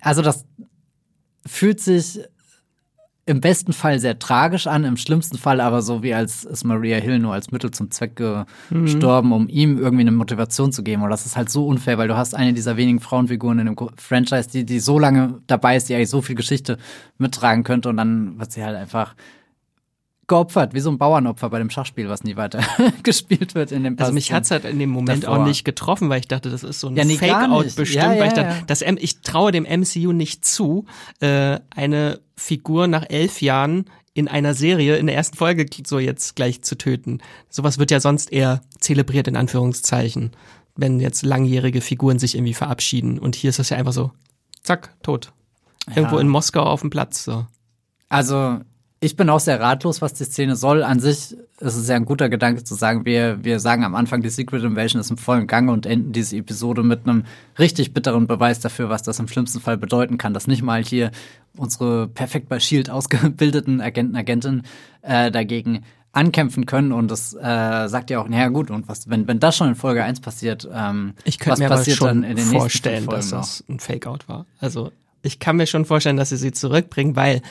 [0.00, 0.46] Also das
[1.44, 2.20] fühlt sich
[3.28, 6.96] im besten Fall sehr tragisch an, im schlimmsten Fall aber so wie als ist Maria
[6.96, 9.34] Hill nur als Mittel zum Zweck gestorben, mhm.
[9.34, 11.02] um ihm irgendwie eine Motivation zu geben.
[11.02, 13.76] Und das ist halt so unfair, weil du hast eine dieser wenigen Frauenfiguren in dem
[13.96, 16.78] Franchise, die, die so lange dabei ist, die eigentlich so viel Geschichte
[17.18, 19.14] mittragen könnte und dann wird sie halt einfach
[20.28, 22.62] geopfert, wie so ein Bauernopfer bei dem Schachspiel, was nie weiter
[23.02, 25.38] gespielt wird in dem Pass Also mich hat's halt in dem Moment davor.
[25.38, 28.12] auch nicht getroffen, weil ich dachte, das ist so ein ja, nee, Fake-Out bestimmt, ja,
[28.12, 30.84] ja, weil ich dachte, das ich traue dem MCU nicht zu,
[31.20, 36.36] äh, eine Figur nach elf Jahren in einer Serie in der ersten Folge so jetzt
[36.36, 37.20] gleich zu töten.
[37.48, 40.32] Sowas wird ja sonst eher zelebriert in Anführungszeichen,
[40.76, 43.18] wenn jetzt langjährige Figuren sich irgendwie verabschieden.
[43.18, 44.12] Und hier ist das ja einfach so,
[44.62, 45.32] zack, tot.
[45.94, 47.24] Irgendwo in Moskau auf dem Platz.
[47.24, 47.46] So.
[48.08, 48.60] Also
[49.00, 50.82] ich bin auch sehr ratlos, was die Szene soll.
[50.82, 54.22] An sich ist es ja ein guter Gedanke zu sagen, wir, wir sagen am Anfang,
[54.22, 57.24] die Secret Invasion ist im vollen Gange und enden diese Episode mit einem
[57.58, 61.12] richtig bitteren Beweis dafür, was das im schlimmsten Fall bedeuten kann, dass nicht mal hier
[61.56, 64.62] unsere perfekt bei Shield ausgebildeten Agenten, Agentinnen
[65.02, 69.28] äh, dagegen ankämpfen können und das äh, sagt ja auch, naja gut, und was, wenn,
[69.28, 72.36] wenn das schon in Folge 1 passiert, ähm, ich könnte mir passiert schon dann in
[72.36, 74.46] den vorstellen, dass das ein Fake-Out war.
[74.58, 74.90] Also
[75.22, 77.42] ich kann mir schon vorstellen, dass sie sie zurückbringen, weil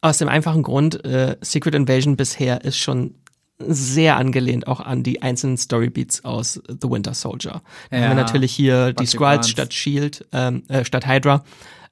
[0.00, 3.14] aus dem einfachen Grund, äh, Secret Invasion bisher ist schon
[3.58, 7.62] sehr angelehnt auch an die einzelnen Storybeats aus The Winter Soldier.
[7.90, 11.42] Ja, haben wir natürlich hier die Skrulls statt Shield, ähm, äh, statt Hydra.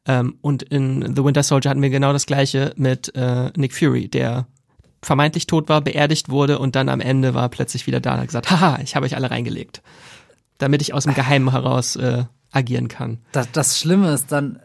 [0.07, 4.09] Ähm, und in The Winter Soldier hatten wir genau das gleiche mit äh, Nick Fury,
[4.09, 4.47] der
[5.03, 8.27] vermeintlich tot war, beerdigt wurde und dann am Ende war plötzlich wieder da und hat
[8.27, 9.83] gesagt, haha, ich habe euch alle reingelegt.
[10.59, 13.19] Damit ich aus dem Geheimen heraus äh, agieren kann.
[13.33, 14.61] Das, das Schlimme ist dann,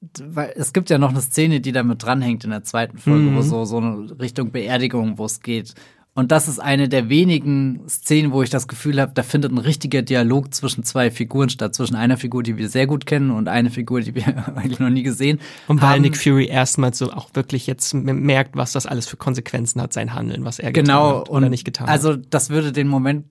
[0.00, 3.36] weil es gibt ja noch eine Szene, die damit dranhängt in der zweiten Folge, mhm.
[3.36, 5.74] wo so, so eine Richtung Beerdigung, wo es geht.
[6.14, 9.58] Und das ist eine der wenigen Szenen, wo ich das Gefühl habe, da findet ein
[9.58, 11.76] richtiger Dialog zwischen zwei Figuren statt.
[11.76, 14.26] Zwischen einer Figur, die wir sehr gut kennen und einer Figur, die wir
[14.56, 15.68] eigentlich noch nie gesehen haben.
[15.68, 19.80] Und weil Nick Fury erstmals so auch wirklich jetzt merkt, was das alles für Konsequenzen
[19.80, 22.16] hat, sein Handeln, was er genau, getan hat oder nicht getan also, hat.
[22.16, 23.26] Also das würde den Moment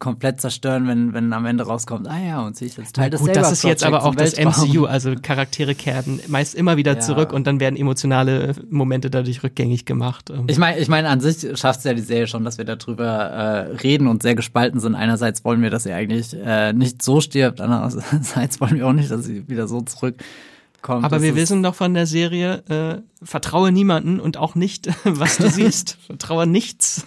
[0.00, 3.36] komplett zerstören, wenn, wenn am Ende rauskommt, ah ja, und ist jetzt Teil des Gut,
[3.36, 7.00] das ist jetzt aber auch das MCU, also Charaktere kehren meist immer wieder ja.
[7.00, 10.30] zurück und dann werden emotionale Momente dadurch rückgängig gemacht.
[10.30, 10.46] Ähm.
[10.48, 13.06] Ich meine, ich meine, an sich schafft es ja die Serie schon, dass wir darüber
[13.06, 14.94] äh, reden und sehr gespalten sind.
[14.94, 19.10] Einerseits wollen wir, dass sie eigentlich äh, nicht so stirbt, andererseits wollen wir auch nicht,
[19.10, 21.04] dass sie wieder so zurückkommt.
[21.04, 25.50] Aber wir wissen doch von der Serie, äh, vertraue niemanden und auch nicht, was du
[25.50, 25.98] siehst.
[26.06, 27.04] vertraue nichts.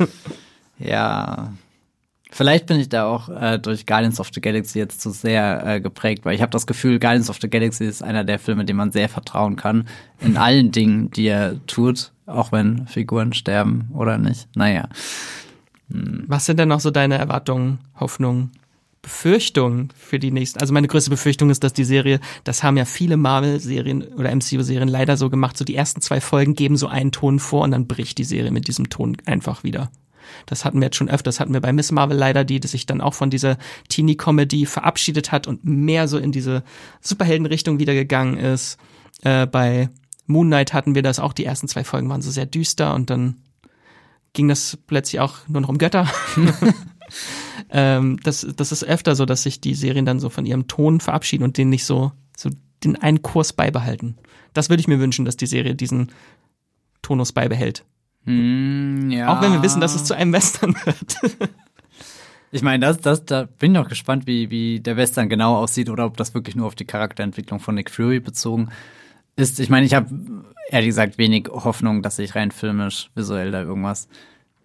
[0.78, 1.54] Ja,
[2.36, 5.80] Vielleicht bin ich da auch äh, durch Guardians of the Galaxy jetzt zu sehr äh,
[5.80, 8.78] geprägt, weil ich habe das Gefühl, Guardians of the Galaxy ist einer der Filme, dem
[8.78, 9.88] man sehr vertrauen kann.
[10.20, 14.48] In allen Dingen, die er tut, auch wenn Figuren sterben oder nicht.
[14.56, 14.90] Naja.
[15.92, 16.24] Hm.
[16.26, 18.52] Was sind denn noch so deine Erwartungen, Hoffnungen,
[19.04, 20.60] Befürchtungen für die nächsten?
[20.60, 24.90] Also meine größte Befürchtung ist, dass die Serie, das haben ja viele Marvel-Serien oder MCU-Serien
[24.90, 27.86] leider so gemacht, so die ersten zwei Folgen geben so einen Ton vor und dann
[27.86, 29.92] bricht die Serie mit diesem Ton einfach wieder.
[30.45, 32.86] Das hatten wir jetzt schon öfters, hatten wir bei Miss Marvel leider, die, die sich
[32.86, 33.57] dann auch von dieser
[33.89, 36.63] Teenie-Comedy verabschiedet hat und mehr so in diese
[37.01, 38.78] Superhelden-Richtung wieder gegangen ist.
[39.21, 39.89] Äh, bei
[40.28, 43.09] Moon Knight hatten wir das auch, die ersten zwei Folgen waren so sehr düster und
[43.09, 43.38] dann
[44.34, 46.07] ging das plötzlich auch nur noch um Götter.
[47.69, 50.99] ähm, das, das ist öfter so, dass sich die Serien dann so von ihrem Ton
[50.99, 52.49] verabschieden und den nicht so, so
[52.84, 54.17] den einen Kurs beibehalten.
[54.53, 56.11] Das würde ich mir wünschen, dass die Serie diesen
[57.01, 57.86] Tonus beibehält.
[58.26, 59.28] Hm, ja.
[59.28, 61.17] Auch wenn wir wissen, dass es zu einem Western wird.
[62.51, 65.89] ich meine, das, das, da bin ich noch gespannt, wie, wie der Western genau aussieht
[65.89, 68.69] oder ob das wirklich nur auf die Charakterentwicklung von Nick Fury bezogen
[69.36, 69.59] ist.
[69.59, 70.09] Ich meine, ich habe
[70.69, 74.07] ehrlich gesagt wenig Hoffnung, dass sich rein filmisch, visuell da irgendwas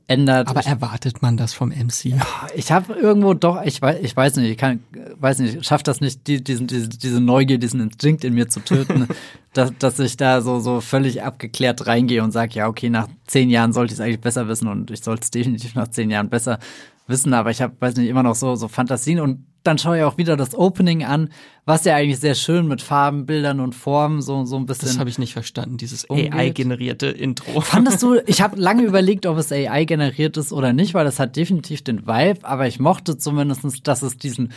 [0.09, 0.49] ändert.
[0.49, 2.07] Aber erwartet man das vom MC?
[2.07, 4.81] Ja, ich habe irgendwo doch, ich weiß, ich weiß nicht, ich kann,
[5.21, 8.61] weiß nicht, schafft das nicht, die, diesen, diese, diese Neugier, diesen Instinkt in mir zu
[8.61, 9.07] töten,
[9.53, 13.51] dass, dass ich da so, so völlig abgeklärt reingehe und sage, ja, okay, nach zehn
[13.51, 16.31] Jahren sollte ich es eigentlich besser wissen und ich sollte es definitiv nach zehn Jahren
[16.31, 16.59] besser
[17.07, 20.05] wissen, aber ich habe, weiß nicht, immer noch so, so Fantasien und dann schaue ich
[20.05, 21.29] auch wieder das Opening an,
[21.65, 24.89] was ja eigentlich sehr schön mit Farben, Bildern und Formen so, so ein bisschen.
[24.89, 27.61] Das habe ich nicht verstanden, dieses AI-generierte Intro.
[27.61, 31.37] Fandest du, ich habe lange überlegt, ob es AI-generiert ist oder nicht, weil das hat
[31.37, 34.53] definitiv den Vibe, aber ich mochte zumindestens, dass es diesen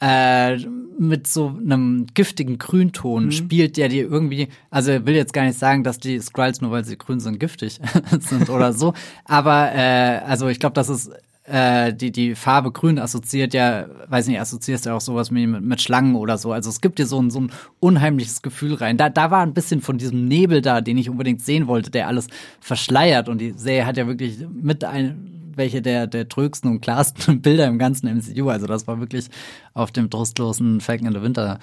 [0.00, 0.56] äh,
[0.98, 3.32] mit so einem giftigen Grünton mhm.
[3.32, 6.70] spielt, der dir irgendwie, also er will jetzt gar nicht sagen, dass die Skrulls nur
[6.70, 7.80] weil sie grün sind giftig
[8.20, 8.94] sind oder so,
[9.24, 11.10] aber äh, also ich glaube, das ist
[11.44, 15.82] äh, die, die Farbe grün assoziiert ja, weiß nicht, assoziierst ja auch sowas mit, mit
[15.82, 16.52] Schlangen oder so.
[16.52, 18.96] Also es gibt dir so ein, so ein unheimliches Gefühl rein.
[18.96, 22.08] Da, da war ein bisschen von diesem Nebel da, den ich unbedingt sehen wollte, der
[22.08, 22.28] alles
[22.60, 23.28] verschleiert.
[23.28, 27.66] Und die Serie hat ja wirklich mit ein, welche der, der trögsten und klarsten Bilder
[27.66, 28.48] im ganzen MCU.
[28.48, 29.28] Also das war wirklich
[29.74, 31.58] auf dem trostlosen Falcon in the Winter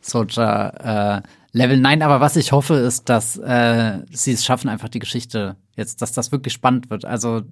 [0.00, 2.02] Soldier äh, Level 9.
[2.02, 6.12] Aber was ich hoffe, ist, dass äh, sie es schaffen, einfach die Geschichte jetzt, dass
[6.12, 7.04] das wirklich spannend wird.
[7.04, 7.42] Also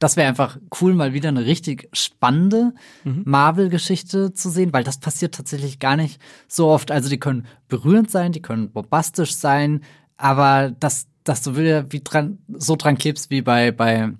[0.00, 2.72] das wäre einfach cool, mal wieder eine richtig spannende
[3.04, 3.22] mhm.
[3.26, 6.90] Marvel-Geschichte zu sehen, weil das passiert tatsächlich gar nicht so oft.
[6.90, 9.82] Also die können berührend sein, die können bombastisch sein,
[10.16, 14.14] aber dass, dass du wieder wie dran, so dran klebst wie bei, bei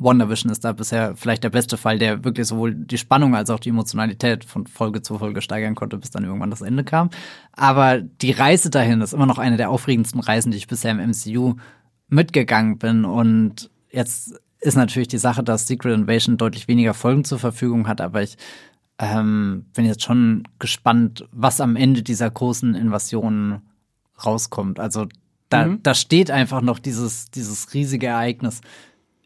[0.00, 3.60] WandaVision ist da bisher vielleicht der beste Fall, der wirklich sowohl die Spannung als auch
[3.60, 7.10] die Emotionalität von Folge zu Folge steigern konnte, bis dann irgendwann das Ende kam.
[7.52, 11.10] Aber die Reise dahin ist immer noch eine der aufregendsten Reisen, die ich bisher im
[11.10, 11.54] MCU
[12.08, 13.04] mitgegangen bin.
[13.04, 18.00] Und jetzt ist natürlich die Sache, dass Secret Invasion deutlich weniger Folgen zur Verfügung hat,
[18.00, 18.36] aber ich
[18.98, 23.62] ähm, bin jetzt schon gespannt, was am Ende dieser großen Invasion
[24.24, 24.78] rauskommt.
[24.78, 25.06] Also
[25.48, 25.82] da, mhm.
[25.82, 28.60] da steht einfach noch dieses, dieses riesige Ereignis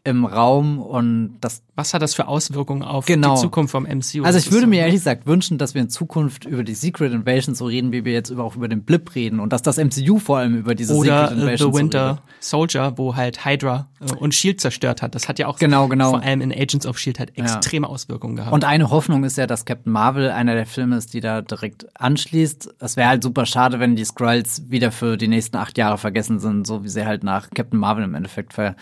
[0.07, 1.61] im Raum und das.
[1.75, 3.35] Was hat das für Auswirkungen auf genau.
[3.35, 4.23] die Zukunft vom MCU?
[4.23, 7.13] Also ich würde so, mir ehrlich gesagt wünschen, dass wir in Zukunft über die Secret
[7.13, 10.17] Invasion so reden, wie wir jetzt auch über den Blip reden und dass das MCU
[10.17, 14.11] vor allem über diese Oder Secret Invasion The Winter so Soldier, wo halt Hydra äh,
[14.13, 15.13] und Shield zerstört hat.
[15.13, 16.11] Das hat ja auch genau, genau.
[16.11, 17.93] vor allem in Agents of Shield halt extreme ja.
[17.93, 18.53] Auswirkungen gehabt.
[18.53, 21.85] Und eine Hoffnung ist ja, dass Captain Marvel einer der Filme ist, die da direkt
[21.99, 22.75] anschließt.
[22.79, 26.39] Es wäre halt super schade, wenn die Skrulls wieder für die nächsten acht Jahre vergessen
[26.39, 28.75] sind, so wie sie halt nach Captain Marvel im Endeffekt ver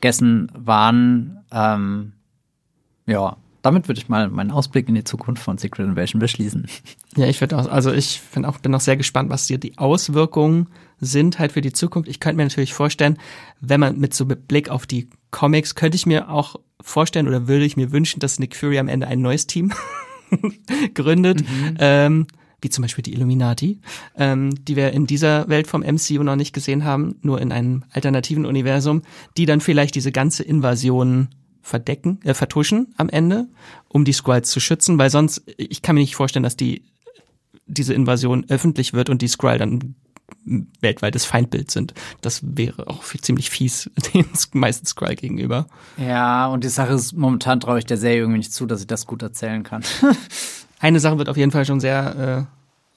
[0.00, 1.44] gegessen waren.
[1.52, 2.12] Ähm,
[3.06, 6.66] ja, damit würde ich mal meinen Ausblick in die Zukunft von Secret Invasion beschließen.
[7.16, 9.78] Ja, ich würde auch, also ich bin auch, bin auch sehr gespannt, was hier die
[9.78, 10.68] Auswirkungen
[11.00, 12.08] sind halt für die Zukunft.
[12.08, 13.18] Ich könnte mir natürlich vorstellen,
[13.60, 17.48] wenn man mit so mit Blick auf die Comics, könnte ich mir auch vorstellen oder
[17.48, 19.72] würde ich mir wünschen, dass Nick Fury am Ende ein neues Team
[20.94, 21.40] gründet.
[21.40, 21.76] Mhm.
[21.78, 22.26] Ähm,
[22.60, 23.80] wie zum Beispiel die Illuminati,
[24.16, 27.84] ähm, die wir in dieser Welt vom MCU noch nicht gesehen haben, nur in einem
[27.90, 29.02] alternativen Universum,
[29.36, 31.28] die dann vielleicht diese ganze Invasion
[31.62, 33.48] verdecken, äh, vertuschen am Ende,
[33.88, 36.82] um die Skrulls zu schützen, weil sonst, ich kann mir nicht vorstellen, dass die
[37.66, 39.96] diese Invasion öffentlich wird und die Skrull dann
[40.80, 41.94] weltweites Feindbild sind.
[42.20, 45.66] Das wäre auch viel, ziemlich fies den meisten Skrull gegenüber.
[45.96, 48.86] Ja, und die Sache ist, momentan traue ich der Serie irgendwie nicht zu, dass ich
[48.86, 49.82] das gut erzählen kann.
[50.78, 52.46] Eine Sache wird auf jeden Fall schon sehr,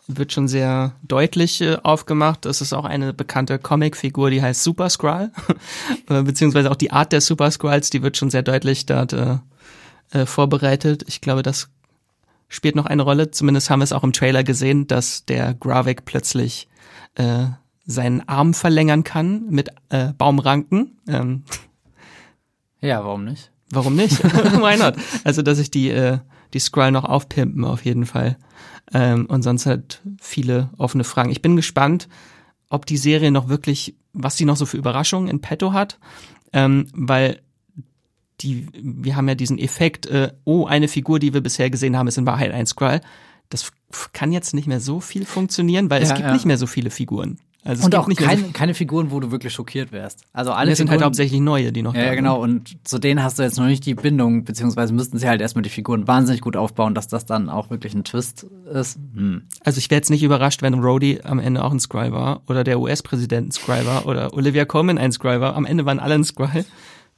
[0.07, 2.45] äh, wird schon sehr deutlich äh, aufgemacht.
[2.45, 5.31] Das ist auch eine bekannte Comicfigur, die heißt Super Skrull,
[6.09, 9.37] äh, beziehungsweise auch die Art der Super Skrulls, die wird schon sehr deutlich dort äh,
[10.11, 11.03] äh, vorbereitet.
[11.07, 11.69] Ich glaube, das
[12.47, 13.31] spielt noch eine Rolle.
[13.31, 16.67] Zumindest haben wir es auch im Trailer gesehen, dass der Gravik plötzlich
[17.15, 17.45] äh,
[17.85, 20.97] seinen Arm verlängern kann mit äh, Baumranken.
[21.07, 21.43] Ähm,
[22.81, 23.51] ja, warum nicht?
[23.71, 24.23] Warum nicht?
[24.23, 24.95] Why not?
[25.23, 26.19] Also, dass ich die äh,
[26.53, 28.37] die Skrull noch aufpimpen auf jeden Fall.
[28.93, 31.29] Ähm, und sonst halt viele offene Fragen.
[31.29, 32.07] Ich bin gespannt,
[32.69, 35.99] ob die Serie noch wirklich, was sie noch so für Überraschungen in petto hat,
[36.53, 37.41] ähm, weil
[38.41, 42.07] die, wir haben ja diesen Effekt, äh, oh, eine Figur, die wir bisher gesehen haben,
[42.07, 43.01] ist in Wahrheit ein Skrull.
[43.49, 43.71] Das
[44.13, 46.33] kann jetzt nicht mehr so viel funktionieren, weil ja, es gibt ja.
[46.33, 47.39] nicht mehr so viele Figuren.
[47.65, 50.23] Also und auch keine, so keine Figuren, wo du wirklich schockiert wärst.
[50.31, 52.41] Also alle das sind halt hauptsächlich neue, die noch Ja, ja genau.
[52.41, 55.63] Und zu denen hast du jetzt noch nicht die Bindung, beziehungsweise müssten sie halt erstmal
[55.63, 58.97] die Figuren wahnsinnig gut aufbauen, dass das dann auch wirklich ein Twist ist.
[59.13, 59.43] Hm.
[59.63, 62.63] Also ich wäre jetzt nicht überrascht, wenn Rhodey am Ende auch ein Skrull war oder
[62.63, 65.55] der US-Präsident ein Skrull war oder Olivia Colman ein Skrull war.
[65.55, 66.65] Am Ende waren alle ein Skrull.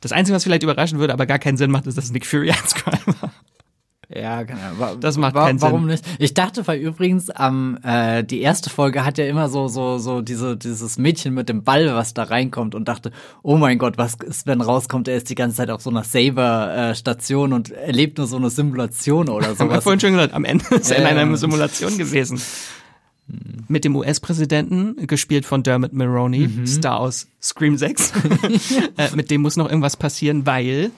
[0.02, 2.50] Das Einzige, was vielleicht überraschen würde, aber gar keinen Sinn macht, ist, dass Nick Fury
[2.50, 3.32] ein Skrull war.
[4.16, 4.96] Ja, genau.
[5.00, 5.70] Das macht keinen Sinn.
[5.70, 6.04] Warum nicht?
[6.20, 10.22] Ich dachte, weil übrigens ähm, äh, die erste Folge hat ja immer so so so
[10.22, 13.12] diese dieses Mädchen mit dem Ball, was da reinkommt und dachte,
[13.42, 16.04] oh mein Gott, was ist, wenn rauskommt, er ist die ganze Zeit auf so einer
[16.04, 19.60] Saber äh, und erlebt nur so eine Simulation oder so.
[19.60, 22.42] Haben wir vorhin schon gesagt, am Ende ist er in einer Simulation gewesen.
[23.68, 26.68] Mit dem US-Präsidenten, gespielt von Dermot Mulroney, mhm.
[26.68, 28.12] Star aus Scream 6.
[28.98, 30.92] äh, mit dem muss noch irgendwas passieren, weil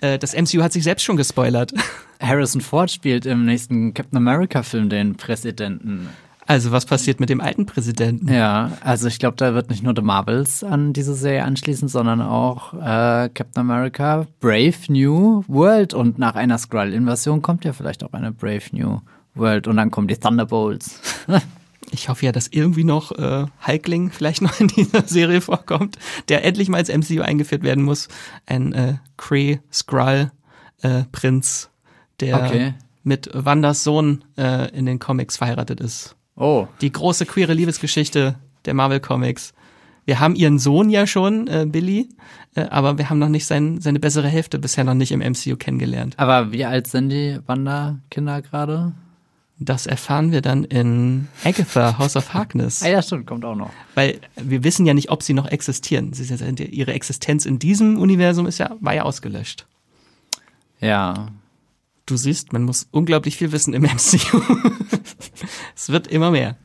[0.00, 1.72] äh, das MCU hat sich selbst schon gespoilert.
[2.20, 6.08] Harrison Ford spielt im nächsten Captain America-Film den Präsidenten.
[6.46, 8.30] Also was passiert mit dem alten Präsidenten?
[8.30, 12.20] Ja, also ich glaube, da wird nicht nur The Marvels an diese Serie anschließen, sondern
[12.20, 15.94] auch äh, Captain America Brave New World.
[15.94, 19.00] Und nach einer Skrull-Invasion kommt ja vielleicht auch eine Brave New
[19.34, 21.00] World und dann kommen die Thunderbolts.
[21.94, 25.96] Ich hoffe ja, dass irgendwie noch äh, Hulkling vielleicht noch in dieser Serie vorkommt,
[26.28, 28.08] der endlich mal ins MCU eingeführt werden muss.
[28.46, 30.32] Ein äh, Kree Skrull
[30.82, 31.70] äh, Prinz,
[32.20, 32.74] der okay.
[33.04, 36.16] mit Wandas Sohn äh, in den Comics verheiratet ist.
[36.36, 36.66] Oh.
[36.80, 38.34] Die große queere Liebesgeschichte
[38.64, 39.54] der Marvel Comics.
[40.04, 42.08] Wir haben ihren Sohn ja schon, äh, Billy,
[42.56, 45.56] äh, aber wir haben noch nicht sein, seine bessere Hälfte bisher noch nicht im MCU
[45.56, 46.14] kennengelernt.
[46.18, 48.94] Aber wie alt sind die Wanderkinder gerade?
[49.58, 52.82] Das erfahren wir dann in Agatha, House of Harkness.
[52.82, 53.70] Ah ja, stimmt, kommt auch noch.
[53.94, 56.12] Weil wir wissen ja nicht, ob sie noch existieren.
[56.12, 59.66] Sie sind, ihre Existenz in diesem Universum ist ja, war ja ausgelöscht.
[60.80, 61.28] Ja.
[62.06, 64.40] Du siehst, man muss unglaublich viel wissen im MCU.
[65.76, 66.56] es wird immer mehr.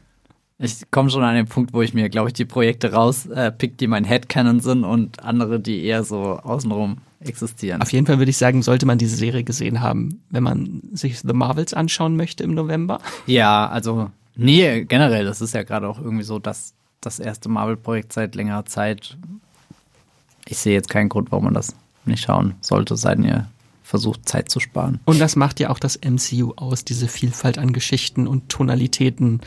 [0.61, 3.75] Ich komme schon an den Punkt, wo ich mir, glaube ich, die Projekte rauspick, äh,
[3.79, 7.81] die mein Headcanon sind und andere, die eher so außenrum existieren.
[7.81, 11.19] Auf jeden Fall würde ich sagen, sollte man diese Serie gesehen haben, wenn man sich
[11.19, 12.99] The Marvels anschauen möchte im November.
[13.25, 18.11] Ja, also, nee, generell, das ist ja gerade auch irgendwie so, dass das erste Marvel-Projekt
[18.11, 19.17] seit längerer Zeit.
[20.45, 21.75] Ich sehe jetzt keinen Grund, warum man das
[22.05, 23.47] nicht schauen sollte, seit ihr
[23.83, 24.99] versucht, Zeit zu sparen.
[25.05, 29.41] Und das macht ja auch das MCU aus, diese Vielfalt an Geschichten und Tonalitäten.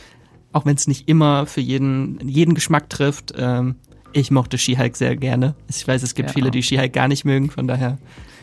[0.53, 3.35] Auch wenn es nicht immer für jeden, jeden Geschmack trifft.
[3.37, 3.77] Ähm,
[4.13, 5.55] ich mochte She-Hulk sehr gerne.
[5.69, 6.35] Ich weiß, es gibt ja.
[6.35, 7.99] viele, die She-Hulk gar nicht mögen, von daher.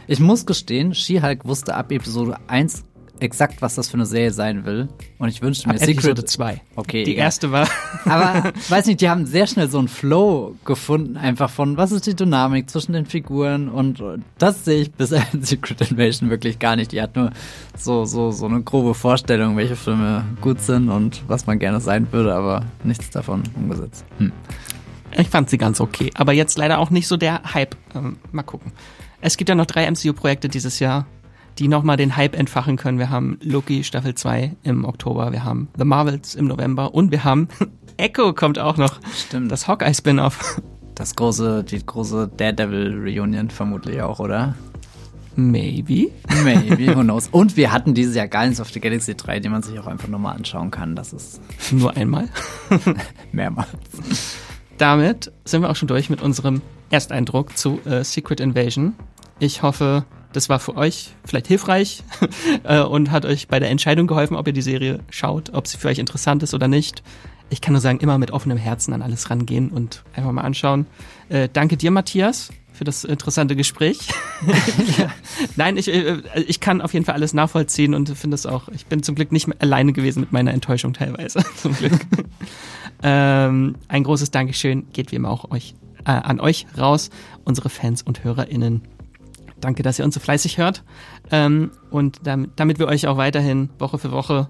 [0.08, 2.84] Ich muss gestehen, She-Hulk wusste ab Episode 1
[3.22, 4.90] exakt, was das für eine Serie sein will.
[5.18, 6.62] Und ich wünschte mir Ab Episode 2.
[6.76, 7.04] Okay.
[7.04, 7.24] Die ja.
[7.24, 7.68] erste war.
[8.06, 12.08] Aber weiß nicht, die haben sehr schnell so einen Flow gefunden, einfach von was ist
[12.08, 14.04] die Dynamik zwischen den Figuren und
[14.38, 16.92] das sehe ich bis in Secret Invasion wirklich gar nicht.
[16.92, 17.32] Die hat nur
[17.78, 22.08] so, so, so eine grobe Vorstellung, welche Filme gut sind und was man gerne sein
[22.12, 24.06] würde, aber nichts davon umgesetzt.
[24.18, 24.32] Hm.
[25.18, 27.76] Ich fand sie ganz okay, aber jetzt leider auch nicht so der Hype.
[27.96, 28.72] Ähm, mal gucken.
[29.22, 31.06] Es gibt ja noch drei MCU-Projekte dieses Jahr,
[31.60, 32.98] die nochmal den Hype entfachen können.
[32.98, 37.24] Wir haben Loki Staffel 2 im Oktober, wir haben The Marvels im November und wir
[37.24, 37.48] haben
[37.98, 39.00] Echo kommt auch noch.
[39.14, 39.52] Stimmt.
[39.52, 40.62] Das Hawkeye-Spin-Off.
[40.96, 44.56] Das große, die große Daredevil-Reunion vermutlich auch, oder?
[45.36, 46.08] Maybe.
[46.44, 47.28] Maybe, who knows.
[47.32, 50.08] Und wir hatten dieses Jahr Guardians of the Galaxy 3, den man sich auch einfach
[50.08, 50.96] nochmal anschauen kann.
[50.96, 51.42] Das ist.
[51.72, 52.30] Nur einmal?
[53.32, 54.38] Mehrmals
[54.80, 58.96] damit sind wir auch schon durch mit unserem Ersteindruck zu äh, Secret Invasion.
[59.38, 62.04] Ich hoffe, das war für euch vielleicht hilfreich
[62.64, 65.78] äh, und hat euch bei der Entscheidung geholfen, ob ihr die Serie schaut, ob sie
[65.78, 67.04] für euch interessant ist oder nicht.
[67.50, 70.86] Ich kann nur sagen, immer mit offenem Herzen an alles rangehen und einfach mal anschauen.
[71.30, 74.00] Äh, danke dir, Matthias, für das interessante Gespräch.
[74.98, 75.12] ja.
[75.56, 78.86] Nein, ich, äh, ich kann auf jeden Fall alles nachvollziehen und finde es auch, ich
[78.86, 81.44] bin zum Glück nicht alleine gewesen mit meiner Enttäuschung teilweise.
[81.58, 82.00] zum Glück.
[83.02, 85.74] Ähm, ein großes Dankeschön geht wie immer auch euch,
[86.06, 87.10] äh, an euch raus,
[87.46, 88.82] unsere Fans und HörerInnen.
[89.62, 90.84] Danke, dass ihr uns so fleißig hört.
[91.32, 94.50] Ähm, und damit, damit wir euch auch weiterhin Woche für Woche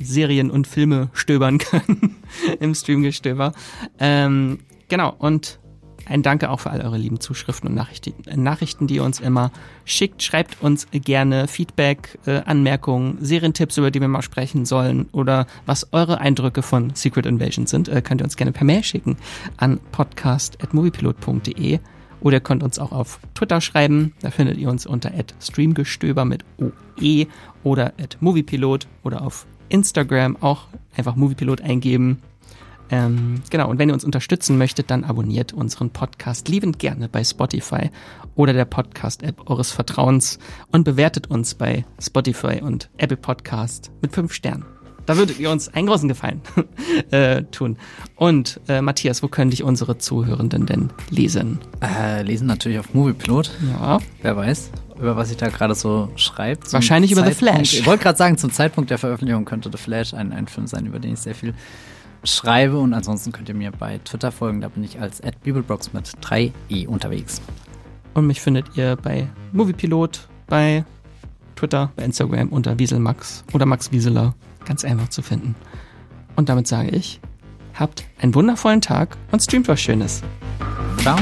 [0.00, 2.16] Serien und Filme stöbern können
[2.60, 3.52] im Streamgestöber.
[3.98, 5.58] Ähm, genau, und
[6.06, 9.50] ein Danke auch für all eure lieben Zuschriften und Nachrichten, Nachrichten die ihr uns immer
[9.84, 10.22] schickt.
[10.22, 15.92] Schreibt uns gerne Feedback, äh, Anmerkungen, Serientipps, über die wir mal sprechen sollen oder was
[15.92, 17.88] eure Eindrücke von Secret Invasion sind.
[17.88, 19.16] Äh, könnt ihr uns gerne per Mail schicken
[19.58, 21.80] an podcast.moviepilot.de
[22.20, 24.12] oder ihr könnt uns auch auf Twitter schreiben.
[24.20, 27.26] Da findet ihr uns unter streamgestöber mit OE
[27.64, 30.66] oder moviepilot oder auf Instagram auch
[30.96, 32.22] einfach Moviepilot eingeben.
[32.90, 37.22] Ähm, genau, und wenn ihr uns unterstützen möchtet, dann abonniert unseren Podcast liebend gerne bei
[37.22, 37.90] Spotify
[38.34, 40.38] oder der Podcast-App eures Vertrauens
[40.72, 44.77] und bewertet uns bei Spotify und Apple Podcast mit fünf Sternen.
[45.08, 46.42] Da würdet ihr uns einen großen Gefallen
[47.12, 47.78] äh, tun.
[48.14, 51.60] Und äh, Matthias, wo können dich unsere Zuhörenden denn lesen?
[51.80, 53.50] Äh, lesen natürlich auf Movieplot.
[53.72, 54.00] Ja.
[54.20, 54.70] Wer weiß,
[55.00, 56.60] über was ich da gerade so schreibe.
[56.72, 57.72] Wahrscheinlich über The Flash.
[57.72, 60.84] Ich wollte gerade sagen, zum Zeitpunkt der Veröffentlichung könnte The Flash ein, ein Film sein,
[60.84, 61.54] über den ich sehr viel
[62.22, 62.76] schreibe.
[62.76, 64.60] Und ansonsten könnt ihr mir bei Twitter folgen.
[64.60, 67.40] Da bin ich als Bibelbrox mit 3i unterwegs.
[68.12, 70.84] Und mich findet ihr bei Moviepilot, bei
[71.56, 74.34] Twitter, bei Instagram unter Wieselmax oder Max Wieseler.
[74.68, 75.54] Ganz einfach zu finden.
[76.36, 77.20] Und damit sage ich,
[77.72, 80.22] habt einen wundervollen Tag und streamt was Schönes.
[80.98, 81.16] Ciao.